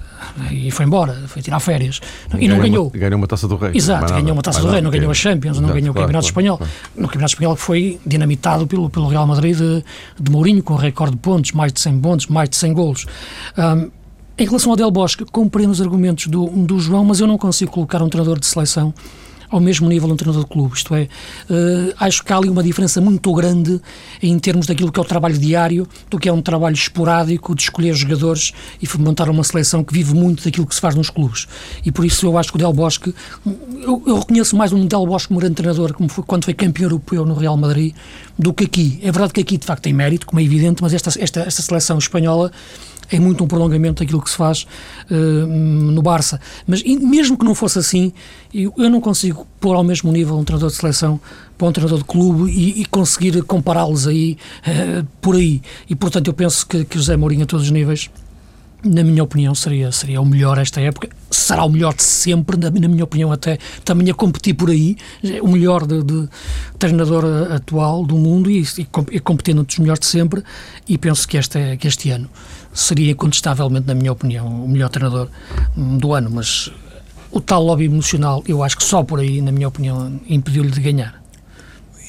e 0.51 0.71
foi 0.71 0.87
embora, 0.87 1.15
foi 1.27 1.43
tirar 1.43 1.61
férias 1.61 2.01
e 2.35 2.39
ganhou 2.39 2.57
não 2.57 2.63
ganhou. 2.63 2.87
Uma, 2.87 2.99
ganhou 2.99 3.17
uma 3.17 3.27
taça 3.27 3.49
do 3.49 3.57
Rei. 3.57 3.73
Exato, 3.75 4.13
ganhou 4.13 4.33
uma 4.33 4.43
taça 4.43 4.61
do 4.61 4.69
Rei, 4.69 4.81
não 4.81 4.91
ganhou 4.91 5.11
a 5.11 5.15
Champions, 5.15 5.61
não 5.61 5.69
ganhou 5.71 5.91
o 5.91 5.95
Campeonato 5.95 6.27
Espanhol. 6.27 6.61
No 6.97 7.07
Campeonato 7.07 7.33
Espanhol 7.33 7.57
que 7.57 7.63
foi 7.63 8.01
dinamitado 8.07 8.67
pelo, 8.67 8.89
pelo 8.91 9.09
Real 9.09 9.27
Madrid 9.27 9.57
de, 9.57 9.85
de 10.21 10.31
Mourinho, 10.31 10.63
com 10.63 10.75
recorde 10.75 11.15
de 11.15 11.21
pontos, 11.21 11.53
mais 11.53 11.73
de 11.73 11.81
100 11.81 12.01
pontos, 12.01 12.27
mais 12.27 12.49
de 12.49 12.57
100 12.57 12.73
golos. 12.73 13.07
Um, 13.57 13.91
em 14.39 14.45
relação 14.45 14.71
ao 14.71 14.77
Del 14.77 14.91
Bosque, 14.91 15.25
compreendo 15.25 15.73
os 15.73 15.81
argumentos 15.81 16.29
do, 16.29 16.47
do 16.47 16.79
João, 16.79 17.05
mas 17.05 17.19
eu 17.19 17.27
não 17.27 17.37
consigo 17.37 17.73
colocar 17.73 18.01
um 18.03 18.09
treinador 18.09 18.39
de 18.39 18.47
seleção 18.47 18.95
ao 19.51 19.61
mesmo 19.61 19.89
nível 19.89 20.09
de 20.09 20.15
um 20.15 20.17
treinador 20.17 20.45
de 20.45 20.51
clube. 20.51 20.77
Isto 20.77 20.95
é, 20.95 21.03
uh, 21.03 21.95
acho 21.99 22.25
que 22.25 22.33
há 22.33 22.37
ali 22.37 22.49
uma 22.49 22.63
diferença 22.63 23.01
muito 23.01 23.33
grande 23.33 23.81
em 24.23 24.39
termos 24.39 24.67
daquilo 24.67 24.93
que 24.93 24.99
é 24.99 25.03
o 25.03 25.05
trabalho 25.05 25.39
diário, 25.39 25.87
do 26.11 26.19
que 26.19 26.29
é 26.29 26.33
um 26.33 26.43
trabalho 26.43 26.75
esporádico 26.75 27.55
de 27.55 27.63
escolher 27.63 27.95
jogadores 27.95 28.53
e 28.81 28.99
montar 28.99 29.29
uma 29.29 29.45
seleção 29.45 29.83
que 29.85 29.93
vive 29.93 30.15
muito 30.15 30.45
daquilo 30.45 30.67
que 30.67 30.75
se 30.75 30.81
faz 30.81 30.95
nos 30.95 31.11
clubes. 31.11 31.47
E 31.85 31.93
por 31.93 32.05
isso 32.05 32.27
eu 32.27 32.37
acho 32.37 32.51
que 32.51 32.57
o 32.57 32.59
Del 32.59 32.73
Bosque, 32.73 33.15
eu, 33.83 34.03
eu 34.07 34.19
reconheço 34.19 34.57
mais 34.57 34.73
um 34.73 34.87
Del 34.87 35.07
Bosque 35.07 35.29
como 35.29 35.41
grande 35.41 35.55
treinador, 35.55 35.93
como 35.95 36.09
foi, 36.09 36.25
quando 36.25 36.45
foi 36.45 36.55
campeão 36.55 36.87
europeu 36.87 37.25
no 37.25 37.35
Real 37.35 37.57
Madrid, 37.57 37.95
do 38.39 38.53
que 38.53 38.65
aqui. 38.65 38.99
É 39.03 39.11
verdade 39.11 39.33
que 39.33 39.41
aqui 39.41 39.59
de 39.59 39.67
facto 39.67 39.83
tem 39.83 39.93
mérito, 39.93 40.27
como 40.27 40.41
é 40.41 40.43
evidente, 40.43 40.83
mas 40.83 40.95
esta, 40.95 41.11
esta, 41.19 41.41
esta 41.41 41.63
seleção 41.63 41.99
espanhola 41.99 42.51
é 43.11 43.19
muito 43.19 43.43
um 43.43 43.47
prolongamento 43.47 44.03
daquilo 44.03 44.23
que 44.23 44.31
se 44.31 44.37
faz 44.37 44.67
uh, 45.11 45.47
no 45.47 46.03
Barça. 46.03 46.41
Mas 46.67 46.83
mesmo 46.83 47.37
que 47.37 47.45
não 47.45 47.55
fosse 47.55 47.79
assim, 47.79 48.13
eu, 48.53 48.73
eu, 48.77 48.91
não 48.91 49.01
consigo 49.01 49.47
pôr 49.61 49.75
ao 49.75 49.85
mesmo 49.85 50.13
nível 50.13 50.37
um 50.37 50.45
treinador 50.45 50.71
de 50.71 50.77
seleção 50.77 51.21
para 51.57 51.69
um 51.69 51.73
treinador 51.73 51.99
de 51.99 52.05
clube 52.05 52.51
e, 52.51 52.83
e 52.83 52.85
conseguir 52.87 53.43
compará-los 53.43 54.07
aí 54.07 54.37
uh, 54.67 55.07
por 55.21 55.37
aí. 55.37 55.63
E 55.89 55.95
portanto 55.95 56.29
eu 56.29 56.35
penso 56.35 56.67
que, 56.67 56.85
que 56.85 56.97
José 56.97 57.17
Mourinho 57.17 57.45
a 57.45 57.47
todos 57.47 57.67
os 57.67 57.71
níveis 57.71 58.11
na 58.83 59.03
minha 59.03 59.25
opinião, 59.25 59.55
seria, 59.55 59.91
seria 59.91 60.21
o 60.21 60.25
melhor 60.25 60.59
esta 60.59 60.81
época. 60.81 61.09
Será 61.31 61.65
o 61.65 61.69
melhor 61.69 61.95
de 61.95 62.03
sempre, 62.03 62.57
na, 62.57 62.71
na 62.71 62.89
minha 62.89 63.05
opinião, 63.05 63.33
até 63.33 63.59
também 63.85 64.11
a 64.11 64.15
competir 64.15 64.55
por 64.55 64.71
aí. 64.71 64.97
O 65.43 65.49
melhor 65.49 65.87
de, 65.87 66.03
de 66.03 66.29
treinador 66.79 67.25
atual 67.53 68.05
do 68.05 68.17
mundo 68.17 68.51
e, 68.51 68.63
e, 68.63 68.87
e 69.13 69.21
competindo 69.21 69.63
entre 69.63 69.75
os 69.75 69.79
melhores 69.79 70.01
de 70.01 70.07
sempre. 70.07 70.43
E 70.89 70.97
penso 70.97 71.27
que 71.27 71.37
este, 71.37 71.77
que 71.77 71.89
este 71.89 72.11
ano 72.11 72.29
seria 72.79 73.13
incontestavelmente, 73.13 73.87
na 73.87 73.95
minha 73.95 74.13
opinião, 74.13 74.65
o 74.65 74.69
melhor 74.69 74.89
treinador 74.89 75.29
do 75.77 76.15
ano. 76.15 76.31
Mas 76.31 76.71
o 77.31 77.41
tal 77.41 77.63
lobby 77.63 77.85
emocional, 77.85 78.43
eu 78.47 78.63
acho 78.63 78.77
que 78.77 78.85
só 78.85 79.03
por 79.03 79.21
aí, 79.21 79.41
na 79.41 79.53
minha 79.53 79.69
opinião, 79.69 80.21
impediu-lhe 80.29 80.71
de 80.71 80.81
ganhar. 80.81 81.21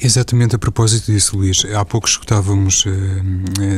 Exatamente 0.02 0.56
a 0.56 0.60
propósito 0.60 1.12
disso, 1.12 1.36
Luís. 1.36 1.66
Há 1.76 1.84
pouco 1.84 2.08
escutávamos 2.08 2.86
uh, 2.86 2.90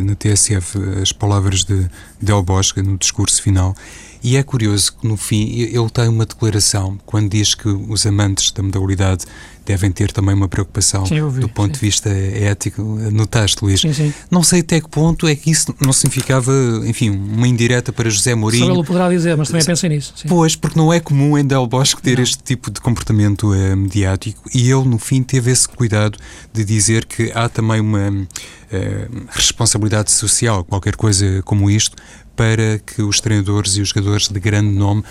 na 0.03 0.13
TSF 0.15 0.77
as 1.01 1.11
palavras 1.11 1.63
de 1.63 1.87
Del 2.21 2.43
Bosque 2.43 2.81
no 2.81 2.95
discurso 2.97 3.41
final 3.41 3.75
e 4.23 4.37
é 4.37 4.43
curioso 4.43 4.93
que 4.93 5.07
no 5.07 5.17
fim 5.17 5.59
ele 5.59 5.89
tem 5.89 6.07
uma 6.07 6.25
declaração 6.25 6.97
quando 7.05 7.29
diz 7.29 7.55
que 7.55 7.67
os 7.67 8.05
amantes 8.05 8.51
da 8.51 8.61
modalidade 8.61 9.25
devem 9.65 9.91
ter 9.91 10.11
também 10.11 10.35
uma 10.35 10.47
preocupação 10.47 11.05
sim, 11.05 11.19
do 11.39 11.47
ponto 11.47 11.75
sim. 11.75 11.79
de 11.79 11.79
vista 11.79 12.09
ético. 12.09 12.81
Notaste, 13.11 13.63
Luís? 13.63 13.79
Sim, 13.79 13.93
sim. 13.93 14.13
Não 14.29 14.43
sei 14.43 14.61
até 14.61 14.81
que 14.81 14.89
ponto 14.89 15.27
é 15.27 15.35
que 15.35 15.51
isso 15.51 15.73
não 15.79 15.93
significava, 15.93 16.51
enfim, 16.85 17.09
uma 17.09 17.47
indireta 17.47 17.93
para 17.93 18.09
José 18.09 18.33
Mourinho. 18.35 18.65
Só 18.65 18.73
ele 18.73 18.83
poderá 18.83 19.09
dizer, 19.09 19.37
mas 19.37 19.49
também 19.49 19.65
pensei 19.65 19.89
nisso. 19.89 20.13
Pois, 20.27 20.55
porque 20.55 20.77
não 20.77 20.91
é 20.91 20.99
comum 20.99 21.37
em 21.37 21.45
Del 21.45 21.67
Bosque 21.67 22.01
ter 22.01 22.17
não. 22.17 22.23
este 22.23 22.43
tipo 22.43 22.71
de 22.71 22.81
comportamento 22.81 23.51
uh, 23.53 23.77
mediático 23.77 24.49
e 24.53 24.69
ele, 24.69 24.85
no 24.85 24.97
fim, 24.97 25.21
teve 25.23 25.51
esse 25.51 25.67
cuidado 25.67 26.17
de 26.51 26.65
dizer 26.65 27.05
que 27.05 27.31
há 27.33 27.47
também 27.47 27.79
uma 27.79 28.09
uh, 28.09 29.25
responsabilidade 29.29 30.11
social, 30.11 30.63
qualquer 30.63 30.95
coisa 30.95 31.41
como 31.43 31.69
isto, 31.69 31.95
para 32.41 32.79
que 32.79 33.03
os 33.03 33.21
treinadores 33.21 33.75
e 33.75 33.81
os 33.81 33.89
jogadores 33.89 34.27
de 34.27 34.39
grande 34.39 34.71
nome 34.71 35.03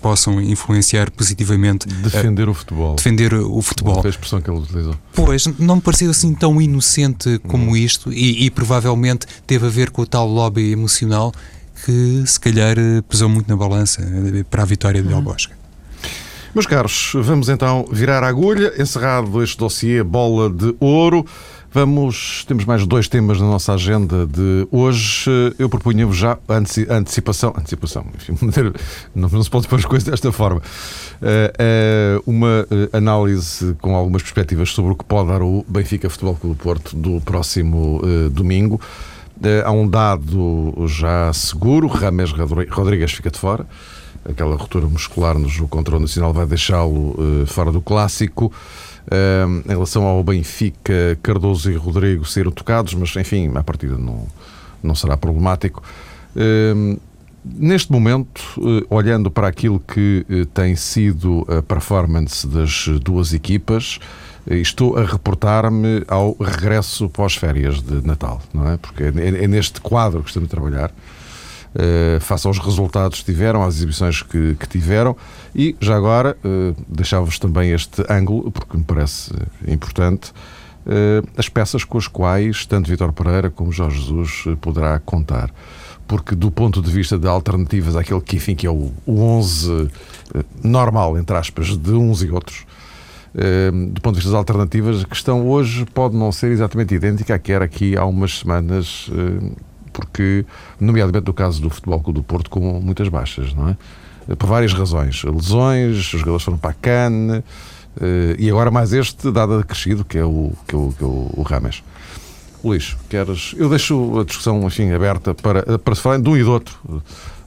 possam 0.00 0.40
influenciar 0.40 1.10
positivamente. 1.10 1.86
Defender 1.86 2.48
uh, 2.48 2.52
o 2.52 2.54
futebol. 2.54 2.96
Defender 2.96 3.34
o 3.34 3.60
futebol. 3.60 4.00
Foi 4.00 4.08
a 4.08 4.10
expressão 4.10 4.40
que 4.40 4.50
ele 4.50 4.60
utilizou. 4.60 4.94
Pois, 5.12 5.44
não 5.58 5.76
me 5.76 5.82
pareceu 5.82 6.10
assim 6.10 6.32
tão 6.34 6.58
inocente 6.62 7.38
como 7.46 7.76
isto 7.76 8.10
e, 8.10 8.46
e, 8.46 8.50
provavelmente 8.50 9.26
teve 9.46 9.66
a 9.66 9.68
ver 9.68 9.90
com 9.90 10.00
o 10.00 10.06
tal 10.06 10.26
lobby 10.26 10.72
emocional 10.72 11.30
que 11.84 12.22
se 12.24 12.40
calhar 12.40 12.76
pesou 13.06 13.28
muito 13.28 13.48
na 13.50 13.56
balança 13.56 14.00
eh, 14.00 14.44
para 14.50 14.62
a 14.62 14.66
vitória 14.66 15.02
de 15.02 15.08
Del 15.08 15.20
Bosque. 15.20 15.52
Meus 16.54 16.66
caros, 16.66 17.12
vamos 17.14 17.50
então 17.50 17.86
virar 17.92 18.24
a 18.24 18.28
agulha, 18.28 18.72
encerrado 18.80 19.42
este 19.42 19.58
dossiê 19.58 20.02
Bola 20.02 20.48
de 20.48 20.74
Ouro. 20.80 21.26
Vamos, 21.80 22.44
temos 22.48 22.64
mais 22.64 22.84
dois 22.84 23.06
temas 23.06 23.40
na 23.40 23.46
nossa 23.46 23.72
agenda 23.72 24.26
de 24.26 24.66
hoje. 24.68 25.30
Eu 25.60 25.68
propunha-vos 25.68 26.16
já 26.16 26.36
a 26.48 26.54
antecipação, 26.96 27.54
antecipação, 27.56 28.04
enfim, 28.16 28.36
não, 29.14 29.28
não 29.28 29.42
se 29.44 29.48
pode 29.48 29.68
pôr 29.68 29.78
as 29.78 29.84
coisas 29.84 30.08
desta 30.08 30.32
forma. 30.32 30.60
Uh, 30.60 32.18
uh, 32.18 32.22
uma 32.26 32.66
uh, 32.68 32.96
análise 32.96 33.76
com 33.80 33.94
algumas 33.94 34.22
perspectivas 34.22 34.70
sobre 34.70 34.90
o 34.90 34.96
que 34.96 35.04
pode 35.04 35.28
dar 35.28 35.40
o 35.40 35.64
Benfica 35.68 36.10
Futebol 36.10 36.34
Clube 36.34 36.56
do 36.56 36.60
Porto 36.60 36.96
do 36.96 37.20
próximo 37.20 38.02
domingo. 38.32 38.80
há 39.64 39.70
um 39.70 39.88
dado 39.88 40.74
já 40.88 41.32
seguro, 41.32 41.86
Rames 41.86 42.32
Rodrigues 42.70 43.12
fica 43.12 43.30
de 43.30 43.38
fora. 43.38 43.64
Aquela 44.28 44.56
ruptura 44.56 44.88
muscular 44.88 45.38
no 45.38 45.48
jogo 45.48 45.68
contra 45.68 45.96
o 45.96 46.00
Nacional 46.00 46.32
vai 46.34 46.44
deixá-lo 46.44 47.14
fora 47.46 47.70
do 47.70 47.80
clássico 47.80 48.52
em 49.64 49.68
relação 49.68 50.04
ao 50.04 50.22
Benfica, 50.22 51.18
Cardoso 51.22 51.70
e 51.70 51.76
Rodrigo 51.76 52.24
serem 52.24 52.52
tocados, 52.52 52.94
mas 52.94 53.14
enfim, 53.16 53.50
a 53.54 53.62
partida 53.62 53.96
não, 53.96 54.26
não 54.82 54.94
será 54.94 55.16
problemático. 55.16 55.82
Neste 57.44 57.90
momento, 57.90 58.42
eh, 58.58 58.86
olhando 58.90 59.30
para 59.30 59.48
aquilo 59.48 59.80
que 59.80 60.26
eh, 60.28 60.46
tem 60.52 60.76
sido 60.76 61.46
a 61.48 61.62
performance 61.62 62.46
das 62.46 62.88
duas 63.00 63.32
equipas, 63.32 63.98
eh, 64.46 64.56
estou 64.56 64.96
a 64.96 65.04
reportar-me 65.04 66.04
ao 66.08 66.36
regresso 66.38 67.08
pós-férias 67.08 67.80
de 67.80 68.06
Natal, 68.06 68.42
não 68.52 68.68
é? 68.68 68.76
Porque 68.76 69.04
é, 69.04 69.44
é 69.44 69.48
neste 69.48 69.80
quadro 69.80 70.22
que 70.22 70.28
estamos 70.28 70.48
a 70.48 70.50
trabalhar. 70.50 70.92
Uh, 71.74 72.18
face 72.20 72.46
aos 72.46 72.58
resultados 72.58 73.20
que 73.20 73.26
tiveram, 73.26 73.62
às 73.62 73.76
exibições 73.76 74.22
que, 74.22 74.54
que 74.54 74.66
tiveram. 74.66 75.14
E 75.54 75.76
já 75.80 75.96
agora 75.96 76.36
uh, 76.42 76.74
deixava-vos 76.88 77.38
também 77.38 77.72
este 77.72 78.02
ângulo, 78.08 78.50
porque 78.50 78.76
me 78.76 78.82
parece 78.82 79.30
importante, 79.66 80.30
uh, 80.86 81.28
as 81.36 81.48
peças 81.48 81.84
com 81.84 81.98
as 81.98 82.08
quais 82.08 82.64
tanto 82.64 82.88
Vitor 82.88 83.12
Pereira 83.12 83.50
como 83.50 83.70
Jorge 83.70 84.00
Jesus 84.00 84.44
poderá 84.60 84.98
contar. 84.98 85.50
Porque 86.06 86.34
do 86.34 86.50
ponto 86.50 86.80
de 86.80 86.90
vista 86.90 87.18
de 87.18 87.28
alternativas 87.28 87.94
àquele 87.94 88.22
que, 88.22 88.36
enfim, 88.36 88.54
que 88.54 88.66
é 88.66 88.70
o, 88.70 88.90
o 89.04 89.20
11 89.20 89.90
normal, 90.64 91.18
entre 91.18 91.36
aspas, 91.36 91.76
de 91.76 91.92
uns 91.92 92.22
e 92.22 92.30
outros, 92.30 92.64
do 93.92 94.00
ponto 94.00 94.14
de 94.14 94.20
vista 94.20 94.30
das 94.30 94.38
alternativas, 94.38 95.04
a 95.04 95.06
questão 95.06 95.46
hoje 95.46 95.84
pode 95.92 96.16
não 96.16 96.32
ser 96.32 96.50
exatamente 96.50 96.94
idêntica 96.94 97.34
à 97.34 97.38
que 97.38 97.52
era 97.52 97.66
aqui 97.66 97.94
há 97.94 98.06
umas 98.06 98.38
semanas 98.38 99.10
porque, 99.98 100.46
nomeadamente 100.78 101.26
no 101.26 101.34
caso 101.34 101.60
do 101.60 101.68
Futebol 101.68 102.00
Clube 102.00 102.20
do 102.20 102.22
Porto, 102.22 102.48
com 102.48 102.60
muitas 102.80 103.08
baixas, 103.08 103.52
não 103.52 103.70
é? 103.70 103.76
Por 104.36 104.46
várias 104.46 104.72
razões. 104.72 105.24
Lesões, 105.24 105.96
os 105.96 106.20
jogadores 106.20 106.44
foram 106.44 106.56
para 106.56 106.70
a 106.70 106.74
Cannes, 106.74 107.42
eh, 108.00 108.36
e 108.38 108.48
agora 108.48 108.70
mais 108.70 108.92
este 108.92 109.32
dado 109.32 109.54
acrescido, 109.54 110.04
que 110.04 110.16
é 110.16 110.24
o, 110.24 110.52
que 110.68 110.76
é 110.76 110.78
o, 110.78 110.94
que 110.96 111.02
é 111.02 111.06
o, 111.06 111.30
o 111.36 111.42
Rames. 111.42 111.82
Luís, 112.62 112.96
queres. 113.08 113.56
Eu 113.56 113.68
deixo 113.68 114.20
a 114.20 114.24
discussão 114.24 114.64
enfim, 114.64 114.92
aberta 114.92 115.34
para, 115.34 115.78
para 115.80 115.94
se 115.96 116.00
falar 116.00 116.20
de 116.20 116.28
um 116.28 116.36
e 116.36 116.44
do 116.44 116.52
outro, 116.52 116.78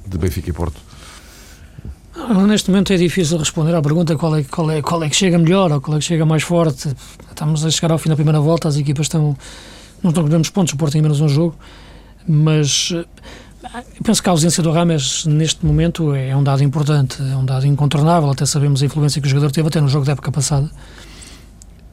de 0.06 0.18
Benfica 0.18 0.50
e 0.50 0.54
Porto. 0.54 0.82
Neste 2.46 2.70
momento 2.70 2.92
é 2.92 2.98
difícil 2.98 3.38
responder 3.38 3.74
à 3.74 3.82
pergunta 3.82 4.18
qual 4.18 4.36
é, 4.36 4.44
qual, 4.44 4.70
é, 4.70 4.82
qual 4.82 5.02
é 5.04 5.10
que 5.10 5.16
chega 5.16 5.38
melhor 5.38 5.72
ou 5.72 5.80
qual 5.80 5.96
é 5.96 6.00
que 6.00 6.06
chega 6.06 6.26
mais 6.26 6.44
forte. 6.44 6.94
Estamos 7.30 7.64
a 7.64 7.72
chegar 7.72 7.92
ao 7.92 7.98
fim 7.98 8.10
da 8.10 8.16
primeira 8.16 8.42
volta, 8.42 8.68
as 8.68 8.76
equipas 8.76 9.06
estão. 9.06 9.38
Não 10.04 10.10
estão 10.10 10.24
com 10.24 10.30
grandes 10.30 10.50
pontos, 10.50 10.74
o 10.74 10.78
Porto 10.78 10.94
tem 10.94 11.02
menos 11.02 11.22
um 11.22 11.30
jogo 11.30 11.56
mas 12.28 12.94
eh, 12.94 13.06
penso 14.04 14.22
que 14.22 14.30
a 14.30 14.32
ausência 14.32 14.62
do 14.62 14.72
Rames 14.72 15.26
neste 15.26 15.66
momento 15.66 16.14
é 16.14 16.36
um 16.36 16.44
dado 16.44 16.64
importante, 16.64 17.22
é 17.22 17.36
um 17.36 17.46
dado 17.46 17.66
incontornável, 17.66 18.30
até 18.30 18.46
sabemos 18.46 18.82
a 18.82 18.86
influência 18.86 19.22
que 19.22 19.28
o 19.28 19.30
jogador 19.30 19.52
teve 19.52 19.68
até 19.68 19.80
no 19.80 19.88
jogo 19.88 20.06
da 20.06 20.14
época 20.14 20.32
passada, 20.32 20.70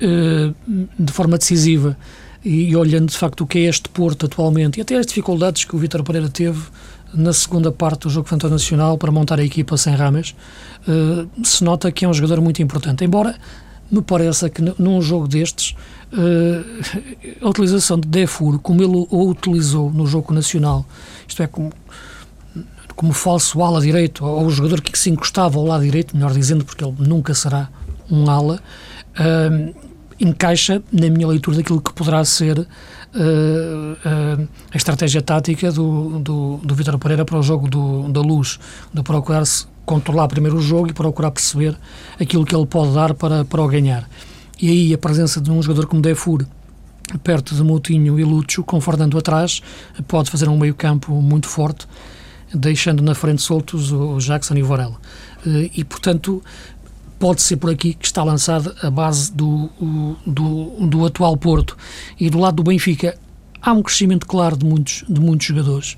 eh, 0.00 0.52
de 0.98 1.12
forma 1.12 1.38
decisiva. 1.38 1.96
E 2.44 2.74
olhando 2.76 3.10
de 3.10 3.18
facto 3.18 3.42
o 3.42 3.46
que 3.46 3.58
é 3.58 3.62
este 3.62 3.88
Porto 3.88 4.26
atualmente 4.26 4.78
e 4.78 4.80
até 4.80 4.96
as 4.96 5.06
dificuldades 5.06 5.64
que 5.64 5.74
o 5.74 5.78
Vítor 5.78 6.04
Pereira 6.04 6.28
teve 6.28 6.60
na 7.12 7.32
segunda 7.32 7.72
parte 7.72 8.02
do 8.02 8.10
jogo 8.10 8.28
Fantasma 8.28 8.54
Nacional 8.54 8.96
para 8.96 9.10
montar 9.10 9.40
a 9.40 9.44
equipa 9.44 9.76
sem 9.76 9.94
Rames, 9.94 10.34
eh, 10.86 11.26
se 11.42 11.64
nota 11.64 11.90
que 11.90 12.04
é 12.04 12.08
um 12.08 12.14
jogador 12.14 12.40
muito 12.40 12.62
importante. 12.62 13.04
Embora 13.04 13.34
me 13.90 14.02
pareça 14.02 14.50
que 14.50 14.62
num 14.78 15.00
jogo 15.00 15.26
destes 15.26 15.74
uh, 16.12 17.44
a 17.44 17.48
utilização 17.48 17.98
de 17.98 18.08
Defur, 18.08 18.58
como 18.58 18.82
ele 18.82 19.06
o 19.10 19.28
utilizou 19.28 19.90
no 19.90 20.06
jogo 20.06 20.32
nacional, 20.32 20.86
isto 21.26 21.42
é, 21.42 21.46
como, 21.46 21.72
como 22.94 23.12
falso 23.12 23.62
ala 23.62 23.80
direito, 23.80 24.24
ou 24.24 24.46
o 24.46 24.50
jogador 24.50 24.80
que 24.80 24.96
se 24.98 25.10
encostava 25.10 25.58
ao 25.58 25.64
lado 25.64 25.84
direito, 25.84 26.16
melhor 26.16 26.32
dizendo, 26.32 26.64
porque 26.64 26.84
ele 26.84 26.94
nunca 26.98 27.34
será 27.34 27.68
um 28.10 28.28
ala, 28.30 28.60
uh, 29.18 29.88
encaixa 30.20 30.82
na 30.92 31.08
minha 31.08 31.26
leitura 31.26 31.56
daquilo 31.56 31.80
que 31.80 31.92
poderá 31.92 32.24
ser 32.24 32.58
uh, 32.58 32.64
uh, 33.14 34.48
a 34.72 34.76
estratégia 34.76 35.22
tática 35.22 35.70
do, 35.70 36.18
do, 36.18 36.60
do 36.62 36.98
Pereira 36.98 37.24
para 37.24 37.38
o 37.38 37.42
jogo 37.42 37.68
do, 37.68 38.08
da 38.08 38.20
luz, 38.20 38.58
de 38.92 39.02
procurar-se 39.02 39.66
controlar 39.88 40.28
primeiro 40.28 40.58
o 40.58 40.60
jogo 40.60 40.90
e 40.90 40.92
procurar 40.92 41.30
perceber 41.30 41.74
aquilo 42.20 42.44
que 42.44 42.54
ele 42.54 42.66
pode 42.66 42.92
dar 42.92 43.14
para, 43.14 43.42
para 43.46 43.62
o 43.62 43.66
ganhar. 43.66 44.06
E 44.60 44.68
aí 44.68 44.94
a 44.94 44.98
presença 44.98 45.40
de 45.40 45.50
um 45.50 45.62
jogador 45.62 45.86
como 45.86 46.02
Defur, 46.02 46.44
perto 47.24 47.54
de 47.54 47.62
Moutinho 47.62 48.20
e 48.20 48.22
Lúcio, 48.22 48.62
com 48.62 48.78
Fernando 48.82 49.16
atrás, 49.16 49.62
pode 50.06 50.30
fazer 50.30 50.46
um 50.46 50.58
meio 50.58 50.74
campo 50.74 51.14
muito 51.22 51.48
forte, 51.48 51.86
deixando 52.52 53.02
na 53.02 53.14
frente 53.14 53.40
soltos 53.40 53.90
o 53.90 54.18
Jackson 54.18 54.56
e 54.56 54.62
o 54.62 54.66
Varela. 54.66 54.96
Eh, 55.46 55.70
e, 55.76 55.84
portanto, 55.84 56.42
pode 57.18 57.40
ser 57.40 57.56
por 57.56 57.70
aqui 57.70 57.94
que 57.94 58.04
está 58.04 58.22
lançada 58.22 58.74
a 58.82 58.90
base 58.90 59.32
do, 59.32 59.70
do, 60.26 60.86
do 60.86 61.06
atual 61.06 61.34
Porto. 61.38 61.78
E 62.20 62.28
do 62.28 62.38
lado 62.38 62.56
do 62.56 62.62
Benfica 62.62 63.16
há 63.62 63.72
um 63.72 63.82
crescimento 63.82 64.26
claro 64.26 64.54
de 64.54 64.66
muitos, 64.66 65.02
de 65.08 65.18
muitos 65.18 65.46
jogadores. 65.46 65.96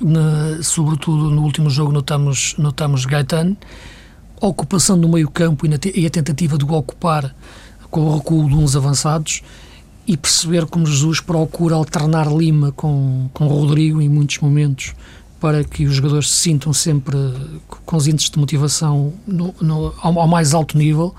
Na, 0.00 0.62
sobretudo 0.62 1.30
no 1.30 1.42
último 1.42 1.68
jogo 1.68 1.90
notamos, 1.92 2.54
notamos 2.56 3.04
Gaetano, 3.04 3.56
a 4.40 4.46
ocupação 4.46 4.98
do 4.98 5.08
meio 5.08 5.28
campo 5.28 5.66
e, 5.66 6.00
e 6.00 6.06
a 6.06 6.10
tentativa 6.10 6.56
de 6.56 6.64
o 6.64 6.72
ocupar 6.72 7.34
com 7.90 8.02
o 8.02 8.16
recuo 8.16 8.48
de 8.48 8.54
uns 8.54 8.76
avançados 8.76 9.42
e 10.06 10.16
perceber 10.16 10.66
como 10.66 10.86
Jesus 10.86 11.20
procura 11.20 11.74
alternar 11.74 12.32
Lima 12.32 12.72
com, 12.72 13.28
com 13.32 13.46
Rodrigo 13.46 14.00
em 14.00 14.08
muitos 14.08 14.38
momentos 14.38 14.94
para 15.40 15.62
que 15.62 15.84
os 15.84 15.94
jogadores 15.94 16.30
se 16.30 16.36
sintam 16.36 16.72
sempre 16.72 17.16
com 17.68 17.96
os 17.96 18.06
índices 18.06 18.30
de 18.30 18.38
motivação 18.38 19.12
no, 19.26 19.54
no, 19.60 19.94
ao, 20.00 20.18
ao, 20.18 20.26
mais 20.26 20.54
alto 20.54 20.76
nível. 20.76 21.14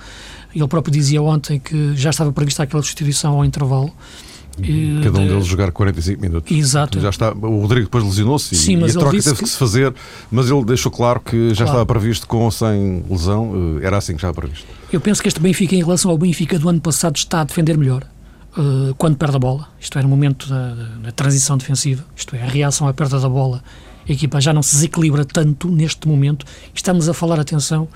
Ele 0.54 0.68
próprio 0.68 0.92
dizia 0.92 1.22
ontem 1.22 1.60
que 1.60 1.96
já 1.96 2.10
estava 2.10 2.32
prevista 2.32 2.64
aquela 2.64 2.82
substituição 2.82 3.36
ao 3.36 3.46
intervalo. 3.46 3.94
Cada 5.04 5.20
um 5.20 5.28
deles 5.28 5.46
jogar 5.46 5.72
45 5.72 6.22
minutos. 6.22 6.58
Exato. 6.58 7.00
Já 7.00 7.10
está, 7.10 7.32
o 7.32 7.62
Rodrigo 7.62 7.86
depois 7.86 8.04
lesionou-se 8.04 8.56
e, 8.56 8.76
e, 8.76 8.84
a 8.84 8.88
troca 8.88 9.12
teve 9.12 9.36
que... 9.36 9.44
que... 9.44 9.50
se 9.50 9.58
fazer, 9.58 9.94
mas 10.32 10.50
ele 10.50 10.64
deixou 10.66 10.92
claro 10.92 11.20
que 11.20 11.50
já 11.50 11.66
claro. 11.66 11.70
estava 11.70 11.86
previsto 11.86 12.28
com 12.28 12.40
ou 12.40 12.52
sem 12.52 13.04
lesão, 13.10 13.80
eh, 13.82 13.86
era 13.86 13.98
assim 13.98 14.14
que 14.14 14.18
estava 14.18 14.34
previsto. 14.34 14.66
Eu 14.92 15.00
penso 15.00 15.22
que 15.22 15.28
este 15.28 15.40
Benfica, 15.40 15.76
em 15.76 15.84
relação 15.84 16.12
ao 16.12 16.18
Benfica 16.18 16.58
do 16.58 16.70
ano 16.70 16.82
passado, 16.82 17.16
está 17.16 17.42
a 17.42 17.44
defender 17.44 17.78
melhor 17.78 18.04
uh, 18.58 18.94
quando 18.96 19.18
perde 19.18 19.36
a 19.36 19.40
bola, 19.40 19.68
isto 19.80 19.98
é, 19.98 20.02
no 20.02 20.10
momento 20.10 20.50
da, 20.50 20.74
da, 21.04 21.12
transição 21.12 21.58
defensiva, 21.58 22.04
isto 22.16 22.36
é, 22.36 22.42
a 22.42 22.48
reação 22.48 22.88
à 22.88 22.94
perda 22.94 23.20
da 23.20 23.30
bola 23.30 23.64
a 24.08 24.12
equipa 24.12 24.42
já 24.42 24.52
não 24.52 24.64
se 24.64 24.76
desequilibra 24.76 25.24
tanto 25.24 25.70
neste 25.70 26.08
momento. 26.08 26.46
Estamos 26.74 27.08
a 27.08 27.14
falar, 27.14 27.40
atenção, 27.40 27.88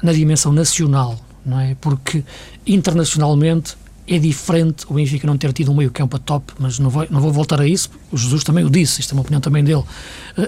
na 0.00 0.12
dimensão 0.12 0.52
nacional, 0.52 1.18
não 1.44 1.58
é? 1.58 1.76
Porque 1.80 2.24
internacionalmente 2.66 3.76
é 4.10 4.18
diferente 4.18 4.84
o 4.88 4.94
Benfica 4.94 5.24
não 5.24 5.38
ter 5.38 5.52
tido 5.52 5.70
um 5.70 5.74
meio-campo 5.76 6.16
a 6.16 6.18
top, 6.18 6.52
mas 6.58 6.80
não 6.80 6.90
vou, 6.90 7.06
não 7.08 7.20
vou 7.20 7.32
voltar 7.32 7.60
a 7.60 7.66
isso. 7.66 7.88
O 8.10 8.16
Jesus 8.16 8.42
também 8.42 8.64
o 8.64 8.68
disse, 8.68 9.00
isto 9.00 9.12
é 9.12 9.14
uma 9.14 9.22
opinião 9.22 9.40
também 9.40 9.62
dele. 9.62 9.84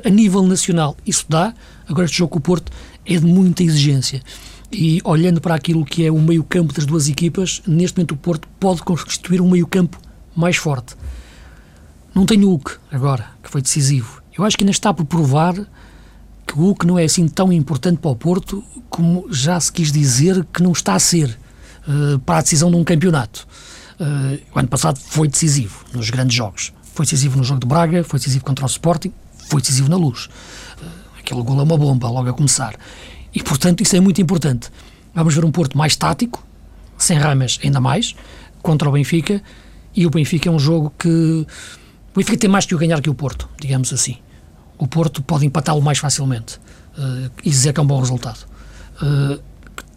A 0.05 0.11
nível 0.11 0.42
nacional, 0.42 0.96
isso 1.07 1.25
dá. 1.29 1.55
Agora, 1.88 2.05
este 2.05 2.18
jogo 2.18 2.33
com 2.33 2.38
o 2.38 2.42
Porto 2.42 2.72
é 3.07 3.16
de 3.16 3.25
muita 3.25 3.62
exigência. 3.62 4.20
E 4.72 5.01
olhando 5.05 5.40
para 5.40 5.55
aquilo 5.55 5.85
que 5.85 6.05
é 6.05 6.11
o 6.11 6.20
meio-campo 6.20 6.72
das 6.72 6.85
duas 6.85 7.09
equipas, 7.09 7.62
neste 7.64 7.96
momento 7.96 8.12
o 8.12 8.16
Porto 8.16 8.48
pode 8.59 8.83
constituir 8.83 9.40
um 9.40 9.48
meio-campo 9.48 9.96
mais 10.35 10.57
forte. 10.57 10.96
Não 12.12 12.27
tem 12.27 12.42
o 12.42 12.48
Hulk 12.48 12.72
agora, 12.90 13.27
que 13.40 13.48
foi 13.48 13.62
decisivo. 13.62 14.20
Eu 14.37 14.44
acho 14.44 14.59
que 14.59 14.64
ainda 14.64 14.72
está 14.72 14.92
por 14.92 15.05
provar 15.05 15.55
que 16.44 16.55
o 16.55 16.62
Hulk 16.62 16.85
não 16.85 16.98
é 16.98 17.05
assim 17.05 17.29
tão 17.29 17.53
importante 17.53 17.98
para 17.98 18.11
o 18.11 18.16
Porto 18.16 18.64
como 18.90 19.27
já 19.31 19.61
se 19.61 19.72
quis 19.72 19.92
dizer 19.92 20.44
que 20.53 20.64
não 20.64 20.72
está 20.72 20.94
a 20.94 20.98
ser 20.98 21.38
uh, 21.87 22.18
para 22.21 22.38
a 22.38 22.42
decisão 22.42 22.71
de 22.71 22.77
um 22.77 22.85
campeonato. 22.85 23.47
Uh, 24.01 24.40
o 24.55 24.59
ano 24.59 24.68
passado 24.68 24.99
foi 24.99 25.29
decisivo 25.29 25.85
nos 25.92 26.11
grandes 26.11 26.35
jogos. 26.35 26.73
Foi 26.95 27.05
decisivo 27.07 27.37
no 27.37 27.45
jogo 27.45 27.61
de 27.61 27.66
Braga, 27.66 28.05
foi 28.05 28.18
decisivo 28.18 28.45
contra 28.45 28.64
o 28.64 28.68
Sporting, 28.68 29.12
foi 29.49 29.61
decisivo 29.61 29.88
na 29.88 29.97
luz. 29.97 30.27
Uh, 30.27 31.18
aquele 31.18 31.42
gol 31.42 31.61
é 31.61 31.62
uma 31.62 31.77
bomba 31.77 32.09
logo 32.09 32.29
a 32.29 32.33
começar. 32.33 32.75
E, 33.35 33.42
portanto, 33.42 33.83
isso 33.83 33.97
é 33.97 34.01
muito 34.01 34.21
importante. 34.21 34.71
Vamos 35.14 35.35
ver 35.35 35.45
um 35.45 35.51
Porto 35.51 35.77
mais 35.77 35.97
tático, 35.97 36.45
sem 36.99 37.18
ramas 37.18 37.59
ainda 37.62 37.81
mais, 37.81 38.14
contra 38.62 38.88
o 38.88 38.92
Benfica. 38.92 39.42
E 39.95 40.07
o 40.07 40.11
Benfica 40.11 40.49
é 40.49 40.53
um 40.53 40.59
jogo 40.59 40.92
que 40.99 41.09
o 41.09 42.18
Benfica 42.18 42.37
tem 42.37 42.51
mais 42.51 42.66
que 42.66 42.75
o 42.75 42.79
ganhar 42.79 43.01
que 43.01 43.11
o 43.11 43.14
Porto, 43.14 43.49
digamos 43.61 43.92
assim. 43.92 44.18
O 44.79 44.87
Porto 44.87 45.23
pode 45.23 45.47
empatá-lo 45.47 45.81
mais 45.81 45.99
facilmente 45.99 46.59
uh, 46.99 47.31
e 47.42 47.51
dizer 47.51 47.73
que 47.73 47.81
é 47.81 47.83
um 47.83 47.87
bom 47.87 48.01
resultado. 48.01 48.47
Uh, 49.01 49.40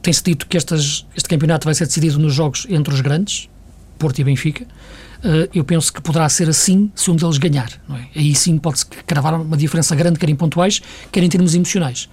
Tem-se 0.06 0.22
dito 0.22 0.46
que 0.46 0.56
estas, 0.56 1.04
este 1.18 1.28
campeonato 1.28 1.66
vai 1.66 1.74
ser 1.74 1.88
decidido 1.88 2.20
nos 2.20 2.32
jogos 2.32 2.68
entre 2.70 2.94
os 2.94 3.02
grandes, 3.02 3.50
Porto 3.98 4.20
e 4.20 4.24
Benfica. 4.24 4.64
Uh, 4.64 5.50
eu 5.52 5.64
penso 5.64 5.92
que 5.92 6.00
poderá 6.00 6.30
ser 6.30 6.48
assim 6.48 6.92
se 6.94 7.10
um 7.10 7.16
deles 7.16 7.40
ganhar. 7.40 7.72
É? 7.90 8.20
Aí 8.20 8.36
sim 8.36 8.56
pode-se 8.60 8.86
cravar 8.86 9.34
uma 9.34 9.58
diferença 9.58 9.96
grande, 9.96 10.20
quer 10.20 10.30
em 10.30 10.36
pontuais, 10.36 10.80
quer 11.12 11.24
em 11.24 11.28
termos 11.28 11.56
emocionais. 11.56 12.08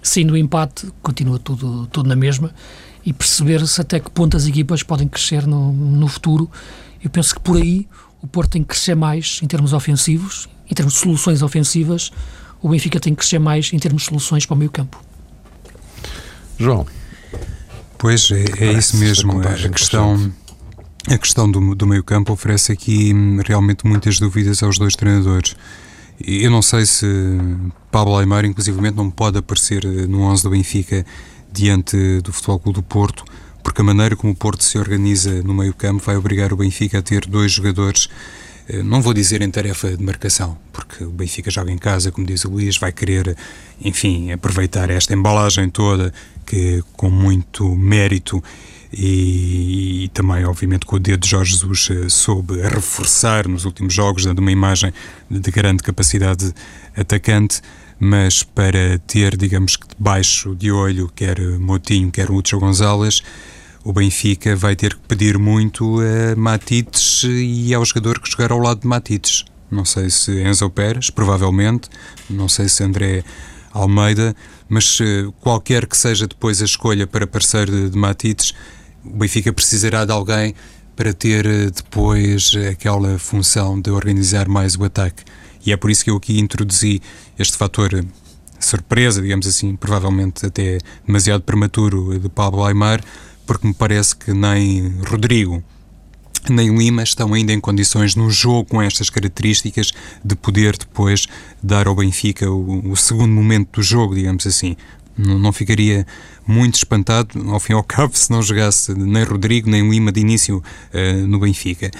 Sendo 0.00 0.32
o 0.32 0.36
empate, 0.38 0.90
continua 1.02 1.38
tudo, 1.38 1.86
tudo 1.88 2.08
na 2.08 2.16
mesma 2.16 2.54
e 3.04 3.12
perceber-se 3.12 3.82
até 3.82 4.00
que 4.00 4.10
ponto 4.10 4.34
as 4.34 4.46
equipas 4.46 4.82
podem 4.82 5.06
crescer 5.06 5.46
no, 5.46 5.74
no 5.74 6.08
futuro. 6.08 6.50
Eu 7.04 7.10
penso 7.10 7.34
que 7.34 7.40
por 7.42 7.58
aí 7.58 7.86
o 8.22 8.26
Porto 8.26 8.52
tem 8.52 8.62
que 8.62 8.68
crescer 8.68 8.94
mais 8.94 9.40
em 9.42 9.46
termos 9.46 9.74
ofensivos, 9.74 10.48
em 10.70 10.74
termos 10.74 10.94
de 10.94 11.00
soluções 11.00 11.42
ofensivas, 11.42 12.10
o 12.62 12.70
Benfica 12.70 12.98
tem 12.98 13.12
que 13.12 13.18
crescer 13.18 13.38
mais 13.38 13.70
em 13.74 13.78
termos 13.78 14.04
de 14.04 14.08
soluções 14.08 14.46
para 14.46 14.54
o 14.54 14.56
meio 14.56 14.70
campo. 14.70 14.98
João. 16.58 16.86
Pois, 17.98 18.30
é, 18.30 18.64
é 18.64 18.72
isso 18.72 18.96
mesmo. 18.96 19.40
A 19.40 19.68
questão, 19.68 20.32
a 21.08 21.18
questão 21.18 21.50
do, 21.50 21.74
do 21.74 21.86
meio 21.86 22.04
campo 22.04 22.32
oferece 22.32 22.72
aqui 22.72 23.12
hum, 23.14 23.40
realmente 23.44 23.86
muitas 23.86 24.18
dúvidas 24.18 24.62
aos 24.62 24.78
dois 24.78 24.94
treinadores. 24.94 25.56
Eu 26.24 26.50
não 26.50 26.62
sei 26.62 26.86
se 26.86 27.06
Pablo 27.90 28.16
Aymar, 28.16 28.44
inclusivamente, 28.44 28.96
não 28.96 29.10
pode 29.10 29.38
aparecer 29.38 29.84
eh, 29.84 30.06
no 30.06 30.22
11 30.22 30.42
do 30.42 30.50
Benfica 30.50 31.04
diante 31.52 32.20
do 32.22 32.32
Futebol 32.32 32.58
Clube 32.58 32.78
do 32.78 32.82
Porto, 32.82 33.24
porque 33.62 33.80
a 33.80 33.84
maneira 33.84 34.16
como 34.16 34.32
o 34.32 34.36
Porto 34.36 34.64
se 34.64 34.78
organiza 34.78 35.42
no 35.42 35.52
meio-campo 35.52 36.02
vai 36.04 36.16
obrigar 36.16 36.52
o 36.52 36.56
Benfica 36.56 36.98
a 36.98 37.02
ter 37.02 37.26
dois 37.26 37.52
jogadores, 37.52 38.08
eh, 38.68 38.82
não 38.82 39.02
vou 39.02 39.12
dizer 39.12 39.42
em 39.42 39.50
tarefa 39.50 39.94
de 39.94 40.02
marcação, 40.02 40.56
porque 40.72 41.04
o 41.04 41.10
Benfica 41.10 41.50
joga 41.50 41.70
em 41.70 41.78
casa, 41.78 42.10
como 42.10 42.26
diz 42.26 42.44
o 42.44 42.50
Luís, 42.50 42.78
vai 42.78 42.92
querer, 42.92 43.36
enfim, 43.80 44.32
aproveitar 44.32 44.90
esta 44.90 45.14
embalagem 45.14 45.68
toda 45.68 46.12
que 46.44 46.82
com 46.92 47.10
muito 47.10 47.74
mérito 47.74 48.42
e, 48.92 50.04
e, 50.04 50.08
também, 50.08 50.44
obviamente, 50.44 50.86
com 50.86 50.96
o 50.96 50.98
dedo 50.98 51.20
de 51.20 51.28
Jorge 51.28 51.52
Jesus 51.52 51.88
eh, 51.90 52.08
soube 52.08 52.60
reforçar 52.62 53.48
nos 53.48 53.64
últimos 53.64 53.92
jogos, 53.92 54.24
dando 54.24 54.38
uma 54.38 54.52
imagem 54.52 54.92
de 55.28 55.50
grande 55.50 55.82
capacidade 55.82 56.54
atacante 56.96 57.60
mas 57.98 58.42
para 58.42 58.98
ter, 59.06 59.36
digamos 59.36 59.76
que 59.76 59.86
debaixo 59.88 60.54
de 60.54 60.70
olho, 60.70 61.10
quer 61.14 61.40
Motinho, 61.58 62.10
quer 62.10 62.28
Lúcio 62.28 62.58
Gonzalez, 62.58 63.22
o 63.82 63.92
Benfica 63.92 64.54
vai 64.54 64.76
ter 64.76 64.94
que 64.94 65.00
pedir 65.06 65.38
muito 65.38 65.98
a 66.00 66.36
Matites 66.36 67.22
e 67.24 67.72
ao 67.72 67.84
jogador 67.84 68.20
que 68.20 68.30
jogar 68.30 68.52
ao 68.52 68.58
lado 68.58 68.80
de 68.80 68.86
Matites. 68.86 69.44
Não 69.70 69.84
sei 69.84 70.10
se 70.10 70.42
Enzo 70.42 70.68
Pérez, 70.70 71.10
provavelmente, 71.10 71.88
não 72.28 72.48
sei 72.48 72.68
se 72.68 72.84
André 72.84 73.24
Almeida, 73.76 74.34
mas 74.68 74.98
eh, 75.00 75.28
qualquer 75.40 75.86
que 75.86 75.96
seja 75.96 76.26
depois 76.26 76.60
a 76.60 76.64
escolha 76.64 77.06
para 77.06 77.26
parceiro 77.26 77.70
de, 77.70 77.90
de 77.90 77.98
Matites, 77.98 78.52
o 79.04 79.18
Benfica 79.18 79.52
precisará 79.52 80.04
de 80.04 80.12
alguém 80.12 80.54
para 80.94 81.12
ter 81.12 81.46
eh, 81.46 81.70
depois 81.70 82.52
aquela 82.70 83.18
função 83.18 83.80
de 83.80 83.90
organizar 83.90 84.48
mais 84.48 84.76
o 84.76 84.84
ataque. 84.84 85.22
E 85.64 85.72
é 85.72 85.76
por 85.76 85.90
isso 85.90 86.04
que 86.04 86.10
eu 86.10 86.16
aqui 86.16 86.38
introduzi 86.38 87.02
este 87.38 87.56
fator 87.56 87.92
eh, 87.94 88.04
surpresa, 88.58 89.20
digamos 89.20 89.46
assim, 89.46 89.76
provavelmente 89.76 90.46
até 90.46 90.78
demasiado 91.06 91.42
prematuro 91.42 92.18
de 92.18 92.28
Pablo 92.28 92.64
Aymar, 92.64 93.02
porque 93.46 93.66
me 93.66 93.74
parece 93.74 94.16
que 94.16 94.32
nem 94.32 95.00
Rodrigo 95.08 95.62
nem 96.52 96.76
Lima 96.76 97.02
estão 97.02 97.32
ainda 97.34 97.52
em 97.52 97.60
condições 97.60 98.14
no 98.14 98.30
jogo 98.30 98.70
com 98.70 98.82
estas 98.82 99.10
características 99.10 99.92
de 100.24 100.34
poder 100.36 100.76
depois 100.76 101.26
dar 101.62 101.86
ao 101.86 101.94
Benfica 101.94 102.50
o, 102.50 102.90
o 102.90 102.96
segundo 102.96 103.32
momento 103.32 103.76
do 103.76 103.82
jogo, 103.82 104.14
digamos 104.14 104.46
assim. 104.46 104.76
Não, 105.16 105.38
não, 105.38 105.52
ficaria 105.52 106.06
muito 106.46 106.74
espantado, 106.74 107.50
ao 107.50 107.58
fim 107.58 107.72
e 107.72 107.76
ao 107.76 107.82
cabo, 107.84 108.16
se 108.16 108.30
não 108.30 108.42
jogasse 108.42 108.94
nem 108.94 109.24
Rodrigo 109.24 109.70
nem 109.70 109.88
Lima 109.88 110.12
de 110.12 110.20
início 110.20 110.62
uh, 110.92 111.26
no 111.26 111.38
Benfica. 111.38 111.90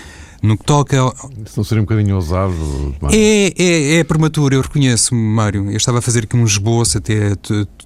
No 0.43 0.57
que 0.57 0.65
toca. 0.65 0.97
Isso 1.45 1.55
não 1.57 1.65
seria 1.65 1.83
um 1.83 1.87
bocadinho 1.87 2.15
ousado? 2.15 2.95
É, 3.13 3.53
é, 3.57 3.95
é 3.99 4.05
prematuro, 4.05 4.55
eu 4.55 4.61
reconheço, 4.61 5.15
Mário. 5.15 5.71
Eu 5.71 5.77
estava 5.77 5.99
a 5.99 6.03
fazer 6.03 6.25
aqui 6.25 6.37
um 6.37 6.45
esboço, 6.45 6.99
até 6.99 7.33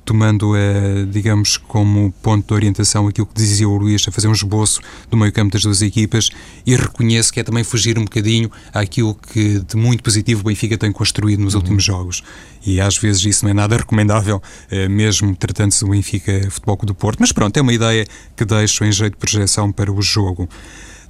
tomando, 0.05 0.57
eh, 0.57 1.07
digamos, 1.09 1.57
como 1.57 2.13
ponto 2.23 2.47
de 2.49 2.53
orientação 2.53 3.07
aquilo 3.07 3.27
que 3.27 3.35
dizia 3.35 3.69
o 3.69 3.77
Luís, 3.77 4.05
a 4.09 4.11
fazer 4.11 4.27
um 4.27 4.33
esboço 4.33 4.81
do 5.09 5.17
meio-campo 5.17 5.53
das 5.53 5.63
duas 5.63 5.83
equipas 5.83 6.31
e 6.67 6.75
reconheço 6.75 7.33
que 7.33 7.39
é 7.39 7.45
também 7.45 7.63
fugir 7.63 7.99
um 7.99 8.03
bocadinho 8.03 8.51
àquilo 8.75 9.15
que 9.15 9.61
de 9.61 9.77
muito 9.77 10.03
positivo 10.03 10.41
o 10.41 10.45
Benfica 10.45 10.77
tem 10.77 10.91
construído 10.91 11.41
nos 11.41 11.55
uhum. 11.55 11.61
últimos 11.61 11.85
jogos. 11.85 12.25
E 12.67 12.81
às 12.81 12.99
vezes 12.99 13.25
isso 13.25 13.45
não 13.45 13.51
é 13.51 13.55
nada 13.55 13.77
recomendável, 13.79 14.43
eh, 14.71 14.89
mesmo 14.89 15.35
tratando-se 15.37 15.85
do 15.85 15.91
Benfica 15.91 16.49
Futebol 16.51 16.77
Clube 16.77 16.93
do 16.93 16.95
Porto. 16.95 17.21
Mas 17.21 17.31
pronto, 17.31 17.57
é 17.57 17.63
uma 17.63 17.73
ideia 17.73 18.05
que 18.37 18.45
deixo 18.45 18.85
em 18.85 18.91
jeito 18.91 19.13
de 19.13 19.19
projeção 19.19 19.71
para 19.71 19.93
o 19.93 20.03
jogo. 20.03 20.49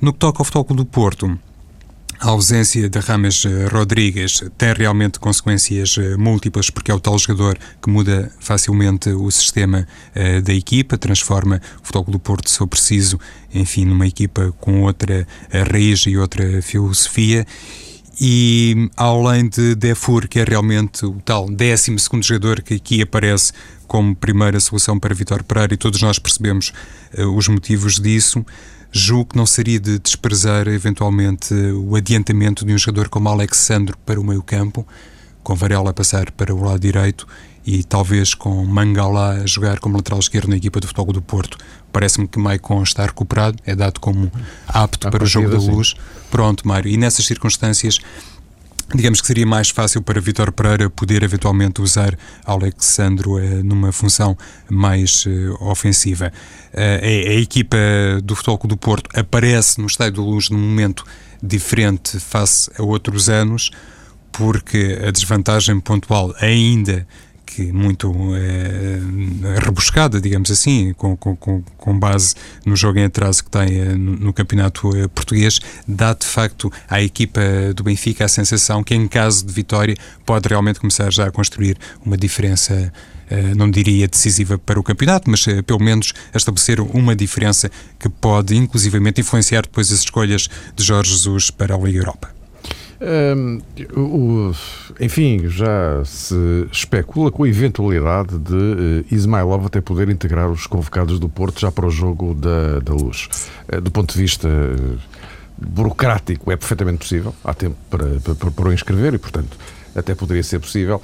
No 0.00 0.14
que 0.14 0.18
toca 0.18 0.40
ao 0.40 0.46
Futebol 0.46 0.76
do 0.76 0.86
Porto, 0.86 1.38
a 2.18 2.28
ausência 2.28 2.88
de 2.88 2.98
Rames 3.00 3.44
eh, 3.44 3.68
Rodrigues 3.70 4.42
tem 4.56 4.72
realmente 4.72 5.20
consequências 5.20 5.94
eh, 5.98 6.16
múltiplas, 6.16 6.70
porque 6.70 6.90
é 6.90 6.94
o 6.94 6.98
tal 6.98 7.18
jogador 7.18 7.58
que 7.82 7.90
muda 7.90 8.32
facilmente 8.40 9.10
o 9.10 9.30
sistema 9.30 9.86
uh, 10.16 10.40
da 10.40 10.54
equipa, 10.54 10.96
transforma 10.96 11.60
o 11.82 11.86
Futebol 11.86 12.12
do 12.12 12.18
Porto, 12.18 12.48
se 12.48 12.56
for 12.56 12.66
preciso, 12.66 13.20
enfim, 13.52 13.84
numa 13.84 14.06
equipa 14.06 14.54
com 14.58 14.84
outra 14.84 15.26
raiz 15.70 16.06
e 16.06 16.16
outra 16.16 16.62
filosofia. 16.62 17.46
E 18.18 18.90
além 18.96 19.50
de 19.50 19.74
Defur, 19.74 20.28
que 20.28 20.40
é 20.40 20.44
realmente 20.44 21.04
o 21.04 21.20
tal 21.22 21.46
12 21.46 21.96
jogador 22.22 22.62
que 22.62 22.74
aqui 22.74 23.02
aparece 23.02 23.52
como 23.86 24.16
primeira 24.16 24.60
solução 24.60 24.98
para 24.98 25.14
Vitor 25.14 25.42
Pereira, 25.42 25.74
e 25.74 25.76
todos 25.76 26.00
nós 26.00 26.18
percebemos 26.18 26.72
uh, 27.18 27.36
os 27.36 27.48
motivos 27.48 28.00
disso 28.00 28.42
julgo 28.92 29.30
que 29.30 29.36
não 29.36 29.46
seria 29.46 29.78
de 29.78 29.98
desprezar 29.98 30.66
eventualmente 30.68 31.54
o 31.54 31.94
adiantamento 31.94 32.64
de 32.64 32.72
um 32.72 32.78
jogador 32.78 33.08
como 33.08 33.28
Alexandre 33.28 33.94
para 34.04 34.20
o 34.20 34.24
meio 34.24 34.42
campo, 34.42 34.86
com 35.42 35.54
Varela 35.54 35.90
a 35.90 35.92
passar 35.92 36.30
para 36.32 36.54
o 36.54 36.62
lado 36.62 36.80
direito 36.80 37.26
e 37.64 37.84
talvez 37.84 38.34
com 38.34 38.64
Mangala 38.64 39.42
a 39.42 39.46
jogar 39.46 39.78
como 39.78 39.96
lateral 39.96 40.18
esquerdo 40.18 40.48
na 40.48 40.56
equipa 40.56 40.80
do 40.80 40.86
Futebol 40.86 41.12
do 41.12 41.22
Porto. 41.22 41.58
Parece-me 41.92 42.26
que 42.26 42.38
Maicon 42.38 42.82
está 42.82 43.04
recuperado, 43.04 43.58
é 43.64 43.74
dado 43.74 44.00
como 44.00 44.30
apto 44.66 45.08
a 45.08 45.10
para 45.10 45.24
o 45.24 45.26
jogo 45.26 45.50
da 45.50 45.58
luz. 45.58 45.94
Pronto, 46.30 46.66
Mário, 46.66 46.90
e 46.90 46.96
nessas 46.96 47.26
circunstâncias 47.26 48.00
digamos 48.94 49.20
que 49.20 49.26
seria 49.26 49.46
mais 49.46 49.70
fácil 49.70 50.02
para 50.02 50.20
Vitor 50.20 50.52
Pereira 50.52 50.90
poder 50.90 51.22
eventualmente 51.22 51.80
usar 51.80 52.16
Alexandro 52.44 53.38
eh, 53.38 53.62
numa 53.62 53.92
função 53.92 54.36
mais 54.68 55.24
eh, 55.26 55.30
ofensiva. 55.60 56.32
Eh, 56.72 57.26
a, 57.28 57.30
a, 57.30 57.40
equipa 57.40 57.76
do 58.22 58.34
Futebol 58.34 58.58
do 58.64 58.76
Porto 58.76 59.08
aparece 59.14 59.80
no 59.80 59.86
Estádio 59.86 60.22
da 60.22 60.28
Luz 60.28 60.50
num 60.50 60.58
momento 60.58 61.04
diferente 61.42 62.18
face 62.18 62.70
a 62.78 62.82
outros 62.82 63.28
anos, 63.28 63.70
porque 64.32 64.98
a 65.06 65.10
desvantagem 65.10 65.78
pontual 65.80 66.34
ainda 66.40 67.06
que 67.54 67.72
muito 67.72 68.12
é, 68.34 69.60
rebuscada, 69.60 70.20
digamos 70.20 70.50
assim, 70.50 70.92
com, 70.94 71.16
com, 71.16 71.36
com 71.36 71.98
base 71.98 72.34
no 72.64 72.76
jogo 72.76 72.98
em 72.98 73.04
atraso 73.04 73.44
que 73.44 73.50
tem 73.50 73.80
é, 73.80 73.84
no, 73.94 74.16
no, 74.16 74.32
campeonato 74.32 74.96
é, 74.96 75.08
português, 75.08 75.60
dá 75.86 76.14
de 76.14 76.26
facto 76.26 76.72
à 76.88 77.02
equipa 77.02 77.40
do 77.74 77.82
Benfica 77.82 78.24
a 78.24 78.28
sensação 78.28 78.82
que, 78.82 78.94
em 78.94 79.08
caso 79.08 79.44
de 79.44 79.52
vitória, 79.52 79.96
pode 80.24 80.48
realmente 80.48 80.78
começar 80.78 81.12
já 81.12 81.26
a 81.26 81.30
construir 81.30 81.76
uma 82.04 82.16
diferença. 82.16 82.92
Não 83.56 83.70
diria 83.70 84.08
decisiva 84.08 84.58
para 84.58 84.80
o 84.80 84.82
campeonato, 84.82 85.30
mas 85.30 85.46
pelo 85.64 85.78
menos 85.78 86.12
a 86.34 86.36
estabelecer 86.36 86.80
uma 86.80 87.14
diferença 87.14 87.70
que 87.96 88.08
pode, 88.08 88.56
inclusivamente, 88.56 89.20
influenciar 89.20 89.62
depois 89.62 89.92
as 89.92 90.00
escolhas 90.00 90.48
de 90.74 90.82
Jorge 90.82 91.12
Jesus 91.12 91.48
para 91.48 91.76
a 91.76 91.78
Liga 91.78 92.00
Europa. 92.00 92.39
O, 93.96 94.52
enfim, 95.00 95.48
já 95.48 96.04
se 96.04 96.34
especula 96.70 97.30
com 97.30 97.44
a 97.44 97.48
eventualidade 97.48 98.38
de 98.38 98.54
uh, 98.54 99.04
Ismailov 99.10 99.64
até 99.64 99.80
poder 99.80 100.10
integrar 100.10 100.50
os 100.50 100.66
convocados 100.66 101.18
do 101.18 101.28
Porto 101.28 101.60
já 101.60 101.72
para 101.72 101.86
o 101.86 101.90
jogo 101.90 102.34
da, 102.34 102.78
da 102.80 102.92
luz. 102.92 103.28
Uh, 103.72 103.80
do 103.80 103.90
ponto 103.90 104.12
de 104.12 104.20
vista 104.20 104.48
uh, 104.48 104.98
burocrático, 105.56 106.52
é 106.52 106.56
perfeitamente 106.56 106.98
possível. 106.98 107.34
Há 107.42 107.54
tempo 107.54 107.76
para, 107.88 108.06
para, 108.34 108.50
para 108.50 108.68
o 108.68 108.72
inscrever 108.72 109.14
e, 109.14 109.18
portanto, 109.18 109.56
até 109.94 110.14
poderia 110.14 110.42
ser 110.42 110.58
possível. 110.58 111.02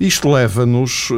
Isto 0.00 0.30
leva-nos, 0.30 1.08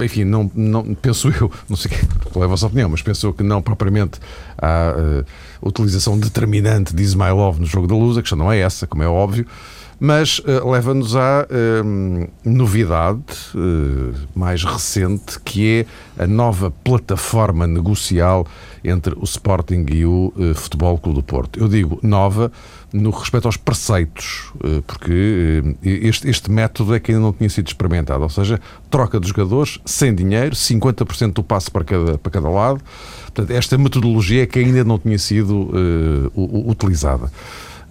enfim, 0.00 0.24
não, 0.24 0.50
não, 0.54 0.94
penso 0.94 1.28
eu, 1.28 1.50
não 1.68 1.76
sei 1.76 1.90
qual 2.32 2.42
é 2.42 2.46
a 2.46 2.48
vossa 2.48 2.66
opinião, 2.66 2.88
mas 2.88 3.02
penso 3.02 3.26
eu 3.26 3.32
que 3.32 3.42
não 3.42 3.60
propriamente 3.60 4.18
à 4.56 4.94
utilização 5.60 6.18
determinante 6.18 6.94
de 6.94 7.02
Ismailov 7.02 7.60
no 7.60 7.66
jogo 7.66 7.86
da 7.86 7.94
luz, 7.94 8.16
a 8.16 8.22
questão 8.22 8.38
não 8.38 8.50
é 8.50 8.58
essa, 8.58 8.86
como 8.86 9.02
é 9.02 9.06
óbvio, 9.06 9.46
mas 10.04 10.40
uh, 10.40 10.68
leva-nos 10.68 11.14
à 11.14 11.46
uh, 11.46 12.28
novidade 12.44 13.22
uh, 13.54 14.12
mais 14.34 14.64
recente, 14.64 15.38
que 15.38 15.86
é 16.18 16.24
a 16.24 16.26
nova 16.26 16.72
plataforma 16.72 17.68
negocial 17.68 18.44
entre 18.82 19.14
o 19.16 19.22
Sporting 19.22 19.86
e 19.92 20.04
o 20.04 20.32
Futebol 20.56 20.98
Clube 20.98 21.20
do 21.20 21.22
Porto. 21.22 21.60
Eu 21.60 21.68
digo 21.68 22.00
nova 22.02 22.50
no 22.92 23.10
respeito 23.10 23.46
aos 23.46 23.56
preceitos, 23.56 24.52
porque 24.86 25.62
este, 25.82 26.28
este 26.28 26.50
método 26.50 26.94
é 26.94 27.00
que 27.00 27.10
ainda 27.10 27.22
não 27.22 27.32
tinha 27.32 27.48
sido 27.48 27.66
experimentado, 27.66 28.22
ou 28.22 28.28
seja, 28.28 28.60
troca 28.90 29.18
de 29.18 29.28
jogadores 29.28 29.78
sem 29.84 30.14
dinheiro, 30.14 30.54
50% 30.54 31.32
do 31.32 31.42
passe 31.42 31.70
para 31.70 31.84
cada, 31.84 32.18
para 32.18 32.32
cada 32.32 32.50
lado. 32.50 32.80
Portanto, 33.22 33.50
esta 33.50 33.78
metodologia 33.78 34.42
é 34.42 34.46
que 34.46 34.58
ainda 34.58 34.84
não 34.84 34.98
tinha 34.98 35.18
sido 35.18 35.70
utilizada. 36.34 37.30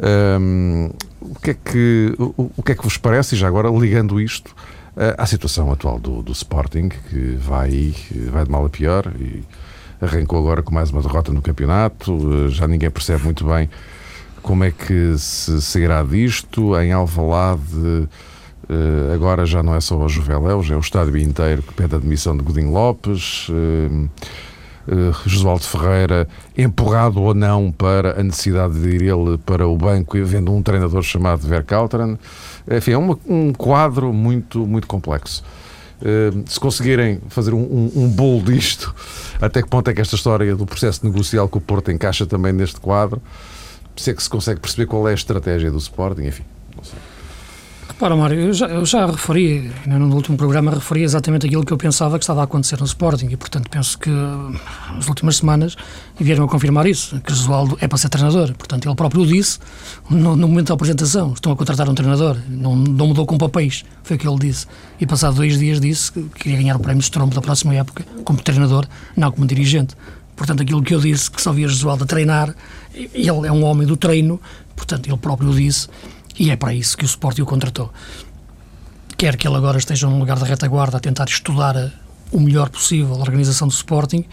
Um, 0.02 0.90
o, 1.20 1.36
que 1.40 1.52
é 1.52 1.54
que, 1.54 2.16
o, 2.18 2.52
o, 2.58 2.64
que 2.64 2.72
é 2.72 2.76
que 2.76 2.84
vos 2.84 2.98
parece, 2.98 3.36
e 3.36 3.38
já 3.38 3.48
agora 3.48 3.70
ligando 3.70 4.20
isto 4.20 4.48
uh, 4.96 5.14
à 5.18 5.26
situação 5.28 5.72
atual 5.72 6.00
do, 6.00 6.24
do 6.24 6.32
Sporting, 6.32 6.90
que 6.90 7.38
vai, 7.40 7.94
vai 8.32 8.46
de 8.46 8.52
mal 8.52 8.66
a 8.66 8.70
pior 8.70 9.12
e 9.20 9.44
arrancou 10.02 10.40
agora 10.40 10.64
com 10.64 10.74
mais 10.74 10.90
uma 10.90 11.02
derrota 11.02 11.32
no 11.32 11.42
campeonato, 11.42 12.14
uh, 12.14 12.50
já 12.50 12.68
ninguém 12.68 12.90
percebe 12.90 13.24
muito 13.24 13.46
bem 13.46 13.70
como 14.42 14.64
é 14.64 14.72
que 14.72 15.18
se 15.18 15.62
sairá 15.62 16.04
disto. 16.04 16.78
Em 16.80 16.92
Alvalade, 16.92 17.62
uh, 17.76 19.14
agora 19.14 19.46
já 19.46 19.62
não 19.62 19.76
é 19.76 19.82
só 19.82 19.98
o 19.98 20.10
Juveléu, 20.10 20.64
já 20.64 20.76
é 20.76 20.78
o 20.78 20.82
estádio 20.82 21.18
inteiro 21.18 21.62
que 21.62 21.74
pede 21.74 21.96
a 21.96 22.00
demissão 22.00 22.36
de 22.36 22.44
Godinho 22.44 22.72
Lopes. 22.72 23.48
Uh, 23.50 24.10
uh, 24.88 25.30
Josualdo 25.30 25.64
Ferreira, 25.64 26.28
empurrado 26.58 27.22
ou 27.22 27.34
não 27.34 27.72
para 27.72 28.20
a 28.20 28.24
necessidade 28.24 28.80
de 28.80 28.90
ir 28.90 29.02
ele 29.04 29.38
para 29.38 29.68
o 29.68 29.78
banco 29.78 30.18
e 30.18 30.24
vendo 30.24 30.54
um 30.54 30.62
treinador 30.62 31.02
chamado 31.02 31.48
Verkauteren. 31.48 32.18
Enfim, 32.70 32.92
é 32.92 32.98
uma, 32.98 33.18
um 33.28 33.54
quadro 33.54 34.14
muito, 34.14 34.66
muito 34.66 34.88
complexo. 34.88 35.44
Uh, 36.02 36.44
se 36.48 36.60
conseguirem 36.60 37.22
fazer 37.30 37.54
um, 37.54 37.62
um, 37.62 37.92
um 37.96 38.10
bolo 38.10 38.42
disto, 38.42 38.94
até 39.40 39.62
que 39.62 39.70
ponto 39.70 39.88
é 39.90 39.94
que 39.94 40.02
esta 40.02 40.16
história 40.16 40.56
do 40.56 40.66
processo 40.66 41.06
negocial 41.06 41.48
com 41.48 41.60
o 41.60 41.62
Porto 41.62 41.92
encaixa 41.92 42.26
também 42.26 42.52
neste 42.52 42.80
quadro, 42.80 43.22
se 44.02 44.12
é 44.12 44.14
que 44.14 44.24
se 44.24 44.30
consegue 44.30 44.60
perceber 44.60 44.88
qual 44.88 45.08
é 45.08 45.12
a 45.12 45.16
estratégia 45.16 45.72
do 45.72 45.78
Sporting, 45.78 46.24
enfim, 46.24 46.44
não 46.76 46.84
sei. 46.84 47.00
Repara, 48.02 48.16
Mário, 48.16 48.40
eu 48.40 48.52
já, 48.54 48.66
eu 48.66 48.84
já 48.84 49.06
referi, 49.06 49.72
né, 49.86 49.96
no 50.00 50.16
último 50.16 50.36
programa, 50.36 50.72
referi 50.72 51.04
exatamente 51.04 51.46
aquilo 51.46 51.64
que 51.64 51.72
eu 51.72 51.78
pensava 51.78 52.18
que 52.18 52.24
estava 52.24 52.42
a 52.42 52.46
acontecer 52.46 52.80
no 52.80 52.86
Sporting 52.86 53.28
e, 53.30 53.38
portanto, 53.38 53.70
penso 53.70 53.96
que 54.00 54.10
nas 54.10 55.08
últimas 55.08 55.38
semanas 55.38 55.76
vieram 56.20 56.46
a 56.46 56.48
confirmar 56.48 56.88
isso, 56.88 57.22
que 57.22 57.32
Josualdo 57.32 57.78
é 57.80 57.88
para 57.88 58.00
ser 58.00 58.10
treinador. 58.10 58.56
Portanto, 58.56 58.88
ele 58.88 58.96
próprio 58.96 59.24
disse 59.24 59.60
no, 60.10 60.36
no, 60.36 60.48
momento 60.48 60.70
da 60.70 60.74
apresentação: 60.74 61.34
estão 61.34 61.52
a 61.52 61.56
contratar 61.56 61.88
um 61.88 61.94
treinador, 61.94 62.38
não, 62.50 62.76
não 62.76 63.10
mudou 63.10 63.24
com 63.24 63.38
papéis, 63.38 63.86
foi 64.02 64.16
o 64.16 64.20
que 64.20 64.28
ele 64.28 64.40
disse. 64.40 64.66
E, 65.00 65.06
passado 65.06 65.36
dois 65.36 65.60
dias, 65.60 65.80
disse 65.80 66.12
que 66.12 66.24
queria 66.24 66.58
ganhar 66.58 66.78
o 66.78 66.80
prémio 66.80 67.04
de 67.04 67.12
Trombo 67.12 67.36
da 67.36 67.42
próxima 67.42 67.76
época 67.76 68.04
como 68.24 68.42
treinador, 68.42 68.88
não 69.16 69.32
como 69.32 69.46
dirigente. 69.46 69.96
Portanto, 70.36 70.64
aquilo 70.64 70.82
que 70.82 70.94
eu 70.94 71.00
disse, 71.00 71.30
que 71.30 71.42
só 71.42 71.52
via 71.52 71.68
Josualdo 71.68 72.04
a 72.04 72.08
treinar, 72.08 72.56
ele 72.94 73.48
é 73.48 73.52
um 73.52 73.64
homem 73.64 73.88
do 73.88 73.96
treino, 73.96 74.40
portanto, 74.76 75.08
ele 75.08 75.18
próprio 75.18 75.54
disse 75.54 75.88
e 76.40 76.50
é 76.50 76.56
para 76.56 76.74
isso 76.74 76.98
que 76.98 77.04
o 77.04 77.06
Sporting 77.06 77.42
o 77.42 77.46
contratou. 77.46 77.92
Quer 79.18 79.38
que 79.38 79.48
ele 79.48 79.56
agora 79.56 79.78
esteja 79.78 80.08
num 80.08 80.20
lugar 80.20 80.38
de 80.38 80.46
retaguarda 80.46 80.98
a 80.98 81.00
tentar 81.00 81.26
estudar 81.26 81.92
o 82.32 82.40
melhor 82.40 82.70
possível 82.70 83.14
a 83.16 83.20
organização 83.20 83.68
do 83.68 83.74
Sporting 83.74 84.26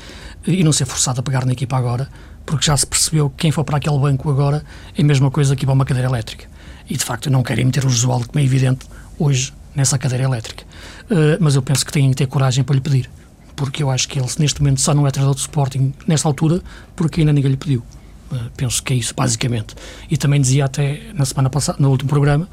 e 0.46 0.62
não 0.64 0.72
ser 0.72 0.86
forçado 0.86 1.20
a 1.20 1.22
pegar 1.22 1.44
na 1.44 1.52
equipa 1.52 1.76
agora, 1.76 2.08
porque 2.46 2.66
já 2.66 2.76
se 2.76 2.86
percebeu 2.86 3.28
que 3.28 3.36
quem 3.36 3.50
for 3.50 3.64
para 3.64 3.76
aquele 3.76 3.98
banco 3.98 4.30
agora 4.30 4.64
é 4.96 5.02
a 5.02 5.04
mesma 5.04 5.30
coisa 5.30 5.54
que 5.54 5.64
ir 5.64 5.66
para 5.66 5.74
uma 5.74 5.84
cadeira 5.84 6.08
elétrica. 6.08 6.46
E 6.88 6.96
de 6.96 7.04
facto 7.04 7.28
não 7.28 7.42
querem 7.42 7.66
meter 7.66 7.84
o 7.84 7.90
Josualdo, 7.90 8.28
como 8.28 8.40
é 8.40 8.44
evidente, 8.44 8.86
hoje 9.18 9.52
nessa 9.74 9.98
cadeira 9.98 10.24
elétrica. 10.24 10.64
Uh, 11.10 11.36
mas 11.40 11.54
eu 11.54 11.62
penso 11.62 11.84
que 11.84 11.92
têm 11.92 12.08
que 12.10 12.16
ter 12.16 12.26
coragem 12.26 12.64
para 12.64 12.74
lhe 12.74 12.80
pedir, 12.80 13.10
porque 13.58 13.82
eu 13.82 13.90
acho 13.90 14.08
que 14.08 14.20
ele 14.20 14.28
neste 14.38 14.62
momento 14.62 14.80
só 14.80 14.94
não 14.94 15.04
é 15.04 15.10
treinador 15.10 15.34
do 15.34 15.40
Sporting 15.40 15.92
nesta 16.06 16.28
altura 16.28 16.62
porque 16.94 17.20
ainda 17.20 17.32
ninguém 17.32 17.50
lhe 17.50 17.56
pediu. 17.56 17.82
Uh, 18.30 18.50
penso 18.56 18.80
que 18.80 18.92
é 18.92 18.96
isso, 18.96 19.12
basicamente. 19.16 19.74
E 20.08 20.16
também 20.16 20.40
dizia 20.40 20.66
até 20.66 21.00
na 21.12 21.24
semana 21.24 21.50
passada, 21.50 21.76
no 21.80 21.90
último 21.90 22.08
programa, 22.08 22.48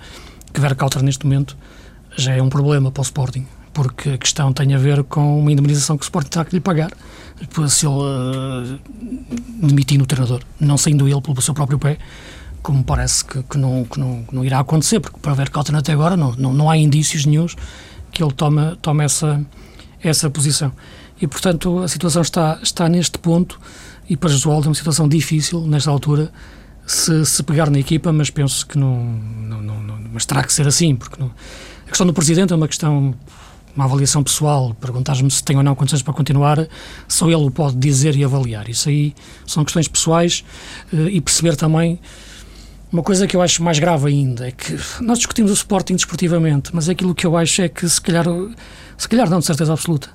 que 0.52 0.60
Vercauter 0.60 1.04
neste 1.04 1.24
momento 1.24 1.56
já 2.18 2.34
é 2.34 2.42
um 2.42 2.50
problema 2.50 2.92
para 2.92 3.02
o 3.02 3.04
Sporting, 3.04 3.46
porque 3.72 4.10
a 4.10 4.18
questão 4.18 4.52
tem 4.52 4.74
a 4.74 4.80
ver 4.80 5.04
com 5.04 5.40
uma 5.40 5.52
indemnização 5.52 5.96
que 5.96 6.04
o 6.04 6.08
Sporting 6.08 6.30
terá 6.30 6.44
que 6.44 6.56
lhe 6.56 6.62
pagar 6.62 6.92
se 7.68 7.86
ele 7.86 7.96
uh, 7.96 8.80
demitir 9.62 10.00
no 10.00 10.08
treinador, 10.08 10.42
não 10.60 10.78
saindo 10.78 11.08
ele 11.08 11.22
pelo 11.22 11.40
seu 11.42 11.54
próprio 11.54 11.78
pé, 11.78 12.00
como 12.64 12.84
parece 12.84 13.24
que, 13.24 13.44
que, 13.44 13.58
não, 13.60 13.84
que, 13.84 14.00
não, 14.00 14.24
que 14.24 14.34
não 14.34 14.44
irá 14.44 14.60
acontecer, 14.60 15.00
porque 15.00 15.20
para 15.20 15.34
ver 15.34 15.50
Cotton 15.50 15.76
até 15.76 15.94
agora 15.94 16.18
não, 16.18 16.32
não, 16.32 16.54
não 16.54 16.70
há 16.70 16.78
indícios 16.78 17.26
nenhums 17.26 17.56
que 18.12 18.24
ele 18.24 18.32
tome, 18.32 18.76
tome 18.78 19.04
essa, 19.04 19.46
essa 20.08 20.30
posição. 20.30 20.72
E, 21.22 21.28
portanto, 21.28 21.80
a 21.80 21.88
situação 21.88 22.22
está, 22.22 22.60
está 22.62 22.90
neste 22.90 23.18
ponto 23.18 23.60
e 24.10 24.16
para 24.16 24.30
Josualdo 24.30 24.68
é 24.68 24.70
uma 24.70 24.76
situação 24.76 25.08
difícil, 25.08 25.62
nesta 25.62 25.90
altura, 25.90 26.32
se, 26.86 27.26
se 27.26 27.42
pegar 27.44 27.70
na 27.70 27.80
equipa, 27.80 28.12
mas 28.12 28.30
penso 28.30 28.66
que 28.68 28.78
não, 28.78 29.04
não, 29.04 29.62
não, 29.62 29.82
não 29.82 29.96
mas 30.14 30.26
terá 30.26 30.44
que 30.44 30.54
ser 30.54 30.68
assim, 30.68 30.96
porque 30.96 31.20
não, 31.20 31.32
a 31.86 31.90
questão 31.90 32.06
do 32.08 32.14
Presidente 32.14 32.54
é 32.54 32.56
uma 32.56 32.68
questão 32.68 33.14
uma 33.76 33.86
avaliação 33.86 34.24
pessoal, 34.24 34.74
perguntar-me 34.80 35.30
se 35.30 35.44
tem 35.44 35.58
ou 35.58 35.64
não 35.64 35.76
condições 35.76 36.02
para 36.02 36.14
continuar, 36.14 36.66
só 37.10 37.26
ele 37.26 37.36
o 37.36 37.52
pode 37.52 37.76
dizer 37.76 38.16
e 38.16 38.24
avaliar. 38.24 38.70
Isso 38.70 38.88
aí 38.88 39.14
são 39.46 39.66
questões 39.66 39.88
pessoais 39.88 40.46
uh, 40.94 41.10
e 41.10 41.20
perceber 41.20 41.58
também 41.58 42.00
uma 42.92 43.04
coisa 43.04 43.28
que 43.28 43.36
eu 43.36 43.42
acho 43.42 43.62
mais 43.62 43.78
grave 43.78 44.08
ainda 44.08 44.48
é 44.48 44.52
que 44.52 44.80
nós 45.02 45.18
discutimos 45.18 45.52
o 45.52 45.54
Sporting 45.54 45.96
desportivamente, 45.96 46.74
mas 46.74 46.88
aquilo 46.88 47.14
que 47.14 47.28
eu 47.28 47.36
acho 47.36 47.64
é 47.64 47.68
que 47.68 47.88
se 47.90 48.00
calhar, 48.00 48.26
se 48.98 49.08
calhar 49.08 49.30
não 49.30 49.40
de 49.40 49.46
certeza 49.46 49.74
absoluta, 49.74 50.10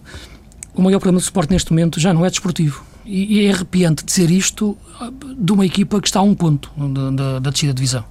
o 0.74 0.83
maior 0.83 0.99
problema 0.99 1.18
do 1.18 1.22
Sporting 1.22 1.53
neste 1.53 1.70
momento 1.70 2.01
já 2.01 2.12
não 2.12 2.24
é 2.24 2.31
desportivo. 2.31 2.85
E, 3.05 3.47
é 3.47 3.53
arrepiante 3.53 4.05
dizer 4.05 4.31
isto 4.31 4.76
ah, 5.01 5.11
de 5.37 5.53
uma 5.53 5.66
equipa 5.66 6.01
que 6.01 6.07
está 6.07 6.20
a 6.20 6.22
um 6.22 6.35
ponto 6.35 6.70
da, 6.76 7.11
da, 7.11 7.39
da 7.41 7.51
descida 7.51 7.72
de 7.72 7.76
divisão. 7.76 8.05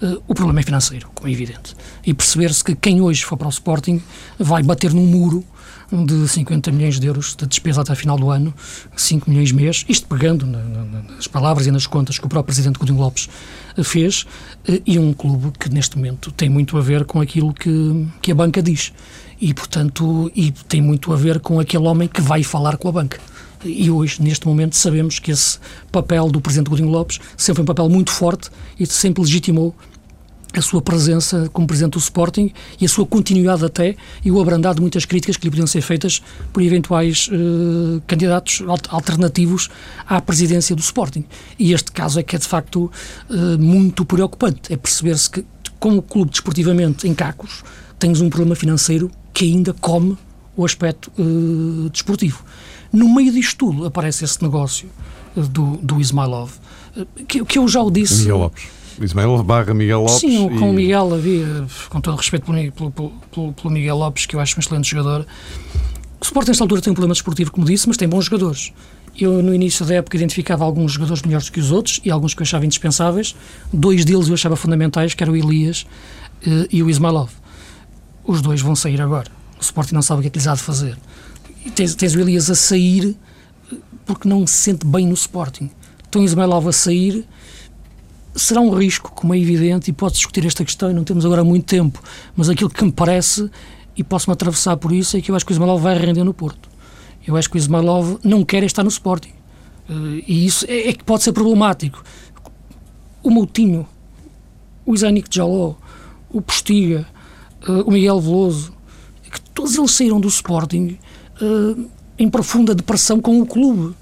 Uh, 0.00 0.22
o 0.28 0.34
problema 0.34 0.60
é 0.60 0.62
financeiro, 0.62 1.10
como 1.14 1.28
é 1.28 1.32
evidente. 1.32 1.74
E 2.04 2.14
perceber-se 2.14 2.62
que 2.62 2.74
quem 2.74 3.00
hoje 3.00 3.24
for 3.24 3.36
para 3.36 3.46
o 3.46 3.50
Sporting 3.50 4.00
vai 4.38 4.62
bater 4.62 4.92
num 4.92 5.06
muro 5.06 5.44
de 5.92 6.28
50 6.28 6.70
milhões 6.72 6.98
de 6.98 7.06
euros 7.06 7.34
de 7.36 7.46
despesa 7.46 7.82
até 7.82 7.92
a 7.92 7.96
final 7.96 8.18
do 8.18 8.30
ano, 8.30 8.52
5 8.96 9.30
milhões 9.30 9.52
mês, 9.52 9.84
isto 9.88 10.06
pegando 10.06 10.46
na, 10.46 10.58
na, 10.58 11.02
nas 11.02 11.26
palavras 11.26 11.66
e 11.66 11.70
nas 11.70 11.86
contas 11.86 12.18
que 12.18 12.26
o 12.26 12.28
próprio 12.28 12.54
Presidente 12.54 12.78
Coutinho 12.78 12.98
Lopes 12.98 13.28
eh, 13.76 13.82
fez, 13.82 14.22
uh, 14.68 14.82
e 14.84 14.98
um 14.98 15.12
clube 15.12 15.52
que 15.58 15.68
neste 15.68 15.96
momento 15.96 16.32
tem 16.32 16.48
muito 16.48 16.76
a 16.76 16.80
ver 16.80 17.04
com 17.04 17.20
aquilo 17.20 17.52
que, 17.52 18.06
que 18.20 18.32
a 18.32 18.34
banca 18.34 18.62
diz. 18.62 18.92
E, 19.40 19.52
portanto, 19.52 20.30
e 20.34 20.50
tem 20.50 20.80
muito 20.80 21.12
a 21.12 21.16
ver 21.16 21.40
com 21.40 21.60
aquele 21.60 21.86
homem 21.86 22.08
que 22.08 22.20
vai 22.20 22.42
falar 22.42 22.76
com 22.78 22.88
a 22.88 22.92
banca. 22.92 23.20
E 23.64 23.90
hoje, 23.90 24.22
neste 24.22 24.46
momento, 24.46 24.76
sabemos 24.76 25.18
que 25.18 25.30
esse 25.30 25.58
papel 25.90 26.30
do 26.30 26.40
Presidente 26.40 26.70
Godinho 26.70 26.88
Lopes 26.88 27.18
sempre 27.36 27.56
foi 27.56 27.62
um 27.62 27.66
papel 27.66 27.88
muito 27.88 28.10
forte 28.10 28.50
e 28.78 28.86
sempre 28.86 29.22
legitimou 29.22 29.74
a 30.54 30.62
sua 30.62 30.80
presença 30.80 31.50
como 31.52 31.66
Presidente 31.66 31.92
do 31.92 31.98
Sporting 31.98 32.52
e 32.80 32.84
a 32.86 32.88
sua 32.88 33.04
continuidade 33.04 33.64
até 33.64 33.96
e 34.24 34.30
o 34.30 34.40
abrandar 34.40 34.74
de 34.74 34.80
muitas 34.80 35.04
críticas 35.04 35.36
que 35.36 35.44
lhe 35.44 35.50
podiam 35.50 35.66
ser 35.66 35.82
feitas 35.82 36.22
por 36.52 36.62
eventuais 36.62 37.28
uh, 37.28 38.00
candidatos 38.06 38.62
alternativos 38.88 39.68
à 40.06 40.20
presidência 40.20 40.74
do 40.74 40.80
Sporting. 40.80 41.24
E 41.58 41.72
este 41.72 41.92
caso 41.92 42.18
é 42.18 42.22
que 42.22 42.36
é 42.36 42.38
de 42.38 42.46
facto 42.46 42.90
uh, 43.28 43.58
muito 43.58 44.04
preocupante. 44.04 44.72
É 44.72 44.76
perceber-se 44.76 45.28
que, 45.28 45.44
como 45.78 46.00
clube 46.00 46.30
desportivamente 46.30 47.06
em 47.06 47.14
cacos, 47.14 47.62
tens 47.98 48.20
um 48.20 48.30
problema 48.30 48.54
financeiro 48.54 49.10
que 49.34 49.44
ainda 49.44 49.74
come 49.74 50.16
o 50.56 50.64
aspecto 50.64 51.12
uh, 51.18 51.90
desportivo. 51.90 52.42
No 52.92 53.14
meio 53.14 53.32
disto 53.32 53.58
tudo 53.58 53.84
aparece 53.84 54.24
esse 54.24 54.42
negócio 54.42 54.88
eh, 55.36 55.40
do, 55.40 55.76
do 55.76 56.00
Ismailov, 56.00 56.52
eh, 56.96 57.04
que, 57.28 57.44
que 57.44 57.58
eu 57.58 57.68
já 57.68 57.82
o 57.82 57.90
disse. 57.90 58.20
Miguel 58.20 58.38
Lopes. 58.38 58.64
Ismailov 59.00 59.42
barra 59.42 59.74
Miguel 59.74 60.00
Lopes. 60.00 60.20
Sim, 60.20 60.46
e... 60.46 60.58
com 60.58 60.70
o 60.70 60.72
Miguel 60.72 61.14
havia, 61.14 61.66
com 61.88 62.00
todo 62.00 62.14
o 62.14 62.16
respeito 62.16 62.44
pelo, 62.44 62.72
pelo, 62.72 63.10
pelo, 63.32 63.52
pelo, 63.52 63.70
Miguel 63.70 63.96
Lopes, 63.96 64.26
que 64.26 64.36
eu 64.36 64.40
acho 64.40 64.56
um 64.56 64.60
excelente 64.60 64.88
jogador. 64.90 65.26
O 66.20 66.24
Sport, 66.24 66.48
nesta 66.48 66.64
altura, 66.64 66.80
tem 66.80 66.90
um 66.90 66.94
problema 66.94 67.14
desportivo, 67.14 67.50
como 67.50 67.66
disse, 67.66 67.86
mas 67.86 67.96
tem 67.96 68.08
bons 68.08 68.24
jogadores. 68.24 68.72
Eu, 69.18 69.42
no 69.42 69.54
início 69.54 69.84
da 69.84 69.94
época, 69.94 70.16
identificava 70.16 70.64
alguns 70.64 70.92
jogadores 70.92 71.22
melhores 71.22 71.48
que 71.48 71.60
os 71.60 71.70
outros 71.70 72.00
e 72.04 72.10
alguns 72.10 72.34
que 72.34 72.42
eu 72.42 72.44
achava 72.44 72.64
indispensáveis. 72.64 73.34
Dois 73.72 74.04
deles 74.04 74.28
eu 74.28 74.34
achava 74.34 74.56
fundamentais, 74.56 75.14
que 75.14 75.22
eram 75.22 75.32
o 75.32 75.36
Elias 75.36 75.86
uh, 76.46 76.66
e 76.70 76.82
o 76.82 76.90
Ismailov. 76.90 77.30
Os 78.24 78.42
dois 78.42 78.60
vão 78.60 78.74
sair 78.74 79.00
agora. 79.00 79.30
O 79.58 79.62
Sporting 79.62 79.94
não 79.94 80.02
sabe 80.02 80.20
o 80.20 80.22
que 80.22 80.28
é 80.28 80.30
que 80.30 80.38
lhes 80.38 80.46
há 80.46 80.54
de 80.54 80.60
fazer 80.60 80.98
tens, 81.70 81.94
tens 81.94 82.14
o 82.14 82.20
Elias 82.20 82.50
a 82.50 82.54
sair 82.54 83.16
porque 84.04 84.28
não 84.28 84.46
se 84.46 84.54
sente 84.54 84.86
bem 84.86 85.06
no 85.06 85.14
Sporting. 85.14 85.70
Então 86.08 86.22
Ismailov 86.22 86.68
a 86.68 86.72
sair 86.72 87.26
será 88.36 88.60
um 88.60 88.70
risco, 88.70 89.10
como 89.12 89.34
é 89.34 89.38
evidente, 89.38 89.90
e 89.90 89.92
pode 89.92 90.14
discutir 90.14 90.46
esta 90.46 90.64
questão, 90.64 90.90
e 90.90 90.94
não 90.94 91.04
temos 91.04 91.24
agora 91.24 91.42
muito 91.42 91.64
tempo, 91.64 92.02
mas 92.36 92.48
aquilo 92.48 92.70
que 92.70 92.84
me 92.84 92.92
parece, 92.92 93.50
e 93.96 94.04
posso-me 94.04 94.32
atravessar 94.32 94.76
por 94.76 94.92
isso, 94.92 95.16
é 95.16 95.20
que 95.20 95.30
eu 95.30 95.34
acho 95.34 95.44
que 95.44 95.52
o 95.52 95.54
Ismailov 95.54 95.82
vai 95.82 95.98
render 95.98 96.22
no 96.22 96.34
Porto. 96.34 96.68
Eu 97.26 97.36
acho 97.36 97.50
que 97.50 97.56
o 97.56 97.58
Ismailov 97.58 98.18
não 98.22 98.44
quer 98.44 98.62
estar 98.62 98.82
no 98.84 98.88
Sporting. 98.88 99.32
Uh, 99.88 100.22
e 100.26 100.46
isso 100.46 100.64
é, 100.68 100.88
é, 100.88 100.92
que 100.92 101.02
pode 101.02 101.22
ser 101.22 101.32
problemático. 101.32 102.02
O 103.22 103.30
Moutinho, 103.30 103.86
o 104.84 104.94
Isanik 104.94 105.28
Jaló, 105.34 105.74
o 106.30 106.40
Postiga, 106.40 107.06
uh, 107.68 107.82
o 107.82 107.90
Miguel 107.90 108.20
Veloso, 108.20 108.72
é 109.26 109.30
que 109.30 109.40
todos 109.40 109.76
eles 109.76 109.90
saíram 109.92 110.20
do 110.20 110.28
Sporting 110.28 110.98
uh, 111.40 111.90
em 112.18 112.28
profunda 112.28 112.74
depressão 112.74 113.20
com 113.20 113.40
o 113.40 113.46
clube. 113.46 113.94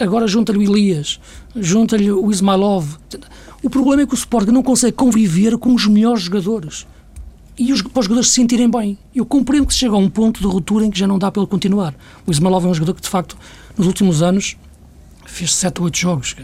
Agora 0.00 0.26
junta-lhe 0.26 0.58
o 0.58 0.62
Elias, 0.62 1.20
junta-lhe 1.54 2.10
o 2.10 2.30
Ismailov. 2.30 2.96
O 3.62 3.68
problema 3.68 4.00
é 4.00 4.06
que 4.06 4.14
o 4.14 4.16
Sporting 4.16 4.50
não 4.50 4.62
consegue 4.62 4.94
conviver 4.94 5.58
com 5.58 5.74
os 5.74 5.86
melhores 5.86 6.22
jogadores. 6.22 6.86
E 7.58 7.70
os, 7.70 7.82
para 7.82 8.00
os 8.00 8.06
jogadores 8.06 8.30
se 8.30 8.36
sentirem 8.36 8.70
bem. 8.70 8.96
Eu 9.14 9.26
compreendo 9.26 9.66
que 9.66 9.74
se 9.74 9.80
chega 9.80 9.94
a 9.94 9.98
um 9.98 10.08
ponto 10.08 10.40
de 10.40 10.46
ruptura 10.46 10.86
em 10.86 10.90
que 10.90 10.98
já 10.98 11.06
não 11.06 11.18
dá 11.18 11.30
para 11.30 11.42
ele 11.42 11.50
continuar. 11.50 11.94
O 12.26 12.30
Ismailov 12.30 12.64
é 12.64 12.68
um 12.70 12.72
jogador 12.72 12.94
que, 12.94 13.02
de 13.02 13.10
facto, 13.10 13.36
nos 13.76 13.86
últimos 13.86 14.22
anos 14.22 14.56
fez 15.26 15.54
7 15.54 15.80
ou 15.80 15.84
8 15.84 15.98
jogos. 15.98 16.34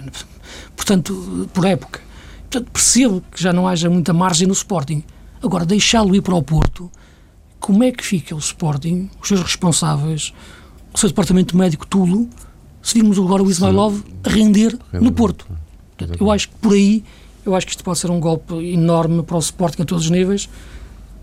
Portanto, 0.77 1.49
por 1.55 1.65
época. 1.65 2.01
Portanto, 2.43 2.71
percebo 2.71 3.23
que 3.33 3.43
já 3.43 3.55
não 3.55 3.67
haja 3.67 3.89
muita 3.89 4.13
margem 4.13 4.47
no 4.47 4.53
Sporting. 4.53 5.03
Agora, 5.43 5.65
deixá-lo 5.65 6.15
ir 6.15 6.21
para 6.21 6.35
o 6.35 6.43
Porto 6.43 6.91
como 7.59 7.83
é 7.83 7.91
que 7.91 8.05
fica 8.05 8.35
o 8.35 8.39
Sporting, 8.39 9.11
os 9.21 9.29
seus 9.29 9.41
responsáveis, 9.41 10.35
o 10.93 10.99
seu 10.99 11.09
departamento 11.09 11.57
médico, 11.57 11.87
tudo, 11.87 12.29
se 12.87 12.95
virmos 12.95 13.19
agora 13.19 13.43
o 13.43 13.51
Ismailov 13.51 14.01
render 14.25 14.79
no 14.93 15.11
Porto. 15.11 15.45
Portanto, 15.99 16.23
eu 16.23 16.31
acho 16.31 16.49
que 16.49 16.55
por 16.55 16.73
aí, 16.73 17.03
eu 17.45 17.57
acho 17.57 17.67
que 17.67 17.73
isto 17.73 17.83
pode 17.83 17.99
ser 17.99 18.13
um 18.13 18.21
golpe 18.21 18.55
enorme 18.55 19.25
para 19.25 19.35
o 19.35 19.41
Sporting 19.41 19.83
a 19.83 19.85
todos 19.85 20.05
os 20.05 20.11
níveis, 20.11 20.49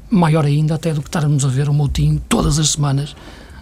maior 0.09 0.43
ainda 0.43 0.75
até 0.75 0.93
do 0.93 1.01
que 1.01 1.07
estarmos 1.07 1.45
a 1.45 1.47
ver 1.47 1.69
o 1.69 1.73
Moutinho 1.73 2.21
todas 2.27 2.59
as 2.59 2.71
semanas 2.71 3.15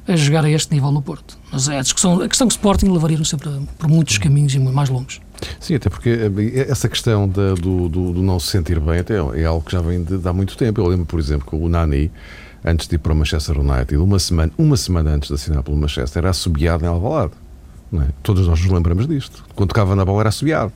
a 0.07 0.15
jogar 0.15 0.43
a 0.43 0.49
este 0.49 0.73
nível 0.73 0.91
no 0.91 0.99
Porto. 0.99 1.37
Mas 1.51 1.69
é 1.69 1.77
a 1.77 1.81
discussão, 1.83 2.19
a 2.19 2.27
questão 2.27 2.47
do 2.47 2.51
Sporting 2.51 2.87
levaria-nos 2.87 3.29
sempre 3.29 3.51
por 3.77 3.87
muitos 3.87 4.17
caminhos 4.17 4.55
e 4.55 4.59
mais 4.59 4.89
longos. 4.89 5.21
Sim, 5.59 5.75
até 5.75 5.87
porque 5.87 6.09
eh, 6.09 6.65
essa 6.67 6.89
questão 6.89 7.29
da, 7.29 7.53
do, 7.53 7.87
do, 7.87 8.13
do, 8.13 8.23
não 8.23 8.39
se 8.39 8.47
sentir 8.47 8.79
bem 8.79 8.97
até 8.97 9.13
é 9.13 9.45
algo 9.45 9.63
que 9.63 9.73
já 9.73 9.79
vem 9.79 10.03
de, 10.03 10.17
de 10.17 10.27
há 10.27 10.33
muito 10.33 10.57
tempo. 10.57 10.81
Eu 10.81 10.87
lembro, 10.87 11.05
por 11.05 11.19
exemplo, 11.19 11.47
que 11.47 11.55
o 11.55 11.69
Nani 11.69 12.11
antes 12.65 12.87
de 12.87 12.95
ir 12.95 12.97
para 12.97 13.13
o 13.13 13.15
Manchester 13.15 13.59
United, 13.59 13.97
uma 13.97 14.17
semana, 14.17 14.51
uma 14.57 14.77
semana 14.77 15.11
antes 15.11 15.29
de 15.29 15.35
assinar 15.35 15.61
pelo 15.61 15.77
Manchester, 15.77 16.21
era 16.21 16.31
assobiado 16.31 16.83
em 16.83 16.87
Alvalade. 16.87 17.33
É? 17.93 18.07
Todos 18.23 18.47
nós 18.47 18.61
nos 18.61 18.71
lembramos 18.71 19.07
disto. 19.07 19.43
Quando 19.53 19.69
tocava 19.69 19.95
na 19.95 20.05
bola 20.05 20.21
era 20.21 20.29
assobiado. 20.29 20.71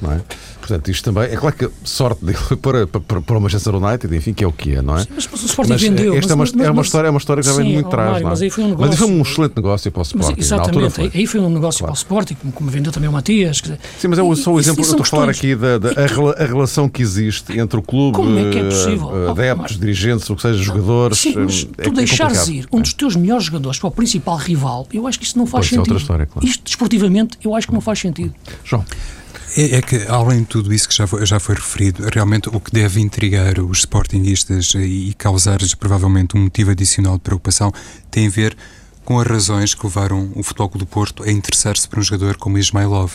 Não 0.00 0.12
é? 0.12 0.20
Portanto, 0.64 0.90
isto 0.90 1.04
também. 1.04 1.30
É 1.30 1.36
claro 1.36 1.54
que 1.54 1.70
sorte 1.84 2.24
dele 2.24 2.38
para, 2.62 2.86
para, 2.86 3.20
para 3.20 3.38
o 3.38 3.40
Manchester 3.40 3.74
United, 3.74 4.16
enfim, 4.16 4.32
que 4.32 4.42
é 4.42 4.46
o 4.46 4.52
que 4.52 4.76
é, 4.76 4.82
não 4.82 4.96
é? 4.96 5.04
Mas, 5.14 5.28
mas 5.30 5.42
o 5.42 5.46
Sporting 5.46 5.72
mas, 5.72 5.82
vendeu. 5.82 6.14
Esta 6.16 6.34
mas, 6.34 6.52
é, 6.52 6.56
uma, 6.56 6.64
é, 6.64 6.70
uma 6.70 6.82
história, 6.82 7.08
é 7.08 7.10
uma 7.10 7.18
história 7.18 7.42
que 7.42 7.48
já 7.48 7.54
vem 7.54 7.74
muito 7.74 7.86
atrás. 7.86 8.22
Não 8.22 8.28
é? 8.28 8.30
Mas 8.30 8.40
aí 8.40 8.48
foi 8.48 8.64
um 8.64 8.68
negócio. 8.68 8.90
Mas 8.90 8.98
foi 8.98 9.08
um 9.08 9.22
excelente 9.22 9.56
negócio 9.56 9.92
para 9.92 10.00
o 10.00 10.02
Sporting. 10.02 10.40
Exatamente, 10.40 10.90
foi. 10.90 11.10
aí 11.14 11.26
foi 11.26 11.40
um 11.40 11.50
negócio 11.50 11.80
claro. 11.80 11.92
para 11.92 11.98
o 11.98 12.02
Sporting, 12.02 12.34
como, 12.34 12.52
como 12.52 12.70
vendeu 12.70 12.90
também 12.92 13.10
o 13.10 13.12
Matias. 13.12 13.58
Dizer, 13.58 13.78
Sim, 13.98 14.08
mas 14.08 14.18
é 14.18 14.22
só 14.36 14.52
o 14.52 14.58
exemplo. 14.58 14.82
eu 14.82 14.88
estou 14.88 15.02
a 15.02 15.04
falar 15.04 15.28
aqui 15.28 15.54
da, 15.54 15.76
da 15.76 15.90
a, 15.90 16.42
a, 16.42 16.46
relação 16.46 16.88
que 16.88 17.02
existe 17.02 17.58
entre 17.58 17.78
o 17.78 17.82
clube, 17.82 18.20
é 18.22 18.58
é? 18.58 19.26
Eh, 19.26 19.30
adeptos, 19.30 19.76
oh, 19.76 19.80
dirigentes, 19.80 20.30
o 20.30 20.36
que 20.36 20.42
seja, 20.42 20.62
jogadores. 20.62 21.18
Sim, 21.18 21.34
mas 21.36 21.68
eh, 21.78 21.82
é, 21.82 21.84
tu 21.84 21.90
é 21.90 21.92
deixares 21.92 22.48
ir 22.48 22.66
um 22.72 22.80
dos 22.80 22.94
teus 22.94 23.16
melhores 23.16 23.44
jogadores 23.44 23.78
para 23.78 23.88
o 23.88 23.90
principal 23.90 24.38
rival, 24.38 24.86
eu 24.94 25.06
acho 25.06 25.18
que 25.18 25.26
isso 25.26 25.36
não 25.36 25.44
faz 25.44 25.66
sentido. 25.66 25.80
outra 25.80 25.96
história, 25.98 26.24
claro. 26.24 26.46
Isto, 26.46 26.64
desportivamente, 26.64 27.38
eu 27.44 27.54
acho 27.54 27.66
que 27.66 27.74
não 27.74 27.82
faz 27.82 27.98
sentido. 27.98 28.34
João. 28.64 28.82
É, 29.56 29.76
é, 29.76 29.82
que, 29.82 30.04
além 30.08 30.40
de 30.40 30.46
tudo 30.46 30.74
isso 30.74 30.88
que 30.88 30.94
já 30.94 31.06
foi, 31.06 31.24
já 31.24 31.38
foi 31.38 31.54
referido, 31.54 32.04
realmente 32.12 32.48
o 32.48 32.58
que 32.58 32.72
deve 32.72 33.00
intrigar 33.00 33.60
os 33.60 33.78
sportinguistas 33.78 34.74
e 34.74 35.14
causar-lhes 35.16 35.74
provavelmente 35.74 36.36
um 36.36 36.40
motivo 36.40 36.72
adicional 36.72 37.14
de 37.14 37.20
preocupação 37.20 37.72
tem 38.10 38.26
a 38.26 38.30
ver 38.30 38.56
com 39.04 39.20
as 39.20 39.26
razões 39.26 39.72
que 39.72 39.86
levaram 39.86 40.32
o 40.34 40.42
Futebol 40.42 40.70
do 40.74 40.86
Porto 40.86 41.22
a 41.22 41.30
interessar-se 41.30 41.88
por 41.88 42.00
um 42.00 42.02
jogador 42.02 42.36
como 42.36 42.58
Ismailov. 42.58 43.12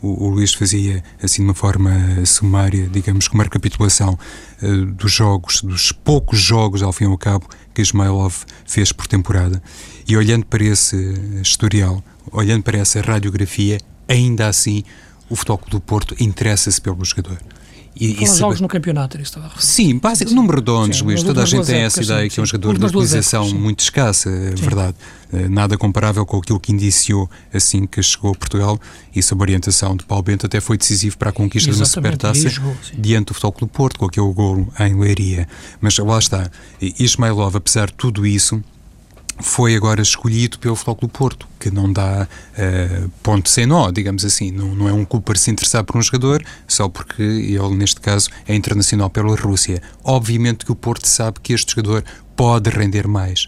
O, 0.00 0.26
o 0.26 0.28
Luís 0.28 0.54
fazia, 0.54 1.02
assim, 1.20 1.42
de 1.42 1.48
uma 1.48 1.54
forma 1.54 1.90
sumária, 2.24 2.86
digamos, 2.86 3.26
como 3.26 3.40
uma 3.40 3.44
recapitulação 3.44 4.16
uh, 4.62 4.86
dos 4.92 5.10
jogos, 5.10 5.62
dos 5.62 5.90
poucos 5.90 6.38
jogos, 6.38 6.82
ao 6.82 6.92
fim 6.92 7.04
e 7.04 7.06
ao 7.08 7.18
cabo, 7.18 7.48
que 7.74 7.82
Ismailov 7.82 8.44
fez 8.64 8.92
por 8.92 9.08
temporada. 9.08 9.60
E 10.06 10.16
olhando 10.16 10.46
para 10.46 10.62
esse 10.62 10.96
historial, 11.42 12.04
olhando 12.30 12.62
para 12.62 12.78
essa 12.78 13.00
radiografia, 13.00 13.80
ainda 14.06 14.46
assim 14.46 14.84
o 15.28 15.36
Futebol 15.36 15.60
do 15.68 15.80
Porto 15.80 16.14
interessa-se 16.20 16.80
pelo 16.80 17.04
jogador. 17.04 17.38
E, 17.96 18.24
e 18.24 18.26
jogos 18.26 18.60
no 18.60 18.66
campeonato, 18.66 19.16
isso 19.16 19.38
estava 19.38 19.52
Sim, 19.60 19.98
básico, 19.98 20.28
sim, 20.28 20.34
número 20.34 20.56
redondos, 20.56 21.00
Luís. 21.00 21.22
Toda 21.22 21.44
a 21.44 21.46
gente 21.46 21.64
tem 21.66 21.82
essa 21.82 22.02
ideia 22.02 22.22
sim, 22.22 22.28
que 22.28 22.40
é 22.40 22.42
um 22.42 22.46
jogador 22.46 22.76
de 22.76 22.86
utilização 22.86 23.48
muito 23.54 23.80
escassa, 23.80 24.28
é 24.28 24.50
verdade. 24.50 24.96
Eh, 25.32 25.48
nada 25.48 25.78
comparável 25.78 26.26
com 26.26 26.38
aquilo 26.38 26.58
que 26.58 26.72
indiciou 26.72 27.30
assim 27.52 27.86
que 27.86 28.02
chegou 28.02 28.32
a 28.32 28.34
Portugal 28.34 28.80
e 29.14 29.22
sob 29.22 29.40
a 29.40 29.44
orientação 29.44 29.96
de 29.96 30.04
Paulo 30.04 30.24
Bento 30.24 30.44
até 30.44 30.60
foi 30.60 30.76
decisivo 30.76 31.16
para 31.16 31.30
a 31.30 31.32
conquista 31.32 31.70
de 31.70 31.76
uma 31.76 31.86
supertaça 31.86 32.48
diante 32.98 33.26
do 33.26 33.34
Futebol 33.34 33.52
Clube 33.52 33.72
Porto, 33.72 33.98
com 34.00 34.06
aquele 34.06 34.32
gol 34.32 34.66
em 34.80 34.98
Leiria. 34.98 35.46
Mas 35.80 35.96
lá 35.96 36.18
está, 36.18 36.50
Ismailov, 36.80 37.54
apesar 37.56 37.86
de 37.86 37.94
tudo 37.94 38.26
isso, 38.26 38.60
foi 39.40 39.74
agora 39.74 40.00
escolhido 40.00 40.58
pelo 40.58 40.76
Futebol 40.76 40.96
Clube 40.96 41.14
Porto, 41.14 41.48
que 41.58 41.70
não 41.70 41.92
dá 41.92 42.28
uh, 42.28 43.08
ponto 43.22 43.48
sem 43.48 43.66
nó, 43.66 43.90
digamos 43.90 44.24
assim. 44.24 44.50
Não, 44.50 44.74
não 44.74 44.88
é 44.88 44.92
um 44.92 45.04
clube 45.04 45.24
para 45.24 45.36
se 45.36 45.50
interessar 45.50 45.84
por 45.84 45.96
um 45.96 46.02
jogador 46.02 46.44
só 46.68 46.88
porque 46.88 47.22
ele, 47.22 47.74
neste 47.74 48.00
caso, 48.00 48.30
é 48.46 48.54
internacional 48.54 49.10
pela 49.10 49.34
Rússia. 49.36 49.82
Obviamente 50.02 50.64
que 50.64 50.72
o 50.72 50.76
Porto 50.76 51.06
sabe 51.06 51.40
que 51.42 51.52
este 51.52 51.74
jogador 51.74 52.04
pode 52.36 52.70
render 52.70 53.06
mais. 53.08 53.46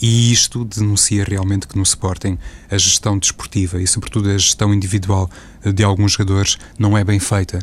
E 0.00 0.32
isto 0.32 0.64
denuncia 0.64 1.24
realmente 1.24 1.68
que 1.68 1.76
no 1.76 1.82
Sporting 1.84 2.36
a 2.68 2.76
gestão 2.76 3.16
desportiva 3.18 3.80
e, 3.80 3.86
sobretudo, 3.86 4.30
a 4.30 4.36
gestão 4.36 4.74
individual 4.74 5.30
de 5.64 5.84
alguns 5.84 6.12
jogadores 6.12 6.58
não 6.78 6.98
é 6.98 7.04
bem 7.04 7.20
feita 7.20 7.60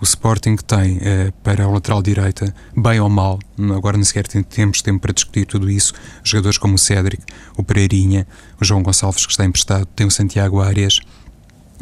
o 0.00 0.04
Sporting 0.04 0.56
tem 0.56 0.98
eh, 1.02 1.32
para 1.42 1.64
a 1.64 1.68
lateral 1.68 2.02
direita, 2.02 2.54
bem 2.76 3.00
ou 3.00 3.08
mal, 3.08 3.38
agora 3.76 3.96
nem 3.96 4.04
sequer 4.04 4.26
temos 4.26 4.80
tempo 4.80 5.00
para 5.00 5.12
discutir 5.12 5.44
tudo 5.44 5.70
isso, 5.70 5.92
jogadores 6.24 6.56
como 6.56 6.74
o 6.74 6.78
Cédric, 6.78 7.22
o 7.56 7.62
Pereirinha, 7.62 8.26
o 8.60 8.64
João 8.64 8.82
Gonçalves 8.82 9.26
que 9.26 9.32
está 9.32 9.44
emprestado, 9.44 9.86
tem 9.94 10.06
o 10.06 10.10
Santiago 10.10 10.60
Arias, 10.60 11.00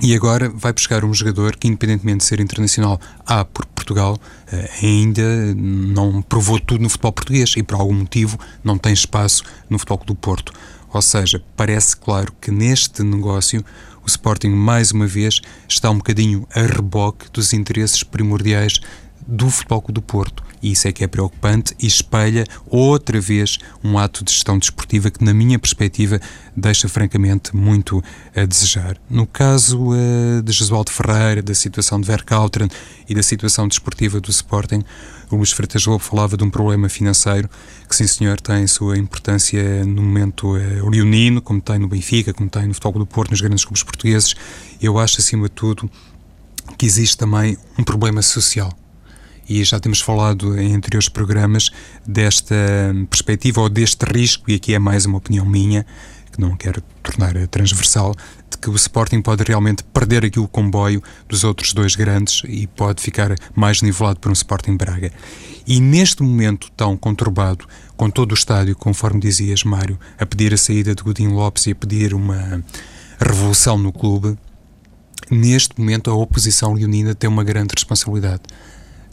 e 0.01 0.15
agora 0.15 0.49
vai 0.49 0.73
buscar 0.73 1.05
um 1.05 1.13
jogador 1.13 1.57
que, 1.57 1.67
independentemente 1.67 2.19
de 2.19 2.25
ser 2.25 2.41
internacional 2.41 3.01
A 3.27 3.45
por 3.45 3.67
Portugal, 3.67 4.19
eh, 4.53 4.71
ainda 4.83 5.55
não 5.55 6.23
provou 6.23 6.61
tudo 6.61 6.83
no 6.83 6.89
futebol 6.89 7.13
português 7.13 7.55
e, 7.57 7.63
por 7.65 7.75
algum 7.75 7.95
motivo, 7.95 8.39
não 8.63 8.79
tem 8.79 8.93
espaço 8.93 9.43
no 9.69 9.79
futebol 9.79 10.01
do 10.07 10.15
Porto. 10.15 10.53
Ou 10.93 11.03
seja, 11.03 11.43
parece 11.57 11.97
claro 11.97 12.33
que 12.41 12.51
neste 12.51 13.03
negócio 13.03 13.65
o 14.09 14.11
Sporting, 14.11 14.49
mais 14.49 14.91
uma 14.91 15.07
vez, 15.07 15.43
está 15.69 15.91
um 15.91 15.99
bocadinho 15.99 16.49
a 16.55 16.63
reboque 16.63 17.31
dos 17.31 17.53
interesses 17.53 18.03
primordiais 18.03 18.81
do 19.29 19.51
Futebol 19.51 19.83
Clube 19.83 20.01
do 20.01 20.03
Porto. 20.03 20.43
E 20.63 20.73
isso 20.73 20.89
é 20.89 20.93
que 20.93 21.05
é 21.05 21.07
preocupante 21.07 21.75
e 21.79 21.87
espelha 21.87 22.45
outra 22.67 23.21
vez 23.21 23.59
um 23.85 23.99
ato 23.99 24.25
de 24.25 24.33
gestão 24.33 24.59
desportiva 24.59 25.11
que, 25.11 25.23
na 25.23 25.35
minha 25.35 25.59
perspectiva, 25.59 26.19
deixa 26.57 26.89
francamente 26.89 27.55
muito 27.55 28.03
a 28.35 28.45
desejar. 28.45 28.97
No 29.09 29.27
caso 29.27 29.93
uh, 29.93 30.43
de 30.43 30.53
Jesualdo 30.53 30.91
Ferreira, 30.91 31.43
da 31.43 31.55
situação 31.55 32.01
de 32.01 32.07
Verkauteren 32.07 32.69
e 33.09 33.15
da 33.15 33.23
situação 33.23 33.69
desportiva 33.69 34.21
do 34.21 34.31
Sporting, 34.31 34.83
o 35.31 35.37
Luís 35.37 35.53
Freitas 35.53 35.85
Lobo 35.85 36.03
falava 36.03 36.37
de 36.37 36.43
um 36.43 36.51
problema 36.51 36.89
financeiro 36.89 37.49
que, 37.87 37.95
sim 37.95 38.07
senhor, 38.07 38.41
tem 38.41 38.67
sua 38.67 38.97
importância 38.97 39.85
no 39.85 40.03
momento 40.03 40.57
uh, 40.57 40.89
leonino, 40.89 41.43
como 41.43 41.61
tem 41.61 41.79
no 41.79 41.87
Benfica, 41.87 42.33
como 42.33 42.49
tem 42.49 42.67
no 42.67 42.75
Futebol 42.75 43.01
do 43.01 43.07
Porto, 43.07 43.31
nos 43.31 43.41
grandes 43.41 43.65
clubes 43.65 43.83
portugueses. 43.83 44.35
Eu 44.81 44.99
acho, 44.99 45.21
acima 45.21 45.49
de 45.49 45.55
tudo, 45.55 45.89
que 46.77 46.87
existe 46.87 47.17
também 47.17 47.57
um 47.79 47.85
problema 47.85 48.23
social 48.23 48.73
e 49.49 49.65
já 49.65 49.81
temos 49.81 50.01
falado 50.01 50.59
em 50.59 50.75
anteriores 50.75 51.09
programas 51.09 51.71
desta 52.07 52.55
perspectiva 53.09 53.61
ou 53.61 53.69
deste 53.69 54.05
risco, 54.05 54.51
e 54.51 54.55
aqui 54.55 54.75
é 54.75 54.79
mais 54.79 55.07
uma 55.07 55.19
opinião 55.19 55.47
minha, 55.47 55.87
que 56.31 56.41
não 56.41 56.57
quero 56.57 56.83
tornar 57.03 57.35
transversal, 57.49 58.15
de 58.51 58.59
que 58.59 58.69
o 58.69 58.75
Sporting 58.75 59.23
pode 59.23 59.43
realmente 59.43 59.83
perder 59.83 60.25
aqui 60.25 60.39
o 60.39 60.47
comboio 60.47 61.03
dos 61.29 61.45
outros 61.45 61.73
dois 61.73 61.97
grandes 61.97 62.43
e 62.47 62.67
pode 62.67 63.03
ficar 63.03 63.35
mais 63.55 63.81
nivelado 63.81 64.21
por 64.21 64.31
um 64.31 64.35
Sporting 64.35 64.77
Braga. 64.77 65.11
E 65.67 65.81
neste 65.81 66.23
momento 66.23 66.71
tão 66.77 66.97
conturbado, 66.97 67.67
com 67.97 68.11
todo 68.11 68.33
o 68.33 68.35
estádio, 68.35 68.77
conforme 68.77 69.21
dizias, 69.21 69.65
Mário, 69.65 69.99
a 70.19 70.27
pedir 70.27 70.53
a 70.53 70.57
saída 70.57 70.95
de 70.95 71.03
Godinho 71.03 71.35
Lopes 71.35 71.67
e 71.67 71.73
a 71.73 71.75
pedir 71.75 72.15
uma 72.15 72.63
revolução 73.19 73.77
no 73.79 73.93
clube, 73.93 74.39
neste 75.31 75.79
momento 75.79 76.11
a 76.11 76.15
oposição 76.15 76.75
leonina 76.75 77.15
tem 77.15 77.29
uma 77.29 77.45
grande 77.45 77.73
responsabilidade. 77.75 78.43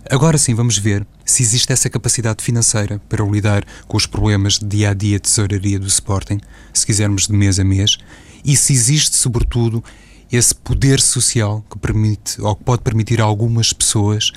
Agora 0.10 0.38
sim, 0.38 0.53
vamos 0.53 0.78
ver 0.78 1.06
se 1.26 1.41
existe 1.41 1.74
essa 1.74 1.89
capacidade 1.89 2.43
financeira 2.43 3.01
para 3.10 3.26
lidar 3.26 3.66
com 3.88 3.97
os 3.97 4.06
problemas 4.06 4.60
de 4.60 4.66
dia 4.68 4.91
a 4.91 4.93
dia 4.93 5.18
de 5.18 5.24
tesouraria 5.24 5.80
do 5.80 5.88
Sporting, 5.88 6.39
se 6.72 6.86
quisermos 6.86 7.26
de 7.26 7.34
mês 7.34 7.60
a 7.60 7.64
mês, 7.64 7.97
e 8.43 8.56
se 8.56 8.72
existe, 8.72 9.18
sobretudo, 9.18 9.84
esse 10.32 10.53
poder 10.53 11.01
social 11.01 11.66
que 11.70 11.80
permite 11.80 12.39
ou 12.39 12.56
que 12.56 12.64
pode 12.64 12.84
permitir 12.84 13.20
a 13.20 13.24
algumas 13.24 13.74
pessoas 13.74 14.32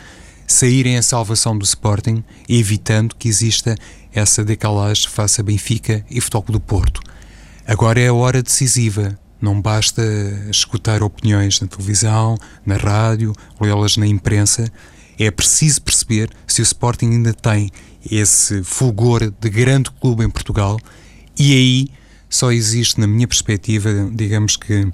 saírem 0.47 0.97
a 0.97 1.03
salvação 1.03 1.57
do 1.57 1.65
Sporting, 1.65 2.25
evitando 2.49 3.15
que 3.15 3.29
exista 3.29 3.77
essa 4.15 4.43
decalagem 4.43 5.11
face 5.11 5.43
a 5.43 5.45
Benfica 5.45 6.03
e 6.11 6.19
Futebol 6.19 6.45
do 6.49 6.61
Porto. 6.61 7.03
Agora 7.67 8.01
é 8.01 8.09
a 8.09 8.15
hora 8.15 8.43
decisiva. 8.43 9.19
Não 9.39 9.61
basta 9.61 10.03
escutar 10.51 11.03
opiniões 11.03 11.61
na 11.61 11.69
televisão, 11.69 12.39
na 12.65 12.77
rádio, 12.77 13.35
lê-las 13.61 13.99
na 13.99 14.07
imprensa 14.07 14.73
é 15.19 15.31
preciso 15.31 15.83
perceber 15.83 16.31
se 16.47 16.61
o 16.61 16.63
Sporting 16.63 17.07
ainda 17.07 17.35
tem 17.35 17.71
esse 18.11 18.63
fulgor 18.63 19.31
de 19.31 19.51
grande 19.51 19.91
clube 19.91 20.25
em 20.25 20.31
Portugal 20.31 20.79
e 21.39 21.53
aí 21.53 21.89
só 22.29 22.53
existe, 22.53 23.01
na 23.01 23.07
minha 23.07 23.27
perspectiva, 23.27 23.91
digamos 24.13 24.57
que 24.57 24.87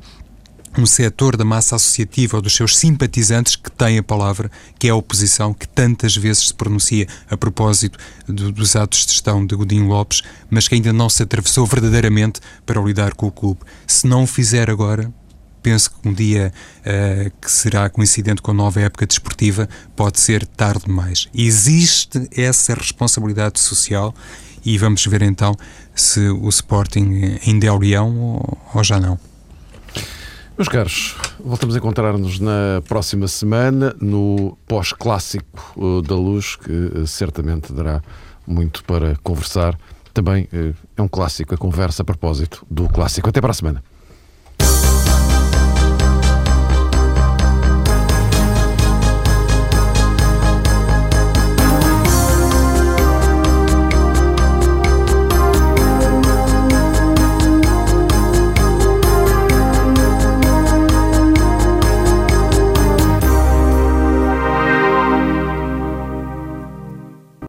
um 0.76 0.86
setor 0.86 1.36
da 1.36 1.44
massa 1.44 1.76
associativa 1.76 2.36
ou 2.36 2.42
dos 2.42 2.54
seus 2.54 2.76
simpatizantes 2.76 3.56
que 3.56 3.70
tem 3.70 3.98
a 3.98 4.02
palavra, 4.02 4.50
que 4.78 4.88
é 4.88 4.90
a 4.90 4.96
oposição, 4.96 5.54
que 5.54 5.68
tantas 5.68 6.16
vezes 6.16 6.48
se 6.48 6.54
pronuncia 6.54 7.06
a 7.30 7.36
propósito 7.36 7.98
do, 8.26 8.50
dos 8.50 8.74
atos 8.74 9.06
de 9.06 9.12
gestão 9.12 9.46
de 9.46 9.54
Godinho 9.54 9.86
Lopes, 9.86 10.22
mas 10.50 10.66
que 10.66 10.74
ainda 10.74 10.92
não 10.92 11.08
se 11.08 11.22
atravessou 11.22 11.64
verdadeiramente 11.66 12.40
para 12.66 12.80
lidar 12.80 13.14
com 13.14 13.26
o 13.26 13.32
clube. 13.32 13.60
Se 13.86 14.06
não 14.06 14.24
o 14.24 14.26
fizer 14.26 14.68
agora, 14.68 15.12
penso 15.64 15.90
que 15.90 16.06
um 16.06 16.12
dia 16.12 16.52
uh, 16.80 17.32
que 17.40 17.50
será 17.50 17.88
coincidente 17.88 18.42
com 18.42 18.50
a 18.50 18.54
nova 18.54 18.82
época 18.82 19.06
desportiva 19.06 19.66
pode 19.96 20.20
ser 20.20 20.46
tarde 20.46 20.84
demais. 20.84 21.26
Existe 21.34 22.28
essa 22.36 22.74
responsabilidade 22.74 23.58
social 23.58 24.14
e 24.62 24.76
vamos 24.76 25.04
ver 25.06 25.22
então 25.22 25.56
se 25.94 26.20
o 26.28 26.48
Sporting 26.50 27.38
ainda 27.46 27.66
é 27.66 27.72
o 27.72 27.78
leão 27.78 28.14
ou, 28.20 28.58
ou 28.74 28.84
já 28.84 29.00
não. 29.00 29.18
Meus 30.56 30.68
caros, 30.68 31.16
voltamos 31.42 31.74
a 31.74 31.78
encontrar-nos 31.78 32.38
na 32.38 32.82
próxima 32.86 33.26
semana 33.26 33.96
no 34.00 34.56
pós-clássico 34.68 35.74
eh, 35.76 36.06
da 36.06 36.14
luz, 36.14 36.54
que 36.54 36.70
eh, 36.94 37.06
certamente 37.06 37.72
dará 37.72 38.00
muito 38.46 38.84
para 38.84 39.16
conversar. 39.16 39.76
Também 40.12 40.48
é 40.96 41.02
um 41.02 41.08
clássico 41.08 41.54
a 41.54 41.58
conversa 41.58 42.02
a 42.02 42.04
propósito 42.04 42.64
do 42.70 42.88
clássico. 42.88 43.28
Até 43.28 43.40
para 43.40 43.50
a 43.50 43.54
semana. 43.54 43.82